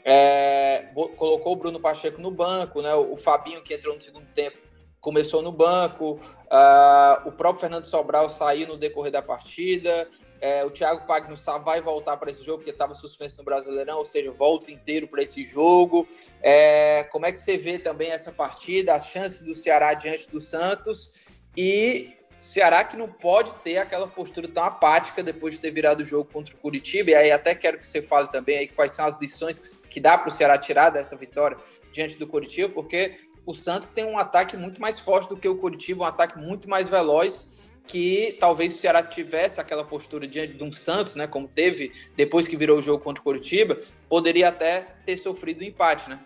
é, 0.05 0.87
colocou 1.17 1.51
o 1.51 1.55
Bruno 1.57 1.77
Pacheco 1.77 2.21
no 2.21 2.31
banco, 2.31 2.81
né? 2.81 2.95
O, 2.95 3.15
o 3.15 3.17
Fabinho 3.17 3.61
que 3.61 3.73
entrou 3.73 3.93
no 3.93 4.01
segundo 4.01 4.25
tempo 4.27 4.55
começou 5.01 5.41
no 5.41 5.51
banco, 5.51 6.13
uh, 6.13 7.27
o 7.27 7.31
próprio 7.33 7.59
Fernando 7.59 7.83
Sobral 7.83 8.29
saiu 8.29 8.65
no 8.65 8.77
decorrer 8.77 9.11
da 9.11 9.21
partida, 9.21 10.09
é, 10.43 10.61
o 10.65 10.69
Thiago 10.69 11.07
Pagno 11.07 11.37
vai 11.63 11.81
voltar 11.81 12.17
para 12.17 12.29
esse 12.29 12.43
jogo, 12.43 12.57
porque 12.57 12.71
estava 12.71 12.93
suspenso 12.93 13.37
no 13.37 13.45
Brasileirão, 13.45 13.99
ou 13.99 14.03
seja, 14.03 14.29
volta 14.29 14.73
inteiro 14.73 15.07
para 15.07 15.23
esse 15.23 15.45
jogo. 15.45 16.05
É, 16.41 17.05
como 17.05 17.25
é 17.25 17.31
que 17.31 17.39
você 17.39 17.55
vê 17.55 17.79
também 17.79 18.11
essa 18.11 18.29
partida, 18.29 18.93
as 18.93 19.07
chances 19.07 19.45
do 19.45 19.55
Ceará 19.55 19.93
diante 19.93 20.29
do 20.29 20.41
Santos 20.41 21.15
e 21.55 22.17
Ceará 22.37 22.83
que 22.83 22.97
não 22.97 23.07
pode 23.07 23.53
ter 23.63 23.77
aquela 23.77 24.05
postura 24.05 24.49
tão 24.49 24.65
apática 24.65 25.23
depois 25.23 25.55
de 25.55 25.61
ter 25.61 25.71
virado 25.71 26.03
o 26.03 26.05
jogo 26.05 26.29
contra 26.29 26.53
o 26.53 26.57
Curitiba. 26.57 27.11
E 27.11 27.15
aí 27.15 27.31
até 27.31 27.55
quero 27.55 27.79
que 27.79 27.87
você 27.87 28.01
fale 28.01 28.27
também 28.27 28.57
aí 28.57 28.67
quais 28.67 28.91
são 28.91 29.05
as 29.05 29.17
lições 29.21 29.57
que, 29.57 29.87
que 29.87 29.99
dá 30.01 30.17
para 30.17 30.27
o 30.27 30.31
Ceará 30.31 30.57
tirar 30.57 30.89
dessa 30.89 31.15
vitória 31.15 31.57
diante 31.93 32.17
do 32.17 32.27
Curitiba, 32.27 32.67
porque 32.67 33.17
o 33.45 33.53
Santos 33.53 33.87
tem 33.87 34.03
um 34.03 34.17
ataque 34.17 34.57
muito 34.57 34.81
mais 34.81 34.99
forte 34.99 35.29
do 35.29 35.37
que 35.37 35.47
o 35.47 35.55
Curitiba, 35.55 36.03
um 36.03 36.07
ataque 36.07 36.37
muito 36.37 36.69
mais 36.69 36.89
veloz 36.89 37.62
que 37.87 38.37
talvez 38.39 38.73
o 38.73 38.77
Ceará 38.77 39.03
tivesse 39.03 39.59
aquela 39.59 39.83
postura 39.83 40.27
diante 40.27 40.53
de 40.53 40.63
um 40.63 40.71
Santos, 40.71 41.15
né, 41.15 41.27
como 41.27 41.47
teve 41.47 41.91
depois 42.15 42.47
que 42.47 42.55
virou 42.55 42.79
o 42.79 42.81
jogo 42.81 43.03
contra 43.03 43.21
o 43.21 43.23
Curitiba, 43.23 43.77
poderia 44.09 44.47
até 44.47 44.87
ter 45.05 45.17
sofrido 45.17 45.61
um 45.61 45.63
empate, 45.63 46.09
né? 46.09 46.19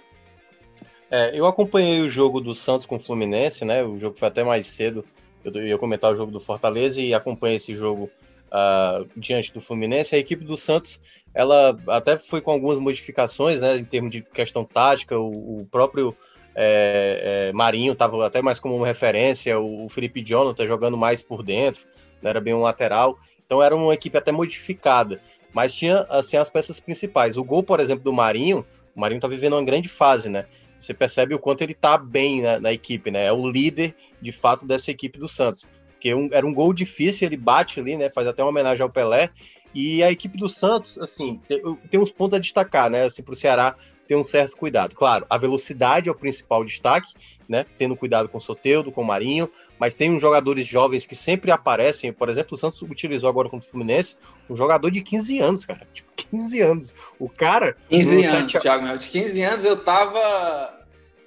É, 1.10 1.32
eu 1.38 1.46
acompanhei 1.46 2.02
o 2.02 2.10
jogo 2.10 2.42
do 2.42 2.54
Santos 2.54 2.86
com 2.86 2.98
o 2.98 3.00
Fluminense, 3.00 3.64
né? 3.64 3.84
O 3.84 3.98
jogo 3.98 4.18
foi 4.18 4.28
até 4.28 4.44
mais 4.44 4.68
cedo. 4.68 5.06
Eu 5.44 5.66
ia 5.66 5.78
comentar 5.78 6.12
o 6.12 6.16
jogo 6.16 6.32
do 6.32 6.42
Fortaleza 6.42 7.00
e 7.00 7.14
acompanhei 7.14 7.56
esse 7.56 7.74
jogo 7.74 8.10
uh, 8.48 9.08
diante 9.16 9.54
do 9.54 9.62
Fluminense. 9.62 10.16
A 10.16 10.20
equipe 10.20 10.44
do 10.44 10.58
Santos, 10.58 11.00
ela 11.34 11.80
até 11.88 12.18
foi 12.18 12.42
com 12.42 12.52
algumas 12.52 12.78
modificações, 12.78 13.62
né? 13.62 13.78
Em 13.78 13.86
termos 13.86 14.12
de 14.12 14.22
questão 14.22 14.66
tática, 14.66 15.18
o, 15.18 15.62
o 15.62 15.66
próprio 15.66 16.14
é, 16.60 17.50
é, 17.50 17.54
Marinho 17.54 17.94
estava 17.94 18.26
até 18.26 18.42
mais 18.42 18.60
como 18.60 18.76
uma 18.76 18.88
referência, 18.88 19.60
o, 19.60 19.86
o 19.86 19.90
Felipe 19.90 20.24
Jonathan 20.24 20.66
jogando 20.66 20.98
mais 20.98 21.22
por 21.22 21.44
dentro, 21.44 21.86
não 22.20 22.32
era 22.32 22.42
bem 22.42 22.56
um 22.56 22.64
lateral, 22.64 23.20
então 23.46 23.62
era 23.62 23.76
uma 23.76 23.94
equipe 23.94 24.18
até 24.18 24.32
modificada, 24.32 25.22
mas 25.54 25.76
tinha 25.76 26.00
assim 26.10 26.36
as 26.36 26.50
peças 26.50 26.80
principais. 26.80 27.38
O 27.38 27.44
gol, 27.44 27.62
por 27.62 27.80
exemplo, 27.80 28.04
do 28.04 28.12
Marinho, 28.12 28.66
o 28.96 29.00
Marinho 29.00 29.20
está 29.20 29.28
vivendo 29.28 29.54
uma 29.54 29.64
grande 29.64 29.88
fase, 29.88 30.30
né? 30.30 30.48
Você 30.80 30.94
percebe 30.94 31.36
o 31.36 31.40
quanto 31.40 31.62
ele 31.62 31.74
está 31.74 31.96
bem 31.98 32.42
na, 32.42 32.60
na, 32.60 32.74
equipe, 32.74 33.12
né? 33.12 33.26
É 33.26 33.32
o 33.32 33.48
líder, 33.48 33.96
de 34.20 34.32
fato, 34.32 34.66
dessa 34.66 34.90
equipe 34.92 35.20
do 35.20 35.28
Santos. 35.28 35.68
Porque 35.92 36.14
um, 36.14 36.30
era 36.32 36.46
um 36.46 36.54
gol 36.54 36.74
difícil, 36.74 37.28
ele 37.28 37.38
bate 37.38 37.80
ali, 37.80 37.96
né? 37.96 38.10
Faz 38.10 38.28
até 38.28 38.44
uma 38.44 38.50
homenagem 38.50 38.84
ao 38.84 38.90
Pelé. 38.90 39.30
E 39.74 40.04
a 40.04 40.12
equipe 40.12 40.38
do 40.38 40.50
Santos, 40.50 40.98
assim, 40.98 41.40
tem, 41.48 41.62
tem 41.90 42.00
uns 42.00 42.12
pontos 42.12 42.34
a 42.34 42.40
destacar, 42.40 42.90
né? 42.90 43.06
Assim, 43.06 43.24
para 43.24 43.34
o 43.34 43.36
Ceará 43.36 43.76
ter 44.08 44.16
um 44.16 44.26
certo 44.26 44.56
cuidado. 44.56 44.96
Claro, 44.96 45.26
a 45.30 45.38
velocidade 45.38 46.08
é 46.08 46.12
o 46.12 46.16
principal 46.16 46.64
destaque, 46.64 47.14
né? 47.48 47.66
Tendo 47.78 47.96
cuidado 47.96 48.30
com 48.30 48.38
o 48.38 48.42
Soteudo, 48.42 48.92
com 48.92 49.02
o 49.02 49.06
Marinho, 49.06 49.50
mas 49.80 49.94
tem 49.94 50.12
uns 50.12 50.22
jogadores 50.22 50.66
jovens 50.66 51.06
que 51.06 51.16
sempre 51.16 51.52
aparecem. 51.52 52.12
Por 52.14 52.30
exemplo, 52.30 52.56
o 52.56 52.58
Santos 52.58 52.82
utilizou 52.82 53.30
agora 53.30 53.50
contra 53.50 53.68
o 53.68 53.72
Fluminense 53.72 54.18
um 54.50 54.56
jogador 54.56 54.90
de 54.90 55.02
15 55.02 55.40
anos, 55.40 55.66
cara. 55.66 55.88
Tipo, 55.94 56.10
15 56.16 56.62
anos. 56.62 56.96
O 57.20 57.30
cara. 57.30 57.76
15 57.90 58.26
anos, 58.26 58.52
7... 58.52 58.62
Thiago, 58.62 58.98
de 58.98 59.10
15 59.10 59.42
anos 59.44 59.66
eu 59.66 59.78
tava 59.78 60.78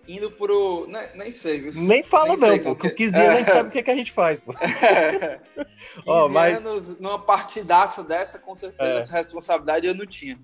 indo 0.08 0.30
pro. 0.30 0.86
Nem, 0.88 1.02
nem 1.14 1.32
sei, 1.32 1.60
viu? 1.60 1.72
Nem 1.74 2.02
fala, 2.02 2.36
nem 2.36 2.58
não, 2.58 2.58
pô. 2.58 2.76
Com 2.76 2.90
15 2.90 3.16
anos 3.18 3.30
a 3.30 3.36
gente 3.36 3.52
sabe 3.52 3.68
o 3.68 3.72
que, 3.72 3.82
que 3.82 3.90
a 3.90 3.96
gente 3.96 4.12
faz, 4.12 4.40
pô. 4.40 4.52
15 4.56 6.04
oh, 6.06 6.28
mas... 6.28 6.64
anos 6.64 6.98
numa 6.98 7.18
partidaça 7.18 8.02
dessa, 8.02 8.38
com 8.38 8.54
certeza, 8.56 8.90
é. 8.90 8.98
essa 8.98 9.16
responsabilidade 9.16 9.86
eu 9.86 9.94
não 9.94 10.06
tinha 10.06 10.38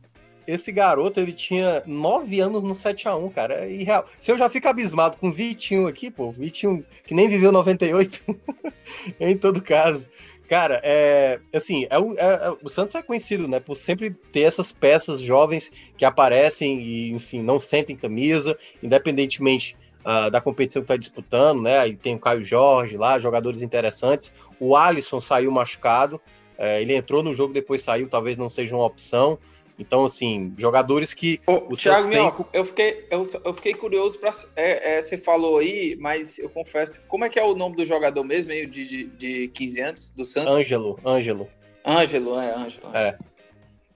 esse 0.47 0.71
garoto, 0.73 1.21
ele 1.21 1.33
tinha 1.33 1.83
9 1.87 2.41
anos 2.41 2.63
no 2.63 2.73
7x1, 2.73 3.33
cara. 3.33 3.67
É 3.67 3.71
irreal. 3.71 4.07
Se 4.19 4.31
eu 4.31 4.39
já 4.39 4.49
fico 4.49 4.69
abismado 4.69 5.17
com 5.17 5.29
o 5.29 5.33
Vitinho 5.33 5.87
aqui, 5.87 6.11
pô, 6.11 6.31
Vitinho 6.31 6.85
que 7.05 7.15
nem 7.15 7.29
viveu 7.29 7.53
98, 7.53 8.23
em 9.21 9.37
todo 9.37 9.61
caso. 9.61 10.09
Cara, 10.49 10.81
é, 10.85 11.41
assim, 11.53 11.87
é 11.91 11.99
o, 11.99 12.15
é, 12.15 12.23
é, 12.23 12.57
o 12.63 12.69
Santos 12.69 12.95
é 12.95 13.03
conhecido, 13.03 13.49
né, 13.49 13.59
por 13.59 13.77
sempre 13.77 14.11
ter 14.11 14.43
essas 14.43 14.73
peças 14.73 15.21
jovens 15.21 15.73
que 15.99 16.05
aparecem 16.05 16.81
e, 16.81 17.11
enfim, 17.11 17.43
não 17.43 17.59
sentem 17.59 17.97
camisa, 17.97 18.57
independentemente 18.81 19.77
uh, 20.05 20.31
da 20.31 20.41
competição 20.41 20.83
que 20.83 20.85
está 20.85 20.97
disputando, 20.97 21.63
né? 21.63 21.81
Aí 21.81 21.97
tem 21.97 22.15
o 22.15 22.19
Caio 22.19 22.45
Jorge 22.45 22.97
lá, 22.97 23.19
jogadores 23.19 23.61
interessantes. 23.61 24.33
O 24.61 24.77
Alisson 24.77 25.19
saiu 25.19 25.51
machucado, 25.51 26.21
é, 26.57 26.81
ele 26.81 26.95
entrou 26.95 27.23
no 27.25 27.35
jogo, 27.35 27.53
depois 27.53 27.83
saiu, 27.83 28.09
talvez 28.09 28.37
não 28.37 28.49
seja 28.49 28.77
uma 28.77 28.87
opção. 28.87 29.39
Então, 29.79 30.05
assim, 30.05 30.55
jogadores 30.57 31.13
que. 31.13 31.41
Ô, 31.47 31.73
o 31.73 31.73
Thiago 31.73 32.09
Minhoca, 32.09 32.45
tem... 32.45 32.61
eu, 32.61 32.65
fiquei, 32.65 33.07
eu, 33.11 33.27
eu, 33.45 33.55
fiquei 33.55 33.75
curioso 33.75 34.19
para. 34.19 34.33
É, 34.57 34.97
é, 34.97 35.03
você 35.03 35.19
falou 35.19 35.59
aí, 35.59 35.97
mas 36.01 36.39
eu 36.39 36.49
confesso. 36.49 37.03
Como 37.07 37.25
é 37.25 37.29
que 37.29 37.39
é 37.39 37.45
o 37.45 37.55
nome 37.55 37.77
do 37.77 37.85
jogador 37.85 38.25
mesmo, 38.25 38.49
meio 38.49 38.67
de, 38.67 38.87
de, 38.87 39.05
de 39.05 39.49
15 39.49 39.81
anos, 39.81 40.13
do 40.17 40.25
Santos? 40.25 40.55
Ângelo, 40.55 40.99
Ângelo. 41.05 41.49
Ângelo, 41.85 42.41
é, 42.41 42.55
Ângelo. 42.55 42.97
É. 42.97 43.19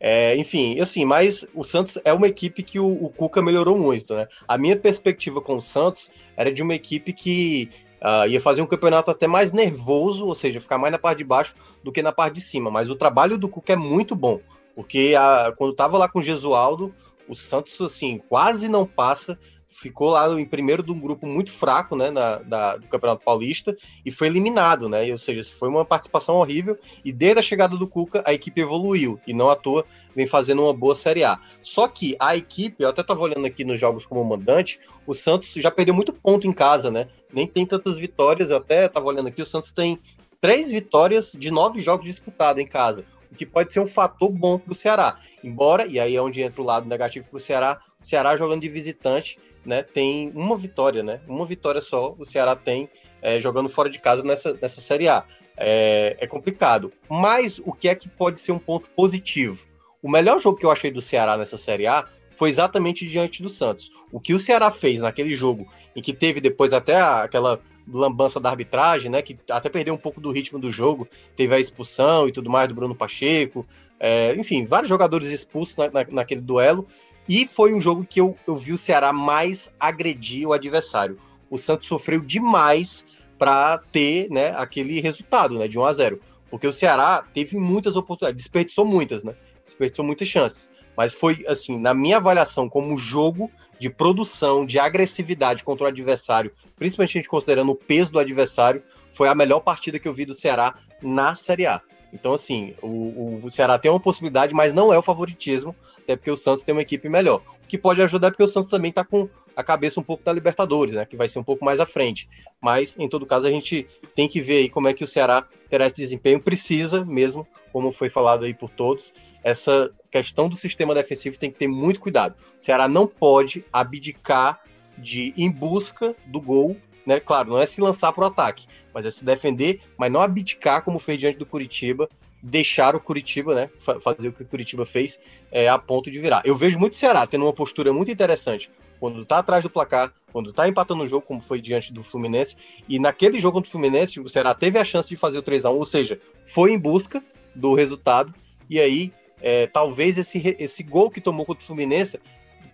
É, 0.02 0.34
enfim, 0.36 0.80
assim, 0.80 1.04
mas 1.04 1.46
o 1.54 1.62
Santos 1.62 1.98
é 2.02 2.12
uma 2.12 2.26
equipe 2.26 2.62
que 2.62 2.80
o, 2.80 3.04
o, 3.04 3.10
Cuca 3.10 3.42
melhorou 3.42 3.76
muito, 3.76 4.14
né? 4.14 4.28
A 4.48 4.56
minha 4.56 4.74
perspectiva 4.74 5.42
com 5.42 5.56
o 5.56 5.60
Santos 5.60 6.10
era 6.34 6.50
de 6.50 6.62
uma 6.62 6.74
equipe 6.74 7.12
que 7.12 7.68
uh, 8.00 8.26
ia 8.26 8.40
fazer 8.40 8.62
um 8.62 8.66
campeonato 8.66 9.10
até 9.10 9.26
mais 9.26 9.52
nervoso, 9.52 10.26
ou 10.26 10.34
seja, 10.34 10.58
ficar 10.58 10.78
mais 10.78 10.90
na 10.90 10.98
parte 10.98 11.18
de 11.18 11.24
baixo 11.24 11.54
do 11.84 11.92
que 11.92 12.00
na 12.00 12.12
parte 12.12 12.36
de 12.36 12.40
cima. 12.40 12.70
Mas 12.70 12.88
o 12.88 12.96
trabalho 12.96 13.36
do 13.36 13.46
Cuca 13.46 13.74
é 13.74 13.76
muito 13.76 14.16
bom. 14.16 14.40
Porque 14.80 15.14
a, 15.14 15.52
quando 15.58 15.72
estava 15.72 15.98
lá 15.98 16.08
com 16.08 16.20
o 16.20 16.22
Gesualdo, 16.22 16.94
o 17.28 17.34
Santos, 17.34 17.78
assim, 17.82 18.16
quase 18.16 18.66
não 18.66 18.86
passa. 18.86 19.38
Ficou 19.68 20.08
lá 20.08 20.26
em 20.40 20.46
primeiro 20.46 20.82
de 20.82 20.90
um 20.90 20.98
grupo 20.98 21.26
muito 21.26 21.52
fraco, 21.52 21.94
né, 21.94 22.10
na, 22.10 22.76
do 22.76 22.86
Campeonato 22.86 23.22
Paulista, 23.22 23.76
e 24.06 24.10
foi 24.10 24.28
eliminado, 24.28 24.88
né? 24.88 25.10
Ou 25.12 25.18
seja, 25.18 25.54
foi 25.58 25.68
uma 25.68 25.84
participação 25.84 26.36
horrível. 26.36 26.78
E 27.04 27.12
desde 27.12 27.40
a 27.40 27.42
chegada 27.42 27.76
do 27.76 27.86
Cuca, 27.86 28.22
a 28.24 28.32
equipe 28.32 28.58
evoluiu, 28.58 29.20
e 29.26 29.34
não 29.34 29.50
à 29.50 29.54
toa 29.54 29.84
vem 30.16 30.26
fazendo 30.26 30.62
uma 30.62 30.72
boa 30.72 30.94
Série 30.94 31.24
A. 31.24 31.38
Só 31.60 31.86
que 31.86 32.16
a 32.18 32.34
equipe, 32.34 32.82
eu 32.82 32.88
até 32.88 33.02
estava 33.02 33.20
olhando 33.20 33.44
aqui 33.44 33.66
nos 33.66 33.78
jogos 33.78 34.06
como 34.06 34.24
mandante, 34.24 34.80
o 35.06 35.12
Santos 35.12 35.52
já 35.52 35.70
perdeu 35.70 35.94
muito 35.94 36.14
ponto 36.14 36.46
em 36.46 36.52
casa, 36.52 36.90
né? 36.90 37.08
Nem 37.30 37.46
tem 37.46 37.66
tantas 37.66 37.98
vitórias, 37.98 38.48
eu 38.48 38.56
até 38.56 38.86
estava 38.86 39.06
olhando 39.06 39.28
aqui, 39.28 39.42
o 39.42 39.46
Santos 39.46 39.72
tem 39.72 39.98
três 40.40 40.70
vitórias 40.70 41.36
de 41.38 41.50
nove 41.50 41.82
jogos 41.82 42.06
disputados 42.06 42.62
em 42.62 42.66
casa 42.66 43.04
o 43.30 43.34
que 43.34 43.46
pode 43.46 43.72
ser 43.72 43.80
um 43.80 43.86
fator 43.86 44.30
bom 44.30 44.58
para 44.58 44.72
o 44.72 44.74
Ceará. 44.74 45.18
Embora, 45.42 45.86
e 45.86 45.98
aí 45.98 46.16
é 46.16 46.22
onde 46.22 46.42
entra 46.42 46.60
o 46.60 46.64
lado 46.64 46.88
negativo 46.88 47.28
para 47.28 47.36
o 47.36 47.40
Ceará, 47.40 47.80
o 48.00 48.04
Ceará 48.04 48.36
jogando 48.36 48.62
de 48.62 48.68
visitante, 48.68 49.38
né, 49.64 49.82
tem 49.82 50.32
uma 50.34 50.56
vitória, 50.56 51.02
né, 51.02 51.20
uma 51.28 51.44
vitória 51.44 51.80
só 51.80 52.14
o 52.18 52.24
Ceará 52.24 52.56
tem 52.56 52.88
é, 53.22 53.38
jogando 53.38 53.68
fora 53.68 53.90
de 53.90 53.98
casa 53.98 54.22
nessa, 54.22 54.54
nessa 54.60 54.80
Série 54.80 55.08
A. 55.08 55.24
É, 55.56 56.16
é 56.18 56.26
complicado. 56.26 56.90
Mas 57.08 57.60
o 57.64 57.72
que 57.72 57.88
é 57.88 57.94
que 57.94 58.08
pode 58.08 58.40
ser 58.40 58.52
um 58.52 58.58
ponto 58.58 58.88
positivo? 58.90 59.66
O 60.02 60.10
melhor 60.10 60.40
jogo 60.40 60.56
que 60.56 60.64
eu 60.64 60.70
achei 60.70 60.90
do 60.90 61.02
Ceará 61.02 61.36
nessa 61.36 61.58
Série 61.58 61.86
A 61.86 62.06
foi 62.34 62.48
exatamente 62.48 63.06
diante 63.06 63.42
do 63.42 63.50
Santos. 63.50 63.90
O 64.10 64.18
que 64.18 64.32
o 64.32 64.38
Ceará 64.38 64.70
fez 64.70 65.02
naquele 65.02 65.34
jogo, 65.34 65.68
em 65.94 66.00
que 66.00 66.14
teve 66.14 66.40
depois 66.40 66.72
até 66.72 66.98
aquela 66.98 67.60
lambança 67.92 68.38
da 68.38 68.50
arbitragem, 68.50 69.10
né? 69.10 69.22
Que 69.22 69.38
até 69.50 69.68
perdeu 69.68 69.94
um 69.94 69.98
pouco 69.98 70.20
do 70.20 70.30
ritmo 70.30 70.58
do 70.58 70.70
jogo, 70.70 71.08
teve 71.36 71.54
a 71.54 71.60
expulsão 71.60 72.28
e 72.28 72.32
tudo 72.32 72.50
mais 72.50 72.68
do 72.68 72.74
Bruno 72.74 72.94
Pacheco, 72.94 73.66
é, 73.98 74.34
enfim, 74.34 74.64
vários 74.64 74.88
jogadores 74.88 75.28
expulsos 75.28 75.76
na, 75.76 75.90
na, 75.90 76.06
naquele 76.10 76.40
duelo. 76.40 76.86
E 77.28 77.46
foi 77.46 77.74
um 77.74 77.80
jogo 77.80 78.04
que 78.04 78.20
eu, 78.20 78.36
eu 78.46 78.56
vi 78.56 78.72
o 78.72 78.78
Ceará 78.78 79.12
mais 79.12 79.72
agredir 79.78 80.48
o 80.48 80.52
adversário. 80.52 81.18
O 81.50 81.58
Santos 81.58 81.86
sofreu 81.86 82.20
demais 82.20 83.04
para 83.38 83.78
ter 83.78 84.28
né, 84.30 84.50
aquele 84.56 85.00
resultado 85.00 85.58
né, 85.58 85.66
de 85.66 85.78
1 85.78 85.84
a 85.84 85.92
0 85.92 86.20
Porque 86.50 86.66
o 86.66 86.72
Ceará 86.72 87.24
teve 87.32 87.56
muitas 87.56 87.96
oportunidades, 87.96 88.44
desperdiçou 88.44 88.84
muitas, 88.84 89.24
né? 89.24 89.34
Desperdiçou 89.64 90.04
muitas 90.04 90.28
chances. 90.28 90.70
Mas 91.00 91.14
foi, 91.14 91.42
assim, 91.48 91.78
na 91.78 91.94
minha 91.94 92.18
avaliação 92.18 92.68
como 92.68 92.94
jogo 92.94 93.50
de 93.78 93.88
produção, 93.88 94.66
de 94.66 94.78
agressividade 94.78 95.64
contra 95.64 95.86
o 95.86 95.88
adversário, 95.88 96.52
principalmente 96.76 97.16
a 97.16 97.20
gente 97.20 97.28
considerando 97.30 97.72
o 97.72 97.74
peso 97.74 98.12
do 98.12 98.18
adversário, 98.18 98.82
foi 99.14 99.26
a 99.26 99.34
melhor 99.34 99.60
partida 99.60 99.98
que 99.98 100.06
eu 100.06 100.12
vi 100.12 100.26
do 100.26 100.34
Ceará 100.34 100.74
na 101.00 101.34
Série 101.34 101.64
A. 101.64 101.80
Então, 102.12 102.34
assim, 102.34 102.74
o, 102.82 103.40
o 103.42 103.50
Ceará 103.50 103.78
tem 103.78 103.90
uma 103.90 103.98
possibilidade, 103.98 104.52
mas 104.52 104.74
não 104.74 104.92
é 104.92 104.98
o 104.98 105.02
favoritismo, 105.02 105.74
até 106.10 106.16
porque 106.16 106.30
o 106.30 106.36
Santos 106.36 106.64
tem 106.64 106.74
uma 106.74 106.82
equipe 106.82 107.08
melhor. 107.08 107.42
O 107.62 107.66
que 107.68 107.78
pode 107.78 108.02
ajudar 108.02 108.28
é 108.28 108.30
porque 108.30 108.42
o 108.42 108.48
Santos 108.48 108.68
também 108.68 108.88
está 108.88 109.04
com 109.04 109.28
a 109.54 109.62
cabeça 109.62 110.00
um 110.00 110.02
pouco 110.02 110.24
da 110.24 110.32
Libertadores, 110.32 110.94
né? 110.94 111.06
Que 111.06 111.16
vai 111.16 111.28
ser 111.28 111.38
um 111.38 111.44
pouco 111.44 111.64
mais 111.64 111.78
à 111.78 111.86
frente. 111.86 112.28
Mas, 112.60 112.96
em 112.98 113.08
todo 113.08 113.26
caso, 113.26 113.46
a 113.46 113.50
gente 113.50 113.86
tem 114.16 114.28
que 114.28 114.40
ver 114.40 114.58
aí 114.58 114.68
como 114.68 114.88
é 114.88 114.94
que 114.94 115.04
o 115.04 115.06
Ceará 115.06 115.46
terá 115.68 115.86
esse 115.86 115.96
desempenho. 115.96 116.40
Precisa 116.40 117.04
mesmo, 117.04 117.46
como 117.72 117.92
foi 117.92 118.10
falado 118.10 118.44
aí 118.44 118.52
por 118.52 118.70
todos, 118.70 119.14
essa 119.44 119.90
questão 120.10 120.48
do 120.48 120.56
sistema 120.56 120.94
defensivo 120.94 121.38
tem 121.38 121.50
que 121.50 121.58
ter 121.58 121.68
muito 121.68 122.00
cuidado. 122.00 122.34
O 122.58 122.62
Ceará 122.62 122.88
não 122.88 123.06
pode 123.06 123.64
abdicar 123.72 124.60
de 124.98 125.32
em 125.36 125.50
busca 125.50 126.14
do 126.26 126.40
gol, 126.40 126.76
né? 127.06 127.20
Claro, 127.20 127.50
não 127.50 127.58
é 127.58 127.66
se 127.66 127.80
lançar 127.80 128.12
para 128.12 128.24
o 128.24 128.26
ataque, 128.26 128.66
mas 128.92 129.06
é 129.06 129.10
se 129.10 129.24
defender, 129.24 129.80
mas 129.96 130.12
não 130.12 130.20
abdicar 130.20 130.82
como 130.82 130.98
fez 130.98 131.18
diante 131.18 131.38
do 131.38 131.46
Curitiba, 131.46 132.08
deixar 132.42 132.94
o 132.96 133.00
Curitiba, 133.00 133.54
né? 133.54 133.70
Fazer 134.00 134.28
o 134.28 134.32
que 134.32 134.42
o 134.42 134.46
Curitiba 134.46 134.86
fez 134.86 135.20
é, 135.50 135.68
a 135.68 135.78
ponto 135.78 136.10
de 136.10 136.18
virar. 136.18 136.42
Eu 136.44 136.56
vejo 136.56 136.78
muito 136.78 136.94
o 136.94 136.96
Ceará 136.96 137.26
tendo 137.26 137.44
uma 137.44 137.52
postura 137.52 137.92
muito 137.92 138.10
interessante 138.10 138.70
quando 139.00 139.24
tá 139.24 139.38
atrás 139.38 139.64
do 139.64 139.70
placar, 139.70 140.12
quando 140.30 140.52
tá 140.52 140.68
empatando 140.68 141.02
o 141.02 141.06
jogo, 141.06 141.24
como 141.26 141.40
foi 141.40 141.60
diante 141.60 141.90
do 141.90 142.02
Fluminense, 142.02 142.54
e 142.86 142.98
naquele 142.98 143.38
jogo 143.38 143.54
contra 143.54 143.68
o 143.68 143.72
Fluminense, 143.72 144.20
o 144.20 144.28
Ceará 144.28 144.54
teve 144.54 144.78
a 144.78 144.84
chance 144.84 145.08
de 145.08 145.16
fazer 145.16 145.38
o 145.38 145.42
3 145.42 145.64
a 145.64 145.70
1 145.70 145.74
ou 145.74 145.84
seja, 145.86 146.20
foi 146.44 146.72
em 146.72 146.78
busca 146.78 147.24
do 147.54 147.74
resultado, 147.74 148.32
e 148.68 148.78
aí 148.78 149.10
é, 149.40 149.66
talvez 149.66 150.18
esse, 150.18 150.54
esse 150.58 150.82
gol 150.82 151.10
que 151.10 151.20
tomou 151.20 151.46
contra 151.46 151.64
o 151.64 151.66
Fluminense, 151.66 152.20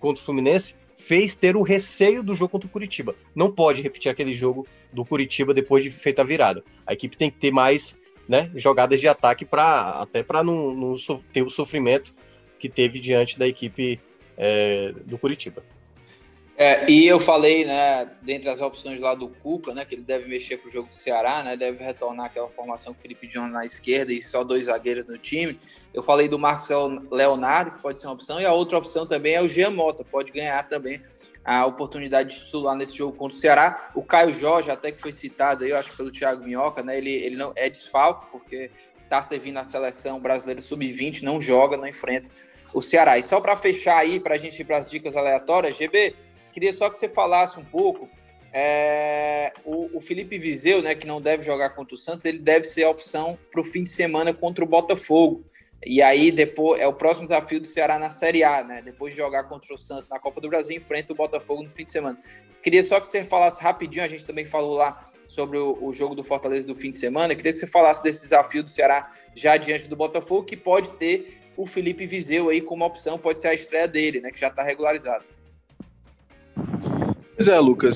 contra 0.00 0.20
o 0.20 0.24
Fluminense 0.24 0.74
fez 0.96 1.36
ter 1.36 1.56
o 1.56 1.62
receio 1.62 2.22
do 2.22 2.34
jogo 2.34 2.50
contra 2.50 2.66
o 2.66 2.70
Curitiba. 2.70 3.14
Não 3.34 3.52
pode 3.52 3.80
repetir 3.80 4.10
aquele 4.10 4.32
jogo 4.32 4.66
do 4.92 5.04
Curitiba 5.04 5.54
depois 5.54 5.84
de 5.84 5.90
feita 5.90 6.22
a 6.22 6.24
virada. 6.24 6.64
A 6.86 6.92
equipe 6.92 7.16
tem 7.16 7.30
que 7.30 7.38
ter 7.38 7.52
mais 7.52 7.96
né, 8.28 8.50
jogadas 8.54 9.00
de 9.00 9.08
ataque 9.08 9.44
para 9.44 9.90
até 10.00 10.22
para 10.22 10.42
não, 10.42 10.74
não, 10.74 10.96
ter 11.32 11.42
o 11.42 11.50
sofrimento 11.50 12.14
que 12.58 12.68
teve 12.68 12.98
diante 12.98 13.38
da 13.38 13.46
equipe 13.46 14.00
é, 14.36 14.92
do 15.04 15.18
Curitiba. 15.18 15.62
É, 16.58 16.90
e 16.90 17.06
eu 17.06 17.20
falei, 17.20 17.66
né, 17.66 18.10
dentre 18.22 18.48
as 18.48 18.62
opções 18.62 18.98
lá 18.98 19.14
do 19.14 19.28
Cuca, 19.28 19.74
né, 19.74 19.84
que 19.84 19.94
ele 19.94 20.02
deve 20.02 20.26
mexer 20.26 20.56
para 20.56 20.68
o 20.68 20.70
jogo 20.70 20.88
do 20.88 20.94
Ceará, 20.94 21.42
né, 21.42 21.54
deve 21.54 21.84
retornar 21.84 22.26
aquela 22.26 22.48
formação 22.48 22.94
com 22.94 22.98
o 22.98 23.02
Felipe 23.02 23.26
Jones 23.26 23.52
na 23.52 23.66
esquerda 23.66 24.10
e 24.10 24.22
só 24.22 24.42
dois 24.42 24.64
zagueiros 24.64 25.04
no 25.04 25.18
time. 25.18 25.60
Eu 25.92 26.02
falei 26.02 26.28
do 26.28 26.38
Marcos 26.38 26.70
Leonardo, 27.10 27.72
que 27.72 27.82
pode 27.82 28.00
ser 28.00 28.06
uma 28.06 28.14
opção, 28.14 28.40
e 28.40 28.46
a 28.46 28.54
outra 28.54 28.78
opção 28.78 29.06
também 29.06 29.34
é 29.34 29.42
o 29.42 29.48
Jean 29.48 29.70
Mota, 29.70 30.02
pode 30.02 30.32
ganhar 30.32 30.66
também 30.66 31.02
a 31.46 31.64
oportunidade 31.64 32.34
de 32.34 32.44
titular 32.44 32.74
nesse 32.74 32.96
jogo 32.96 33.16
contra 33.16 33.36
o 33.36 33.40
Ceará. 33.40 33.92
O 33.94 34.02
Caio 34.02 34.34
Jorge, 34.34 34.68
até 34.68 34.90
que 34.90 35.00
foi 35.00 35.12
citado 35.12 35.62
aí, 35.62 35.70
eu 35.70 35.76
acho 35.76 35.96
pelo 35.96 36.10
Thiago 36.10 36.42
Minhoca, 36.42 36.82
né, 36.82 36.98
ele, 36.98 37.12
ele 37.12 37.36
não 37.36 37.52
é 37.54 37.70
desfalco, 37.70 38.26
porque 38.32 38.68
está 39.04 39.22
servindo 39.22 39.56
a 39.56 39.64
seleção 39.64 40.18
brasileira 40.18 40.60
sub-20, 40.60 41.22
não 41.22 41.40
joga, 41.40 41.76
não 41.76 41.86
enfrenta 41.86 42.28
o 42.74 42.82
Ceará. 42.82 43.16
E 43.16 43.22
só 43.22 43.40
para 43.40 43.56
fechar 43.56 43.96
aí, 43.96 44.18
para 44.18 44.34
a 44.34 44.38
gente 44.38 44.60
ir 44.60 44.64
para 44.64 44.78
as 44.78 44.90
dicas 44.90 45.16
aleatórias, 45.16 45.76
GB, 45.76 46.16
queria 46.50 46.72
só 46.72 46.90
que 46.90 46.98
você 46.98 47.08
falasse 47.08 47.60
um 47.60 47.64
pouco. 47.64 48.08
É, 48.52 49.52
o, 49.64 49.98
o, 49.98 50.00
Felipe 50.00 50.38
Viseu, 50.38 50.82
né, 50.82 50.96
que 50.96 51.06
não 51.06 51.20
deve 51.20 51.44
jogar 51.44 51.70
contra 51.70 51.94
o 51.94 51.98
Santos, 51.98 52.24
ele 52.24 52.38
deve 52.38 52.64
ser 52.64 52.84
a 52.84 52.90
opção 52.90 53.38
para 53.52 53.60
o 53.60 53.64
fim 53.64 53.84
de 53.84 53.90
semana 53.90 54.34
contra 54.34 54.64
o 54.64 54.66
Botafogo. 54.66 55.44
E 55.88 56.02
aí, 56.02 56.32
depois, 56.32 56.80
é 56.80 56.86
o 56.88 56.92
próximo 56.92 57.26
desafio 57.26 57.60
do 57.60 57.66
Ceará 57.68 57.96
na 57.96 58.10
Série 58.10 58.42
A, 58.42 58.64
né? 58.64 58.82
Depois 58.82 59.14
de 59.14 59.20
jogar 59.20 59.44
contra 59.44 59.72
o 59.72 59.78
Santos 59.78 60.08
na 60.08 60.18
Copa 60.18 60.40
do 60.40 60.48
Brasil, 60.48 60.76
enfrenta 60.76 61.12
o 61.12 61.16
Botafogo 61.16 61.62
no 61.62 61.70
fim 61.70 61.84
de 61.84 61.92
semana. 61.92 62.18
Queria 62.60 62.82
só 62.82 62.98
que 62.98 63.08
você 63.08 63.24
falasse 63.24 63.62
rapidinho, 63.62 64.04
a 64.04 64.08
gente 64.08 64.26
também 64.26 64.44
falou 64.44 64.74
lá 64.74 65.08
sobre 65.28 65.58
o, 65.58 65.78
o 65.80 65.92
jogo 65.92 66.16
do 66.16 66.24
Fortaleza 66.24 66.66
do 66.66 66.74
fim 66.74 66.90
de 66.90 66.98
semana. 66.98 67.36
Queria 67.36 67.52
que 67.52 67.58
você 67.58 67.68
falasse 67.68 68.02
desse 68.02 68.22
desafio 68.22 68.64
do 68.64 68.70
Ceará 68.70 69.12
já 69.32 69.56
diante 69.56 69.88
do 69.88 69.94
Botafogo, 69.94 70.42
que 70.42 70.56
pode 70.56 70.90
ter 70.94 71.40
o 71.56 71.66
Felipe 71.66 72.04
Viseu 72.04 72.48
aí 72.48 72.60
como 72.60 72.84
opção, 72.84 73.16
pode 73.16 73.38
ser 73.38 73.48
a 73.48 73.54
estreia 73.54 73.86
dele, 73.86 74.20
né? 74.20 74.32
Que 74.32 74.40
já 74.40 74.48
está 74.48 74.64
regularizado. 74.64 75.24
Pois 77.36 77.46
é, 77.46 77.60
Lucas. 77.60 77.94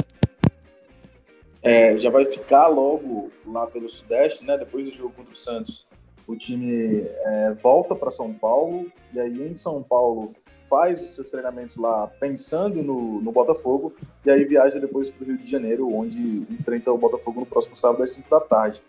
É, 1.60 1.98
já 1.98 2.08
vai 2.08 2.24
ficar 2.24 2.68
logo 2.68 3.32
lá 3.44 3.66
pelo 3.66 3.88
Sudeste, 3.88 4.44
né? 4.44 4.56
Depois 4.56 4.88
do 4.88 4.94
jogo 4.94 5.12
contra 5.12 5.32
o 5.32 5.36
Santos, 5.36 5.88
o 6.30 6.36
time 6.36 7.02
é, 7.02 7.52
volta 7.60 7.96
para 7.96 8.10
São 8.10 8.32
Paulo 8.32 8.86
e 9.12 9.18
aí 9.18 9.42
em 9.42 9.56
São 9.56 9.82
Paulo 9.82 10.32
faz 10.68 11.02
os 11.02 11.16
seus 11.16 11.28
treinamentos 11.28 11.76
lá 11.76 12.06
pensando 12.06 12.80
no, 12.84 13.20
no 13.20 13.32
Botafogo 13.32 13.92
e 14.24 14.30
aí 14.30 14.44
viaja 14.44 14.78
depois 14.78 15.10
para 15.10 15.24
o 15.24 15.26
Rio 15.26 15.38
de 15.38 15.50
Janeiro, 15.50 15.92
onde 15.92 16.46
enfrenta 16.48 16.92
o 16.92 16.98
Botafogo 16.98 17.40
no 17.40 17.46
próximo 17.46 17.76
sábado 17.76 18.04
às 18.04 18.12
5 18.12 18.30
da 18.30 18.40
tarde. 18.40 18.80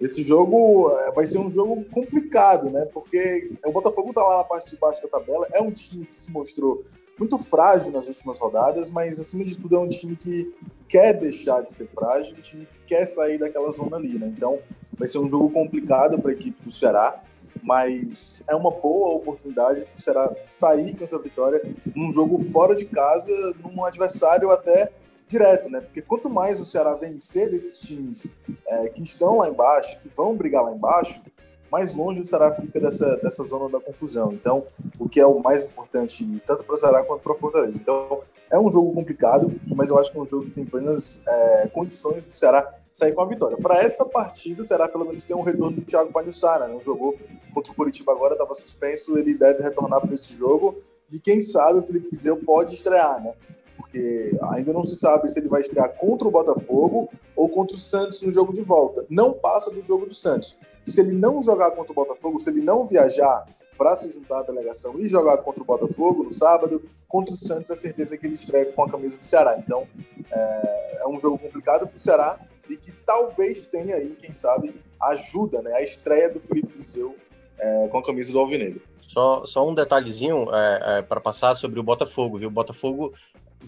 Esse 0.00 0.22
jogo 0.22 0.90
é, 0.90 1.10
vai 1.10 1.26
ser 1.26 1.38
um 1.38 1.50
jogo 1.50 1.84
complicado, 1.86 2.70
né? 2.70 2.84
Porque 2.92 3.50
o 3.66 3.72
Botafogo 3.72 4.10
está 4.10 4.22
lá 4.22 4.38
na 4.38 4.44
parte 4.44 4.70
de 4.70 4.76
baixo 4.76 5.02
da 5.02 5.08
tabela, 5.08 5.48
é 5.52 5.60
um 5.60 5.72
time 5.72 6.06
que 6.06 6.18
se 6.18 6.30
mostrou 6.30 6.84
muito 7.18 7.38
frágil 7.38 7.92
nas 7.92 8.08
últimas 8.08 8.38
rodadas, 8.38 8.90
mas 8.90 9.20
acima 9.20 9.44
de 9.44 9.56
tudo 9.56 9.76
é 9.76 9.78
um 9.78 9.88
time 9.88 10.16
que 10.16 10.52
quer 10.88 11.14
deixar 11.14 11.62
de 11.62 11.72
ser 11.72 11.88
frágil, 11.88 12.36
um 12.36 12.40
time 12.40 12.66
que 12.66 12.78
quer 12.86 13.06
sair 13.06 13.38
daquela 13.38 13.70
zona 13.70 13.96
ali, 13.96 14.18
né? 14.18 14.32
Então 14.36 14.60
vai 14.98 15.08
ser 15.08 15.18
um 15.18 15.28
jogo 15.28 15.50
complicado 15.50 16.18
para 16.20 16.30
a 16.30 16.34
equipe 16.34 16.62
do 16.62 16.70
Ceará, 16.70 17.22
mas 17.62 18.44
é 18.48 18.54
uma 18.54 18.70
boa 18.70 19.14
oportunidade 19.14 19.84
para 19.84 19.94
o 19.94 20.00
Ceará 20.00 20.36
sair 20.48 20.96
com 20.96 21.04
essa 21.04 21.18
vitória 21.18 21.62
num 21.94 22.12
jogo 22.12 22.38
fora 22.38 22.74
de 22.74 22.84
casa, 22.84 23.32
num 23.62 23.84
adversário 23.84 24.50
até 24.50 24.92
direto, 25.26 25.70
né? 25.70 25.80
Porque 25.80 26.02
quanto 26.02 26.28
mais 26.28 26.60
o 26.60 26.66
Ceará 26.66 26.94
vencer 26.94 27.50
desses 27.50 27.78
times 27.78 28.28
é, 28.66 28.88
que 28.88 29.02
estão 29.02 29.38
lá 29.38 29.48
embaixo, 29.48 29.98
que 30.00 30.08
vão 30.14 30.36
brigar 30.36 30.62
lá 30.62 30.72
embaixo, 30.72 31.22
mais 31.70 31.94
longe 31.94 32.20
o 32.20 32.24
Ceará 32.24 32.52
fica 32.52 32.78
dessa, 32.78 33.16
dessa 33.16 33.42
zona 33.42 33.68
da 33.68 33.80
confusão. 33.80 34.32
Então, 34.32 34.64
o 34.98 35.08
que 35.08 35.18
é 35.18 35.26
o 35.26 35.40
mais 35.40 35.64
importante, 35.64 36.24
tanto 36.46 36.62
para 36.62 36.74
o 36.74 36.76
Ceará 36.76 37.02
quanto 37.02 37.22
para 37.22 37.32
o 37.32 37.36
Fortaleza. 37.36 37.78
Então, 37.80 38.20
é 38.50 38.58
um 38.58 38.70
jogo 38.70 38.92
complicado, 38.92 39.52
mas 39.74 39.90
eu 39.90 39.98
acho 39.98 40.12
que 40.12 40.18
é 40.18 40.20
um 40.20 40.26
jogo 40.26 40.44
que 40.44 40.52
tem 40.52 40.64
plenas 40.64 41.24
é, 41.26 41.68
condições 41.68 42.22
do 42.24 42.32
Ceará 42.32 42.72
sair 42.94 43.12
com 43.12 43.20
a 43.20 43.26
vitória. 43.26 43.56
Para 43.56 43.82
essa 43.82 44.04
partida, 44.04 44.62
o 44.62 44.64
Ceará 44.64 44.88
pelo 44.88 45.04
menos 45.04 45.24
tem 45.24 45.34
um 45.34 45.42
retorno 45.42 45.76
do 45.76 45.82
Thiago 45.82 46.12
Panussara, 46.12 46.68
né? 46.68 46.74
Não 46.74 46.80
jogou 46.80 47.18
contra 47.52 47.72
o 47.72 47.74
Curitiba 47.74 48.12
agora, 48.12 48.34
estava 48.34 48.54
suspenso, 48.54 49.18
ele 49.18 49.34
deve 49.34 49.62
retornar 49.62 50.00
para 50.00 50.14
esse 50.14 50.32
jogo. 50.32 50.76
E 51.10 51.18
quem 51.18 51.40
sabe 51.40 51.80
o 51.80 51.82
Felipe 51.82 52.08
Viseu 52.08 52.36
pode 52.36 52.72
estrear, 52.74 53.22
né? 53.22 53.34
porque 53.76 54.36
ainda 54.50 54.72
não 54.72 54.82
se 54.82 54.96
sabe 54.96 55.28
se 55.28 55.38
ele 55.38 55.48
vai 55.48 55.60
estrear 55.60 55.88
contra 55.96 56.26
o 56.26 56.30
Botafogo 56.30 57.08
ou 57.36 57.48
contra 57.48 57.76
o 57.76 57.78
Santos 57.78 58.22
no 58.22 58.30
jogo 58.30 58.52
de 58.52 58.62
volta. 58.62 59.04
Não 59.10 59.32
passa 59.32 59.70
do 59.70 59.82
jogo 59.82 60.06
do 60.06 60.14
Santos. 60.14 60.56
Se 60.82 61.00
ele 61.00 61.12
não 61.12 61.42
jogar 61.42 61.72
contra 61.72 61.92
o 61.92 61.94
Botafogo, 61.94 62.38
se 62.38 62.50
ele 62.50 62.60
não 62.60 62.86
viajar 62.86 63.44
para 63.76 63.94
se 63.96 64.10
juntar 64.10 64.40
à 64.40 64.42
delegação 64.42 64.98
e 65.00 65.06
jogar 65.06 65.38
contra 65.38 65.62
o 65.62 65.66
Botafogo 65.66 66.22
no 66.22 66.32
sábado, 66.32 66.82
contra 67.08 67.34
o 67.34 67.36
Santos 67.36 67.70
é 67.70 67.74
certeza 67.74 68.16
que 68.16 68.26
ele 68.26 68.34
estreia 68.34 68.72
com 68.72 68.82
a 68.82 68.90
camisa 68.90 69.18
do 69.18 69.26
Ceará. 69.26 69.56
Então 69.58 69.86
é, 70.30 71.02
é 71.02 71.08
um 71.08 71.18
jogo 71.18 71.38
complicado 71.38 71.86
para 71.86 71.96
o 71.96 71.98
Ceará 71.98 72.38
e 72.68 72.76
que 72.76 72.92
talvez 72.92 73.68
tenha 73.68 73.96
aí, 73.96 74.16
quem 74.20 74.32
sabe, 74.32 74.74
ajuda, 75.02 75.62
né, 75.62 75.72
a 75.74 75.82
estreia 75.82 76.28
do 76.28 76.40
Felipe 76.40 76.72
Viseu 76.76 77.16
é, 77.58 77.88
com 77.88 77.98
a 77.98 78.02
camisa 78.02 78.32
do 78.32 78.38
Alvinegro. 78.38 78.80
Só, 79.02 79.44
só 79.46 79.68
um 79.68 79.74
detalhezinho 79.74 80.48
é, 80.52 80.98
é, 80.98 81.02
para 81.02 81.20
passar 81.20 81.54
sobre 81.54 81.78
o 81.78 81.82
Botafogo, 81.82 82.38
viu? 82.38 82.48
O 82.48 82.52
Botafogo 82.52 83.12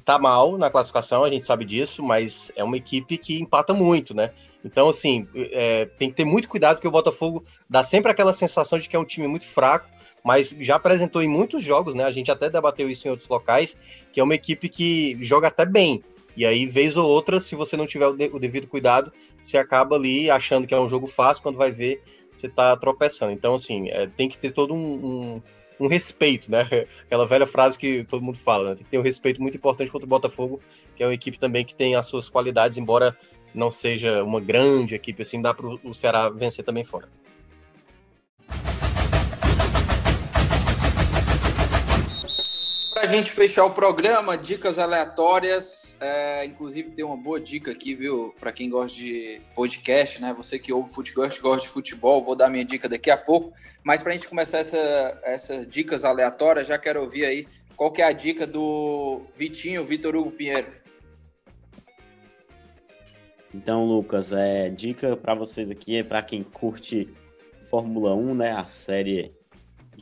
tá 0.04 0.18
mal 0.18 0.58
na 0.58 0.70
classificação, 0.70 1.24
a 1.24 1.30
gente 1.30 1.46
sabe 1.46 1.64
disso, 1.64 2.02
mas 2.02 2.50
é 2.56 2.64
uma 2.64 2.76
equipe 2.76 3.16
que 3.16 3.40
empata 3.40 3.72
muito, 3.72 4.14
né? 4.14 4.32
Então, 4.64 4.88
assim, 4.88 5.28
é, 5.34 5.86
tem 5.98 6.10
que 6.10 6.16
ter 6.16 6.24
muito 6.24 6.48
cuidado, 6.48 6.76
porque 6.76 6.88
o 6.88 6.92
Botafogo 6.92 7.44
dá 7.70 7.82
sempre 7.82 8.10
aquela 8.10 8.32
sensação 8.32 8.78
de 8.78 8.88
que 8.88 8.96
é 8.96 8.98
um 8.98 9.04
time 9.04 9.28
muito 9.28 9.46
fraco, 9.46 9.88
mas 10.24 10.54
já 10.58 10.74
apresentou 10.74 11.22
em 11.22 11.28
muitos 11.28 11.62
jogos, 11.62 11.94
né? 11.94 12.02
A 12.04 12.10
gente 12.10 12.30
até 12.30 12.50
debateu 12.50 12.90
isso 12.90 13.06
em 13.06 13.10
outros 13.12 13.28
locais, 13.28 13.78
que 14.12 14.18
é 14.18 14.24
uma 14.24 14.34
equipe 14.34 14.68
que 14.68 15.16
joga 15.22 15.46
até 15.46 15.64
bem. 15.64 16.02
E 16.36 16.44
aí, 16.44 16.66
vez 16.66 16.96
ou 16.96 17.08
outra, 17.08 17.40
se 17.40 17.54
você 17.54 17.76
não 17.76 17.86
tiver 17.86 18.06
o, 18.06 18.12
de, 18.12 18.30
o 18.32 18.38
devido 18.38 18.66
cuidado, 18.66 19.12
você 19.40 19.56
acaba 19.56 19.96
ali 19.96 20.30
achando 20.30 20.66
que 20.66 20.74
é 20.74 20.78
um 20.78 20.88
jogo 20.88 21.06
fácil, 21.06 21.42
quando 21.42 21.56
vai 21.56 21.72
ver, 21.72 22.02
você 22.32 22.48
tá 22.48 22.76
tropeçando. 22.76 23.32
Então, 23.32 23.54
assim, 23.54 23.88
é, 23.88 24.06
tem 24.06 24.28
que 24.28 24.36
ter 24.36 24.52
todo 24.52 24.74
um, 24.74 25.36
um 25.36 25.42
um 25.78 25.88
respeito, 25.88 26.50
né? 26.50 26.66
Aquela 27.04 27.26
velha 27.26 27.46
frase 27.46 27.78
que 27.78 28.04
todo 28.04 28.22
mundo 28.22 28.38
fala, 28.38 28.70
né? 28.70 28.74
Tem 28.76 28.84
que 28.84 28.90
ter 28.90 28.98
um 28.98 29.02
respeito 29.02 29.40
muito 29.40 29.56
importante 29.56 29.90
contra 29.90 30.06
o 30.06 30.08
Botafogo, 30.08 30.60
que 30.94 31.02
é 31.02 31.06
uma 31.06 31.14
equipe 31.14 31.38
também 31.38 31.64
que 31.64 31.74
tem 31.74 31.94
as 31.94 32.06
suas 32.06 32.28
qualidades, 32.28 32.78
embora 32.78 33.16
não 33.54 33.70
seja 33.70 34.22
uma 34.22 34.40
grande 34.40 34.94
equipe, 34.94 35.22
assim, 35.22 35.40
dá 35.40 35.54
para 35.54 35.66
o 35.66 35.94
Ceará 35.94 36.28
vencer 36.28 36.64
também 36.64 36.84
fora. 36.84 37.08
A 43.06 43.08
gente 43.08 43.30
fechar 43.30 43.64
o 43.64 43.70
programa, 43.70 44.36
dicas 44.36 44.80
aleatórias. 44.80 45.96
É, 46.00 46.44
inclusive, 46.44 46.90
tem 46.90 47.04
uma 47.04 47.16
boa 47.16 47.40
dica 47.40 47.70
aqui, 47.70 47.94
viu? 47.94 48.34
Para 48.40 48.50
quem 48.50 48.68
gosta 48.68 48.98
de 48.98 49.40
podcast, 49.54 50.20
né? 50.20 50.34
Você 50.36 50.58
que 50.58 50.72
ouve 50.72 50.92
futebol, 50.92 51.28
gosta 51.40 51.60
de 51.60 51.68
futebol, 51.68 52.24
vou 52.24 52.34
dar 52.34 52.50
minha 52.50 52.64
dica 52.64 52.88
daqui 52.88 53.08
a 53.08 53.16
pouco. 53.16 53.52
Mas 53.84 54.02
para 54.02 54.10
a 54.10 54.14
gente 54.14 54.26
começar 54.26 54.58
essa, 54.58 55.20
essas 55.22 55.68
dicas 55.68 56.04
aleatórias, 56.04 56.66
já 56.66 56.76
quero 56.76 57.00
ouvir 57.00 57.24
aí 57.24 57.46
qual 57.76 57.92
que 57.92 58.02
é 58.02 58.06
a 58.06 58.10
dica 58.10 58.44
do 58.44 59.22
Vitinho, 59.36 59.86
Vitor 59.86 60.16
Hugo 60.16 60.32
Pinheiro. 60.32 60.66
Então, 63.54 63.84
Lucas, 63.84 64.32
é 64.32 64.68
dica 64.68 65.16
para 65.16 65.32
vocês 65.36 65.70
aqui 65.70 65.98
é 65.98 66.02
para 66.02 66.22
quem 66.22 66.42
curte 66.42 67.08
Fórmula 67.70 68.16
1, 68.16 68.34
né? 68.34 68.50
A 68.50 68.66
série 68.66 69.32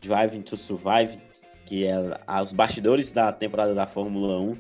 Driving 0.01 0.41
to 0.41 0.57
Survive 0.57 1.19
que 1.65 1.87
é 1.87 1.97
os 2.43 2.53
bastidores 2.53 3.13
da 3.13 3.33
temporada 3.33 3.75
da 3.75 3.87
Fórmula 3.87 4.41
1. 4.41 4.59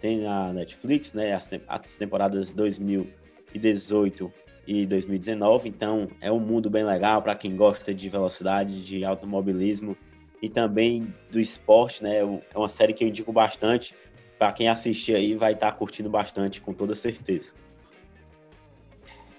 Tem 0.00 0.20
na 0.20 0.52
Netflix, 0.52 1.12
né? 1.12 1.34
As, 1.34 1.48
as 1.68 1.96
temporadas 1.96 2.52
2018 2.52 4.32
e 4.66 4.86
2019. 4.86 5.68
Então 5.68 6.08
é 6.20 6.30
um 6.30 6.40
mundo 6.40 6.68
bem 6.68 6.84
legal 6.84 7.22
para 7.22 7.34
quem 7.34 7.56
gosta 7.56 7.94
de 7.94 8.08
velocidade, 8.08 8.82
de 8.82 9.04
automobilismo 9.04 9.96
e 10.42 10.48
também 10.48 11.14
do 11.30 11.40
esporte, 11.40 12.02
né? 12.02 12.18
É 12.18 12.58
uma 12.58 12.68
série 12.68 12.92
que 12.92 13.04
eu 13.04 13.08
indico 13.08 13.32
bastante. 13.32 13.94
Para 14.38 14.52
quem 14.52 14.68
assistir 14.68 15.16
aí, 15.16 15.34
vai 15.34 15.52
estar 15.52 15.72
tá 15.72 15.76
curtindo 15.76 16.10
bastante, 16.10 16.60
com 16.60 16.74
toda 16.74 16.94
certeza. 16.94 17.54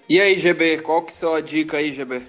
E 0.08 0.20
aí, 0.20 0.38
GB, 0.38 0.78
qual 0.78 1.04
que 1.04 1.12
é 1.24 1.36
a 1.36 1.40
dica 1.40 1.76
aí, 1.76 1.92
GB? 1.92 2.26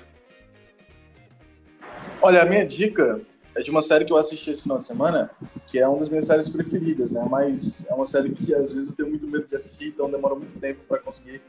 Olha, 2.21 2.43
a 2.43 2.45
minha 2.45 2.65
dica 2.65 3.21
é 3.55 3.61
de 3.61 3.71
uma 3.71 3.81
série 3.81 4.05
que 4.05 4.13
eu 4.13 4.17
assisti 4.17 4.51
esse 4.51 4.63
final 4.63 4.77
de 4.77 4.85
semana, 4.85 5.31
que 5.67 5.79
é 5.79 5.87
uma 5.87 5.99
das 5.99 6.09
minhas 6.09 6.25
séries 6.25 6.49
preferidas, 6.49 7.11
né? 7.11 7.25
Mas 7.29 7.87
é 7.89 7.93
uma 7.93 8.05
série 8.05 8.31
que 8.31 8.53
às 8.53 8.73
vezes 8.73 8.89
eu 8.89 8.95
tenho 8.95 9.09
muito 9.09 9.27
medo 9.27 9.45
de 9.45 9.55
assistir, 9.55 9.89
então 9.89 10.09
demora 10.09 10.35
muito 10.35 10.57
tempo 10.59 10.81
para 10.87 10.99
conseguir 10.99 11.41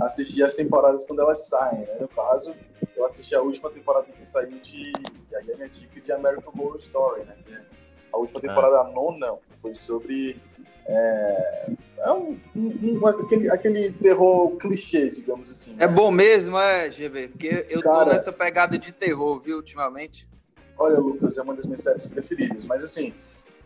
assistir 0.00 0.42
as 0.42 0.54
temporadas 0.54 1.04
quando 1.04 1.20
elas 1.20 1.48
saem, 1.48 1.80
né? 1.80 1.96
No 2.00 2.08
caso, 2.08 2.54
eu 2.96 3.04
assisti 3.04 3.34
a 3.34 3.42
última 3.42 3.70
temporada 3.70 4.06
que 4.06 4.26
saiu 4.26 4.58
de. 4.60 4.92
E 5.30 5.36
aí 5.36 5.52
a 5.52 5.56
minha 5.56 5.68
dica 5.68 6.00
de 6.00 6.12
American 6.12 6.52
Horror 6.56 6.76
Story, 6.76 7.24
né? 7.24 7.36
Que 7.44 7.54
é 7.54 7.62
a 8.12 8.18
última 8.18 8.40
temporada, 8.40 8.80
a 8.80 8.84
nona, 8.84 9.34
foi 9.60 9.74
sobre. 9.74 10.40
É, 10.86 11.70
é 11.98 12.12
um, 12.12 12.40
um, 12.56 13.06
aquele, 13.06 13.50
aquele 13.50 13.92
terror 13.92 14.56
clichê, 14.56 15.10
digamos 15.10 15.50
assim. 15.50 15.74
Né? 15.74 15.84
É 15.84 15.88
bom 15.88 16.10
mesmo, 16.10 16.58
é, 16.58 16.90
GB? 16.90 17.28
Porque 17.28 17.66
eu 17.68 17.80
Cara, 17.82 18.06
tô 18.06 18.12
nessa 18.12 18.32
pegada 18.32 18.78
de 18.78 18.90
terror, 18.90 19.40
viu, 19.40 19.56
ultimamente. 19.56 20.28
Olha, 20.80 20.98
Lucas, 20.98 21.36
é 21.36 21.42
uma 21.42 21.54
das 21.54 21.66
minhas 21.66 21.82
séries 21.82 22.06
preferidas, 22.06 22.64
mas 22.64 22.82
assim, 22.82 23.12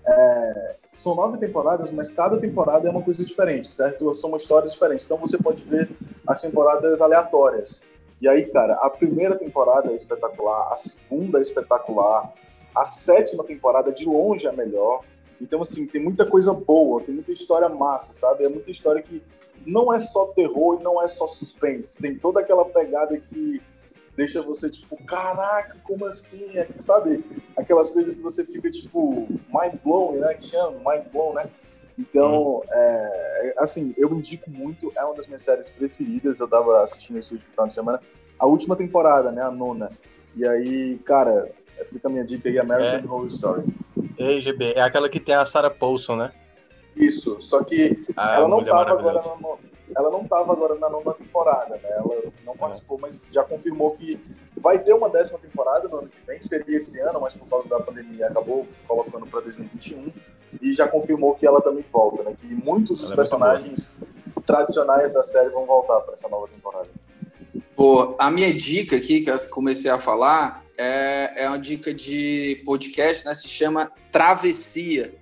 é, 0.04 0.76
são 0.96 1.14
nove 1.14 1.38
temporadas, 1.38 1.92
mas 1.92 2.10
cada 2.10 2.40
temporada 2.40 2.88
é 2.88 2.90
uma 2.90 3.02
coisa 3.02 3.24
diferente, 3.24 3.68
certo? 3.68 4.12
São 4.16 4.36
histórias 4.36 4.72
diferentes. 4.72 5.06
Então 5.06 5.16
você 5.16 5.38
pode 5.38 5.62
ver 5.62 5.88
as 6.26 6.42
temporadas 6.42 7.00
aleatórias. 7.00 7.84
E 8.20 8.28
aí, 8.28 8.46
cara, 8.46 8.74
a 8.74 8.90
primeira 8.90 9.36
temporada 9.36 9.92
é 9.92 9.94
espetacular, 9.94 10.72
a 10.72 10.76
segunda 10.76 11.38
é 11.38 11.42
espetacular, 11.42 12.34
a 12.74 12.84
sétima 12.84 13.44
temporada 13.44 13.92
de 13.92 14.04
longe 14.04 14.48
é 14.48 14.52
melhor. 14.52 15.02
Então, 15.40 15.62
assim, 15.62 15.86
tem 15.86 16.02
muita 16.02 16.26
coisa 16.26 16.52
boa, 16.52 17.00
tem 17.00 17.14
muita 17.14 17.30
história 17.30 17.68
massa, 17.68 18.12
sabe? 18.12 18.44
É 18.44 18.48
muita 18.48 18.72
história 18.72 19.00
que 19.00 19.22
não 19.64 19.92
é 19.92 20.00
só 20.00 20.26
terror 20.26 20.78
e 20.80 20.82
não 20.82 21.00
é 21.00 21.06
só 21.06 21.28
suspense. 21.28 21.96
Tem 21.96 22.18
toda 22.18 22.40
aquela 22.40 22.64
pegada 22.64 23.16
que 23.16 23.62
deixa 24.16 24.42
você, 24.42 24.70
tipo, 24.70 24.96
caraca, 25.04 25.76
como 25.84 26.04
assim? 26.06 26.56
É, 26.56 26.68
sabe? 26.78 27.24
Aquelas 27.56 27.90
coisas 27.90 28.14
que 28.14 28.22
você 28.22 28.44
fica, 28.44 28.70
tipo, 28.70 29.26
mind 29.48 29.74
blown, 29.84 30.18
né? 30.18 30.34
Que 30.34 30.44
chama, 30.44 30.78
mind 30.78 31.06
blown, 31.12 31.34
né? 31.34 31.48
Então, 31.98 32.62
é, 32.70 33.48
é, 33.48 33.54
assim, 33.58 33.94
eu 33.96 34.12
indico 34.12 34.50
muito, 34.50 34.92
é 34.96 35.04
uma 35.04 35.14
das 35.14 35.26
minhas 35.26 35.42
séries 35.42 35.68
preferidas, 35.68 36.40
eu 36.40 36.48
tava 36.48 36.82
assistindo 36.82 37.18
esse 37.18 37.32
último 37.32 37.50
final 37.52 37.68
de 37.68 37.74
semana, 37.74 38.00
a 38.38 38.46
última 38.46 38.74
temporada, 38.74 39.30
né, 39.30 39.42
a 39.42 39.50
nona. 39.50 39.90
E 40.34 40.46
aí, 40.46 40.98
cara, 41.04 41.52
fica 41.90 42.08
a 42.08 42.10
minha 42.10 42.24
dica 42.24 42.48
aí, 42.48 42.58
American 42.58 42.98
é. 42.98 43.12
Horror 43.12 43.26
Story. 43.26 43.64
Ei, 44.18 44.42
GB, 44.42 44.72
é 44.72 44.80
aquela 44.80 45.08
que 45.08 45.20
tem 45.20 45.36
a 45.36 45.44
Sarah 45.44 45.70
Paulson, 45.70 46.16
né? 46.16 46.32
Isso, 46.96 47.40
só 47.40 47.62
que 47.62 48.04
ah, 48.16 48.36
ela 48.36 48.48
não 48.48 48.64
tava 48.64 48.90
agora 48.90 49.22
no, 49.40 49.58
ela 49.97 50.11
não 50.11 50.22
estava 50.22 50.53
agora 50.53 50.74
na 50.76 50.88
nona 50.88 51.12
temporada, 51.12 51.76
né? 51.76 51.88
Ela 51.90 52.32
não 52.45 52.57
participou, 52.57 52.99
mas 52.99 53.30
já 53.32 53.45
confirmou 53.45 53.92
que 53.92 54.20
vai 54.57 54.78
ter 54.78 54.92
uma 54.92 55.09
décima 55.09 55.38
temporada 55.38 55.88
no 55.88 55.99
ano 55.99 56.09
que 56.09 56.26
vem, 56.26 56.40
seria 56.40 56.76
esse 56.76 57.01
ano, 57.01 57.20
mas 57.20 57.34
por 57.34 57.49
causa 57.49 57.68
da 57.68 57.80
pandemia 57.80 58.26
acabou 58.26 58.66
colocando 58.86 59.26
para 59.26 59.40
2021 59.42 60.12
e 60.61 60.72
já 60.72 60.88
confirmou 60.88 61.34
que 61.34 61.47
ela 61.47 61.61
também 61.61 61.84
volta, 61.92 62.22
né? 62.22 62.36
Que 62.40 62.47
muitos 62.47 62.99
dos 62.99 63.07
ela 63.07 63.14
é 63.14 63.16
personagens 63.16 63.95
é 64.01 64.40
tradicionais 64.45 65.12
da 65.12 65.22
série 65.22 65.51
vão 65.51 65.66
voltar 65.66 66.01
para 66.01 66.14
essa 66.14 66.28
nova 66.28 66.49
temporada. 66.49 66.88
Pô, 67.76 68.16
a 68.18 68.30
minha 68.30 68.53
dica 68.53 68.97
aqui 68.97 69.20
que 69.20 69.30
eu 69.30 69.38
comecei 69.49 69.90
a 69.90 69.99
falar 69.99 70.64
é, 70.76 71.45
é 71.45 71.49
uma 71.49 71.59
dica 71.59 71.92
de 71.92 72.62
podcast, 72.64 73.24
né? 73.24 73.34
Se 73.34 73.49
chama 73.49 73.90
Travessia. 74.11 75.14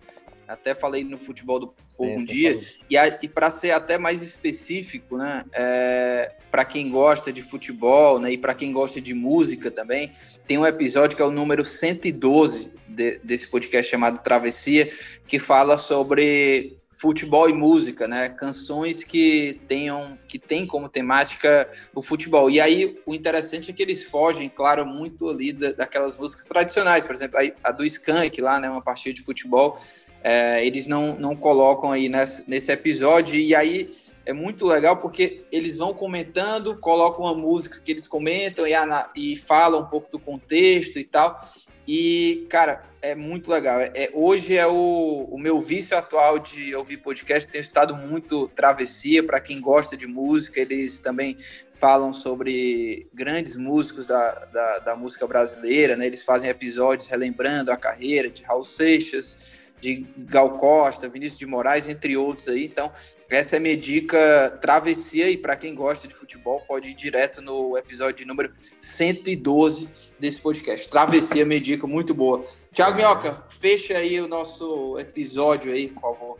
Até 0.46 0.74
falei 0.74 1.04
no 1.04 1.18
futebol 1.18 1.58
do 1.58 1.74
povo 1.96 2.10
um 2.10 2.24
dia. 2.24 2.60
E, 2.90 2.96
e 3.22 3.28
para 3.28 3.50
ser 3.50 3.72
até 3.72 3.98
mais 3.98 4.22
específico, 4.22 5.16
né, 5.16 5.44
é, 5.52 6.32
para 6.50 6.64
quem 6.64 6.90
gosta 6.90 7.32
de 7.32 7.42
futebol 7.42 8.18
né, 8.18 8.32
e 8.32 8.38
para 8.38 8.54
quem 8.54 8.72
gosta 8.72 9.00
de 9.00 9.14
música 9.14 9.70
também, 9.70 10.12
tem 10.46 10.58
um 10.58 10.66
episódio 10.66 11.16
que 11.16 11.22
é 11.22 11.26
o 11.26 11.30
número 11.30 11.64
112 11.64 12.72
de, 12.88 13.18
desse 13.24 13.46
podcast 13.48 13.90
chamado 13.90 14.22
Travessia, 14.22 14.90
que 15.26 15.38
fala 15.38 15.78
sobre 15.78 16.76
futebol 17.02 17.50
e 17.50 17.52
música, 17.52 18.06
né? 18.06 18.28
Canções 18.28 19.02
que 19.02 19.60
tenham 19.66 20.16
que 20.28 20.38
tem 20.38 20.64
como 20.64 20.88
temática 20.88 21.68
o 21.92 22.00
futebol. 22.00 22.48
E 22.48 22.60
aí 22.60 22.96
o 23.04 23.12
interessante 23.12 23.72
é 23.72 23.74
que 23.74 23.82
eles 23.82 24.04
fogem, 24.04 24.48
claro, 24.48 24.86
muito 24.86 25.28
ali 25.28 25.52
da, 25.52 25.72
daquelas 25.72 26.16
músicas 26.16 26.46
tradicionais, 26.46 27.04
por 27.04 27.12
exemplo, 27.12 27.40
a, 27.40 27.68
a 27.70 27.72
do 27.72 27.84
Skank 27.84 28.40
lá, 28.40 28.60
né? 28.60 28.70
Uma 28.70 28.80
partida 28.80 29.14
de 29.14 29.22
futebol, 29.22 29.80
é, 30.22 30.64
eles 30.64 30.86
não, 30.86 31.14
não 31.16 31.34
colocam 31.34 31.90
aí 31.90 32.08
nesse, 32.08 32.48
nesse 32.48 32.70
episódio. 32.72 33.34
E 33.34 33.54
aí 33.54 33.94
é 34.24 34.32
muito 34.32 34.66
legal 34.66 34.96
porque 34.98 35.44
eles 35.50 35.76
vão 35.76 35.92
comentando, 35.92 36.76
colocam 36.76 37.24
uma 37.24 37.34
música 37.34 37.80
que 37.80 37.90
eles 37.90 38.06
comentam 38.06 38.66
e, 38.66 38.72
e 39.16 39.36
falam 39.36 39.82
um 39.82 39.86
pouco 39.86 40.10
do 40.10 40.18
contexto 40.18 40.98
e 40.98 41.04
tal. 41.04 41.40
E, 41.86 42.46
cara, 42.48 42.84
é 43.00 43.14
muito 43.16 43.50
legal. 43.50 43.80
É, 43.80 43.90
é, 43.94 44.10
hoje 44.14 44.56
é 44.56 44.66
o, 44.66 45.28
o 45.30 45.36
meu 45.36 45.60
vício 45.60 45.96
atual 45.96 46.38
de 46.38 46.74
ouvir 46.76 46.98
podcast. 46.98 47.50
Tenho 47.50 47.62
estado 47.62 47.96
muito 47.96 48.46
travessia 48.48 49.22
para 49.22 49.40
quem 49.40 49.60
gosta 49.60 49.96
de 49.96 50.06
música. 50.06 50.60
Eles 50.60 51.00
também 51.00 51.36
falam 51.74 52.12
sobre 52.12 53.08
grandes 53.12 53.56
músicos 53.56 54.06
da, 54.06 54.44
da, 54.52 54.78
da 54.78 54.96
música 54.96 55.26
brasileira, 55.26 55.96
né? 55.96 56.06
Eles 56.06 56.22
fazem 56.22 56.48
episódios 56.48 57.08
relembrando 57.08 57.72
a 57.72 57.76
carreira 57.76 58.30
de 58.30 58.44
Raul 58.44 58.62
Seixas, 58.62 59.36
de 59.82 60.06
Gal 60.16 60.56
Costa, 60.58 61.08
Vinícius 61.08 61.40
de 61.40 61.44
Moraes, 61.44 61.88
entre 61.88 62.16
outros 62.16 62.46
aí. 62.46 62.64
Então, 62.64 62.92
essa 63.28 63.56
é 63.56 63.58
a 63.58 63.60
minha 63.60 63.76
dica 63.76 64.56
travessia 64.62 65.28
e 65.28 65.36
para 65.36 65.56
quem 65.56 65.74
gosta 65.74 66.06
de 66.06 66.14
futebol 66.14 66.62
pode 66.68 66.90
ir 66.90 66.94
direto 66.94 67.42
no 67.42 67.76
episódio 67.76 68.24
número 68.24 68.54
112 68.80 70.12
desse 70.20 70.40
podcast. 70.40 70.88
Travessia, 70.88 71.44
minha 71.44 71.60
dica 71.60 71.84
muito 71.84 72.14
boa. 72.14 72.44
Tiago 72.72 72.96
Minhoca, 72.96 73.44
fecha 73.48 73.98
aí 73.98 74.20
o 74.20 74.28
nosso 74.28 74.96
episódio 75.00 75.72
aí, 75.72 75.88
por 75.88 76.00
favor. 76.00 76.38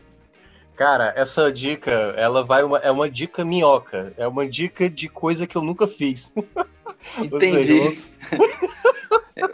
Cara, 0.76 1.12
essa 1.16 1.53
dica, 1.53 1.90
ela 2.16 2.45
vai 2.45 2.62
uma, 2.62 2.78
é 2.78 2.90
uma 2.90 3.11
dica 3.11 3.45
minhoca, 3.45 4.14
é 4.16 4.26
uma 4.26 4.49
dica 4.49 4.88
de 4.88 5.09
coisa 5.09 5.47
que 5.47 5.57
eu 5.57 5.62
nunca 5.62 5.86
fiz. 5.86 6.32
Entendi. 7.18 8.01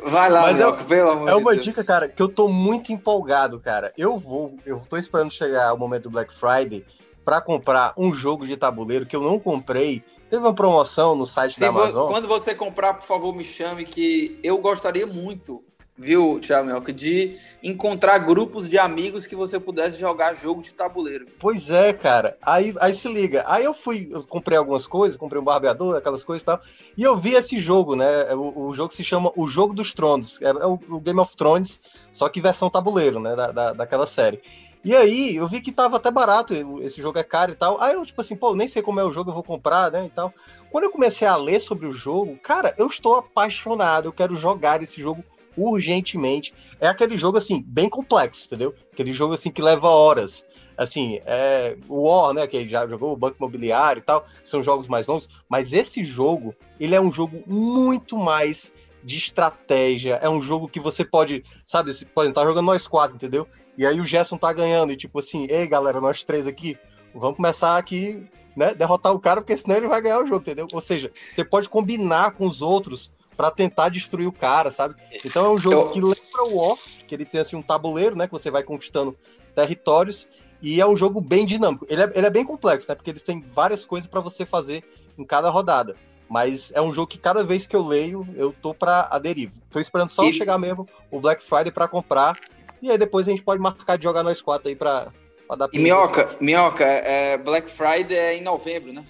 Vai 0.07 0.29
lá, 0.31 0.43
Mas 0.43 0.57
minhoca, 0.57 0.83
é, 0.83 0.85
pelo 0.85 1.11
amor 1.11 1.29
É 1.29 1.35
uma 1.35 1.57
de 1.57 1.63
dica, 1.63 1.85
cara, 1.85 2.09
que 2.09 2.21
eu 2.21 2.29
tô 2.29 2.49
muito 2.49 2.93
empolgado, 2.93 3.61
cara. 3.61 3.93
Eu 3.97 4.19
vou, 4.19 4.57
eu 4.67 4.83
tô 4.89 4.97
esperando 4.97 5.31
chegar 5.31 5.73
o 5.73 5.79
momento 5.79 6.05
do 6.05 6.11
Black 6.11 6.35
Friday 6.35 6.85
para 7.25 7.41
comprar 7.41 7.93
um 7.97 8.13
jogo 8.13 8.47
de 8.47 8.57
tabuleiro 8.57 9.07
que 9.07 9.15
eu 9.15 9.23
não 9.23 9.39
comprei. 9.39 10.03
Teve 10.29 10.43
uma 10.43 10.55
promoção 10.55 11.15
no 11.15 11.25
site 11.25 11.55
Se 11.55 11.61
da 11.61 11.69
Amazon. 11.69 12.09
quando 12.09 12.29
você 12.29 12.55
comprar, 12.55 12.95
por 12.95 13.07
favor, 13.07 13.35
me 13.35 13.45
chame 13.45 13.85
que 13.85 14.39
eu 14.43 14.59
gostaria 14.59 15.07
muito, 15.07 15.63
viu, 15.99 16.39
Tiago 16.39 16.67
Minhoca, 16.67 16.93
de 16.93 17.37
encontrar 17.63 18.19
grupos 18.19 18.69
de 18.69 18.79
amigos 18.79 19.27
que 19.27 19.35
você 19.35 19.59
pudesse 19.59 19.99
jogar 19.99 20.37
jogo 20.37 20.63
de 20.63 20.73
tabuleiro. 20.73 21.27
Pois 21.41 21.71
é, 21.71 21.93
cara. 21.93 22.39
Aí, 22.41 22.75
aí 22.81 22.95
se 22.95 23.09
liga. 23.09 23.45
Aí 23.49 23.65
eu 23.65 23.75
fui, 23.75 24.09
eu 24.11 24.23
comprei 24.23 24.57
algumas 24.57 24.87
coisas, 24.87 25.19
comprei 25.19 25.41
um 25.41 25.45
barbeador, 25.45 25.97
aquelas 25.97 26.23
coisas 26.23 26.43
e 26.43 26.47
tal. 26.47 26.61
E 26.97 27.03
eu 27.03 27.17
vi 27.17 27.35
esse 27.35 27.59
jogo, 27.59 27.97
né? 27.97 28.33
O, 28.35 28.69
o 28.69 28.75
jogo 28.75 28.95
se 28.95 29.03
chama 29.03 29.33
O 29.35 29.49
Jogo 29.49 29.75
dos 29.75 29.93
Tronos. 29.93 30.41
É, 30.41 30.49
é 30.49 30.67
o, 30.67 30.79
o 30.89 31.01
Game 31.01 31.19
of 31.19 31.37
Thrones, 31.37 31.81
só 32.13 32.29
que 32.29 32.41
versão 32.41 32.71
tabuleiro, 32.71 33.19
né? 33.19 33.35
Da, 33.35 33.51
da, 33.51 33.73
daquela 33.73 34.07
série. 34.07 34.41
E 34.85 34.95
aí, 34.95 35.35
eu 35.35 35.49
vi 35.49 35.61
que 35.61 35.73
tava 35.73 35.97
até 35.97 36.09
barato, 36.09 36.55
esse 36.83 37.03
jogo 37.03 37.19
é 37.19 37.25
caro 37.25 37.51
e 37.51 37.57
tal. 37.57 37.81
Aí 37.81 37.95
eu, 37.95 38.07
tipo 38.07 38.21
assim, 38.21 38.37
pô, 38.37 38.55
nem 38.55 38.69
sei 38.69 38.81
como 38.81 39.01
é 39.01 39.05
o 39.05 39.13
jogo, 39.13 39.31
eu 39.31 39.35
vou 39.35 39.43
comprar, 39.43 39.91
né, 39.91 40.07
e 40.07 40.09
tal. 40.09 40.33
Quando 40.71 40.85
eu 40.85 40.91
comecei 40.91 41.27
a 41.27 41.35
ler 41.35 41.61
sobre 41.61 41.87
o 41.87 41.93
jogo, 41.93 42.39
cara, 42.39 42.75
eu 42.79 42.87
estou 42.87 43.17
apaixonado, 43.17 44.07
eu 44.07 44.13
quero 44.13 44.37
jogar 44.37 44.81
esse 44.81 45.01
jogo 45.01 45.25
urgentemente. 45.59 46.55
É 46.81 46.89
aquele 46.89 47.19
jogo, 47.19 47.39
assim, 47.39 47.63
bem 47.67 47.89
complexo, 47.89 48.47
entendeu? 48.47 48.75
Aquele 48.93 49.13
jogo, 49.13 49.35
assim, 49.35 49.51
que 49.51 49.61
leva 49.61 49.89
horas. 49.89 50.45
Assim, 50.77 51.21
é, 51.27 51.77
o 51.89 52.09
War, 52.09 52.33
né, 52.33 52.47
que 52.47 52.69
já 52.69 52.87
jogou 52.87 53.13
o 53.13 53.17
Banco 53.17 53.37
Imobiliário 53.39 53.99
e 53.99 54.03
tal, 54.03 54.25
são 54.45 54.63
jogos 54.63 54.87
mais 54.87 55.09
longos, 55.09 55.29
mas 55.49 55.73
esse 55.73 56.05
jogo, 56.05 56.55
ele 56.79 56.95
é 56.95 57.01
um 57.01 57.11
jogo 57.11 57.43
muito 57.49 58.17
mais 58.17 58.73
de 59.03 59.17
estratégia, 59.17 60.21
é 60.23 60.29
um 60.29 60.41
jogo 60.41 60.69
que 60.69 60.79
você 60.79 61.05
pode, 61.05 61.45
sabe, 61.67 61.93
você 61.93 62.05
pode 62.05 62.29
estar 62.29 62.45
jogando 62.45 62.67
nós 62.67 62.87
quatro, 62.87 63.17
entendeu? 63.17 63.49
E 63.77 63.85
aí 63.85 64.01
o 64.01 64.07
Gerson 64.07 64.37
tá 64.37 64.53
ganhando, 64.53 64.93
e 64.93 64.97
tipo 64.97 65.19
assim, 65.19 65.49
ei 65.51 65.67
galera, 65.67 66.01
nós 66.01 66.23
três 66.23 66.47
aqui, 66.47 66.79
vamos 67.13 67.37
começar 67.37 67.77
aqui, 67.77 68.25
né, 68.57 68.73
derrotar 68.73 69.13
o 69.13 69.21
cara, 69.21 69.41
porque 69.41 69.57
senão 69.57 69.77
ele 69.77 69.89
vai 69.89 70.01
ganhar 70.01 70.21
o 70.21 70.27
jogo, 70.27 70.43
entendeu? 70.43 70.69
Ou 70.73 70.81
seja, 70.81 71.11
você 71.31 71.45
pode 71.45 71.69
combinar 71.69 72.33
com 72.33 72.47
os 72.47 72.63
outros 72.63 73.11
para 73.39 73.53
tentar 73.53 73.89
destruir 73.89 74.27
o 74.27 74.33
cara, 74.33 74.69
sabe? 74.69 74.97
Então 75.25 75.47
é 75.47 75.49
um 75.49 75.59
jogo 75.61 75.77
Eu- 75.77 75.91
que 75.93 76.01
lembra 76.01 76.43
o 76.51 76.57
War, 76.57 76.77
que 77.07 77.15
ele 77.15 77.25
tem 77.25 77.41
assim 77.41 77.55
um 77.55 77.63
tabuleiro, 77.63 78.17
né, 78.17 78.27
que 78.27 78.33
você 78.33 78.51
vai 78.51 78.65
conquistando 78.65 79.17
territórios, 79.55 80.29
e 80.61 80.81
é 80.81 80.87
um 80.87 80.97
jogo 80.97 81.21
bem 81.21 81.47
dinâmico. 81.47 81.87
Ele 81.89 82.03
é, 82.03 82.11
ele 82.17 82.27
é 82.27 82.31
bem 82.31 82.45
complexo, 82.45 82.89
né, 82.89 82.97
porque 82.97 83.11
eles 83.11 83.23
têm 83.23 83.41
várias 83.41 83.87
coisas 83.87 84.09
para 84.11 84.21
você 84.21 84.45
fazer 84.45 84.83
em 85.17 85.25
cada 85.25 85.49
rodada. 85.51 85.95
Mas 86.29 86.73
é 86.75 86.83
um 86.83 86.93
jogo 86.93 87.07
que 87.07 87.17
cada 87.17 87.45
vez 87.45 87.65
que 87.65 87.77
eu 87.77 87.87
leio, 87.87 88.27
eu 88.35 88.53
tô 88.53 88.75
pra 88.75 89.07
aderir. 89.11 89.51
Tô 89.71 89.79
esperando 89.79 90.11
só 90.11 90.25
E- 90.25 90.33
chegar 90.33 90.59
mesmo 90.59 90.87
o 91.09 91.21
Black 91.21 91.43
Friday 91.43 91.71
para 91.71 91.87
comprar. 91.89 92.37
E 92.83 92.91
aí 92.91 92.99
depois 92.99 93.27
a 93.29 93.31
gente 93.31 93.43
pode 93.45 93.63
marcar 93.63 93.97
de 93.97 94.03
jogar 94.05 94.23
nós 94.25 94.43
quatro 94.43 94.69
aí 94.69 94.75
pra, 94.77 95.09
pra 95.47 95.57
dar 95.57 95.69
E. 95.73 95.79
Minhoca, 95.79 96.29
Minhoca, 96.41 96.85
é, 96.85 97.39
Black 97.39 97.71
Friday 97.71 98.17
é 98.19 98.37
em 98.37 98.43
novembro, 98.43 98.93
né? 98.93 99.07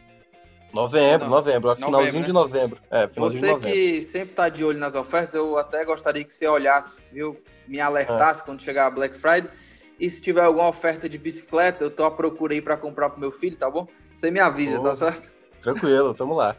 Novembro, 0.79 1.27
Não. 1.29 1.37
novembro. 1.37 1.71
acho 1.71 1.81
Novembro, 1.81 1.99
finalzinho 1.99 2.21
né? 2.21 2.27
de 2.27 2.33
novembro. 2.33 2.79
É, 2.89 3.09
finalzinho 3.09 3.41
de 3.41 3.47
Você 3.47 3.53
novembro. 3.53 3.71
que 3.73 4.03
sempre 4.03 4.35
tá 4.35 4.49
de 4.49 4.65
olho 4.65 4.79
nas 4.79 4.95
ofertas, 4.95 5.35
eu 5.35 5.59
até 5.59 5.85
gostaria 5.85 6.23
que 6.23 6.33
você 6.33 6.47
olhasse, 6.47 6.97
viu? 7.13 7.37
Me 7.67 7.81
alertasse 7.81 8.45
quando 8.45 8.63
chegar 8.63 8.87
a 8.87 8.91
Black 8.91 9.17
Friday. 9.17 9.51
E 9.99 10.09
se 10.09 10.23
tiver 10.23 10.43
alguma 10.43 10.69
oferta 10.69 11.09
de 11.09 11.19
bicicleta, 11.19 11.83
eu 11.83 11.91
tô 11.91 12.05
à 12.05 12.11
procura 12.13 12.55
aí 12.55 12.63
para 12.63 12.77
comprar 12.77 13.11
pro 13.11 13.19
meu 13.19 13.33
filho, 13.33 13.57
tá 13.57 13.69
bom? 13.69 13.89
Você 14.15 14.31
me 14.31 14.39
avisa, 14.39 14.81
tá 14.81 14.95
certo? 14.95 15.33
Tranquilo, 15.61 16.15
tamo 16.15 16.37
lá. 16.37 16.57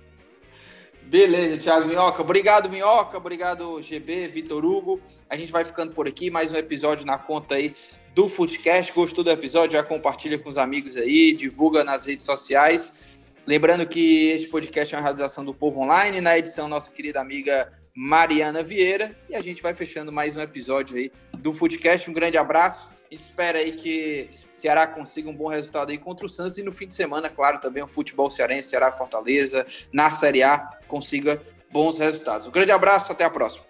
Beleza, 1.03 1.57
Thiago 1.57 1.87
Minhoca. 1.87 2.21
Obrigado, 2.21 2.69
Minhoca. 2.69 3.17
Obrigado, 3.17 3.81
GB, 3.81 4.27
Vitor 4.27 4.65
Hugo. 4.65 4.99
A 5.29 5.37
gente 5.37 5.51
vai 5.51 5.63
ficando 5.63 5.93
por 5.93 6.07
aqui. 6.07 6.29
Mais 6.29 6.51
um 6.51 6.57
episódio 6.57 7.05
na 7.05 7.17
conta 7.17 7.55
aí 7.55 7.73
do 8.13 8.27
Footcast. 8.27 8.91
Gostou 8.93 9.23
do 9.23 9.31
episódio? 9.31 9.77
Já 9.77 9.83
compartilha 9.83 10.37
com 10.37 10.49
os 10.49 10.57
amigos 10.57 10.97
aí, 10.97 11.33
divulga 11.33 11.83
nas 11.85 12.05
redes 12.05 12.25
sociais. 12.25 13.08
Lembrando 13.49 13.83
que 13.87 14.27
este 14.27 14.47
podcast 14.47 14.93
é 14.93 14.97
uma 14.99 15.03
realização 15.03 15.43
do 15.43 15.55
Povo 15.55 15.79
Online, 15.79 16.21
na 16.21 16.37
edição 16.37 16.67
nossa 16.67 16.91
querida 16.91 17.19
amiga 17.19 17.73
Mariana 17.95 18.61
Vieira. 18.61 19.17
E 19.27 19.33
a 19.33 19.41
gente 19.41 19.63
vai 19.63 19.73
fechando 19.73 20.11
mais 20.11 20.35
um 20.35 20.39
episódio 20.39 20.95
aí 20.95 21.11
do 21.35 21.51
Footcast. 21.51 22.11
Um 22.11 22.13
grande 22.13 22.37
abraço. 22.37 22.93
A 22.93 23.09
gente 23.09 23.21
espera 23.21 23.57
aí 23.57 23.71
que 23.71 24.29
Ceará 24.51 24.85
consiga 24.85 25.31
um 25.31 25.35
bom 25.35 25.47
resultado 25.47 25.89
aí 25.89 25.97
contra 25.97 26.27
o 26.27 26.29
Santos 26.29 26.59
e 26.59 26.63
no 26.63 26.71
fim 26.71 26.85
de 26.85 26.93
semana, 26.93 27.27
claro, 27.27 27.59
também 27.59 27.81
o 27.81 27.87
futebol 27.87 28.29
cearense, 28.29 28.69
Ceará 28.69 28.91
Fortaleza, 28.91 29.65
na 29.91 30.11
Série 30.11 30.43
A, 30.43 30.59
consiga 30.87 31.41
bons 31.71 31.97
resultados. 31.97 32.45
Um 32.45 32.51
grande 32.51 32.71
abraço, 32.71 33.11
até 33.11 33.23
a 33.23 33.31
próxima. 33.31 33.65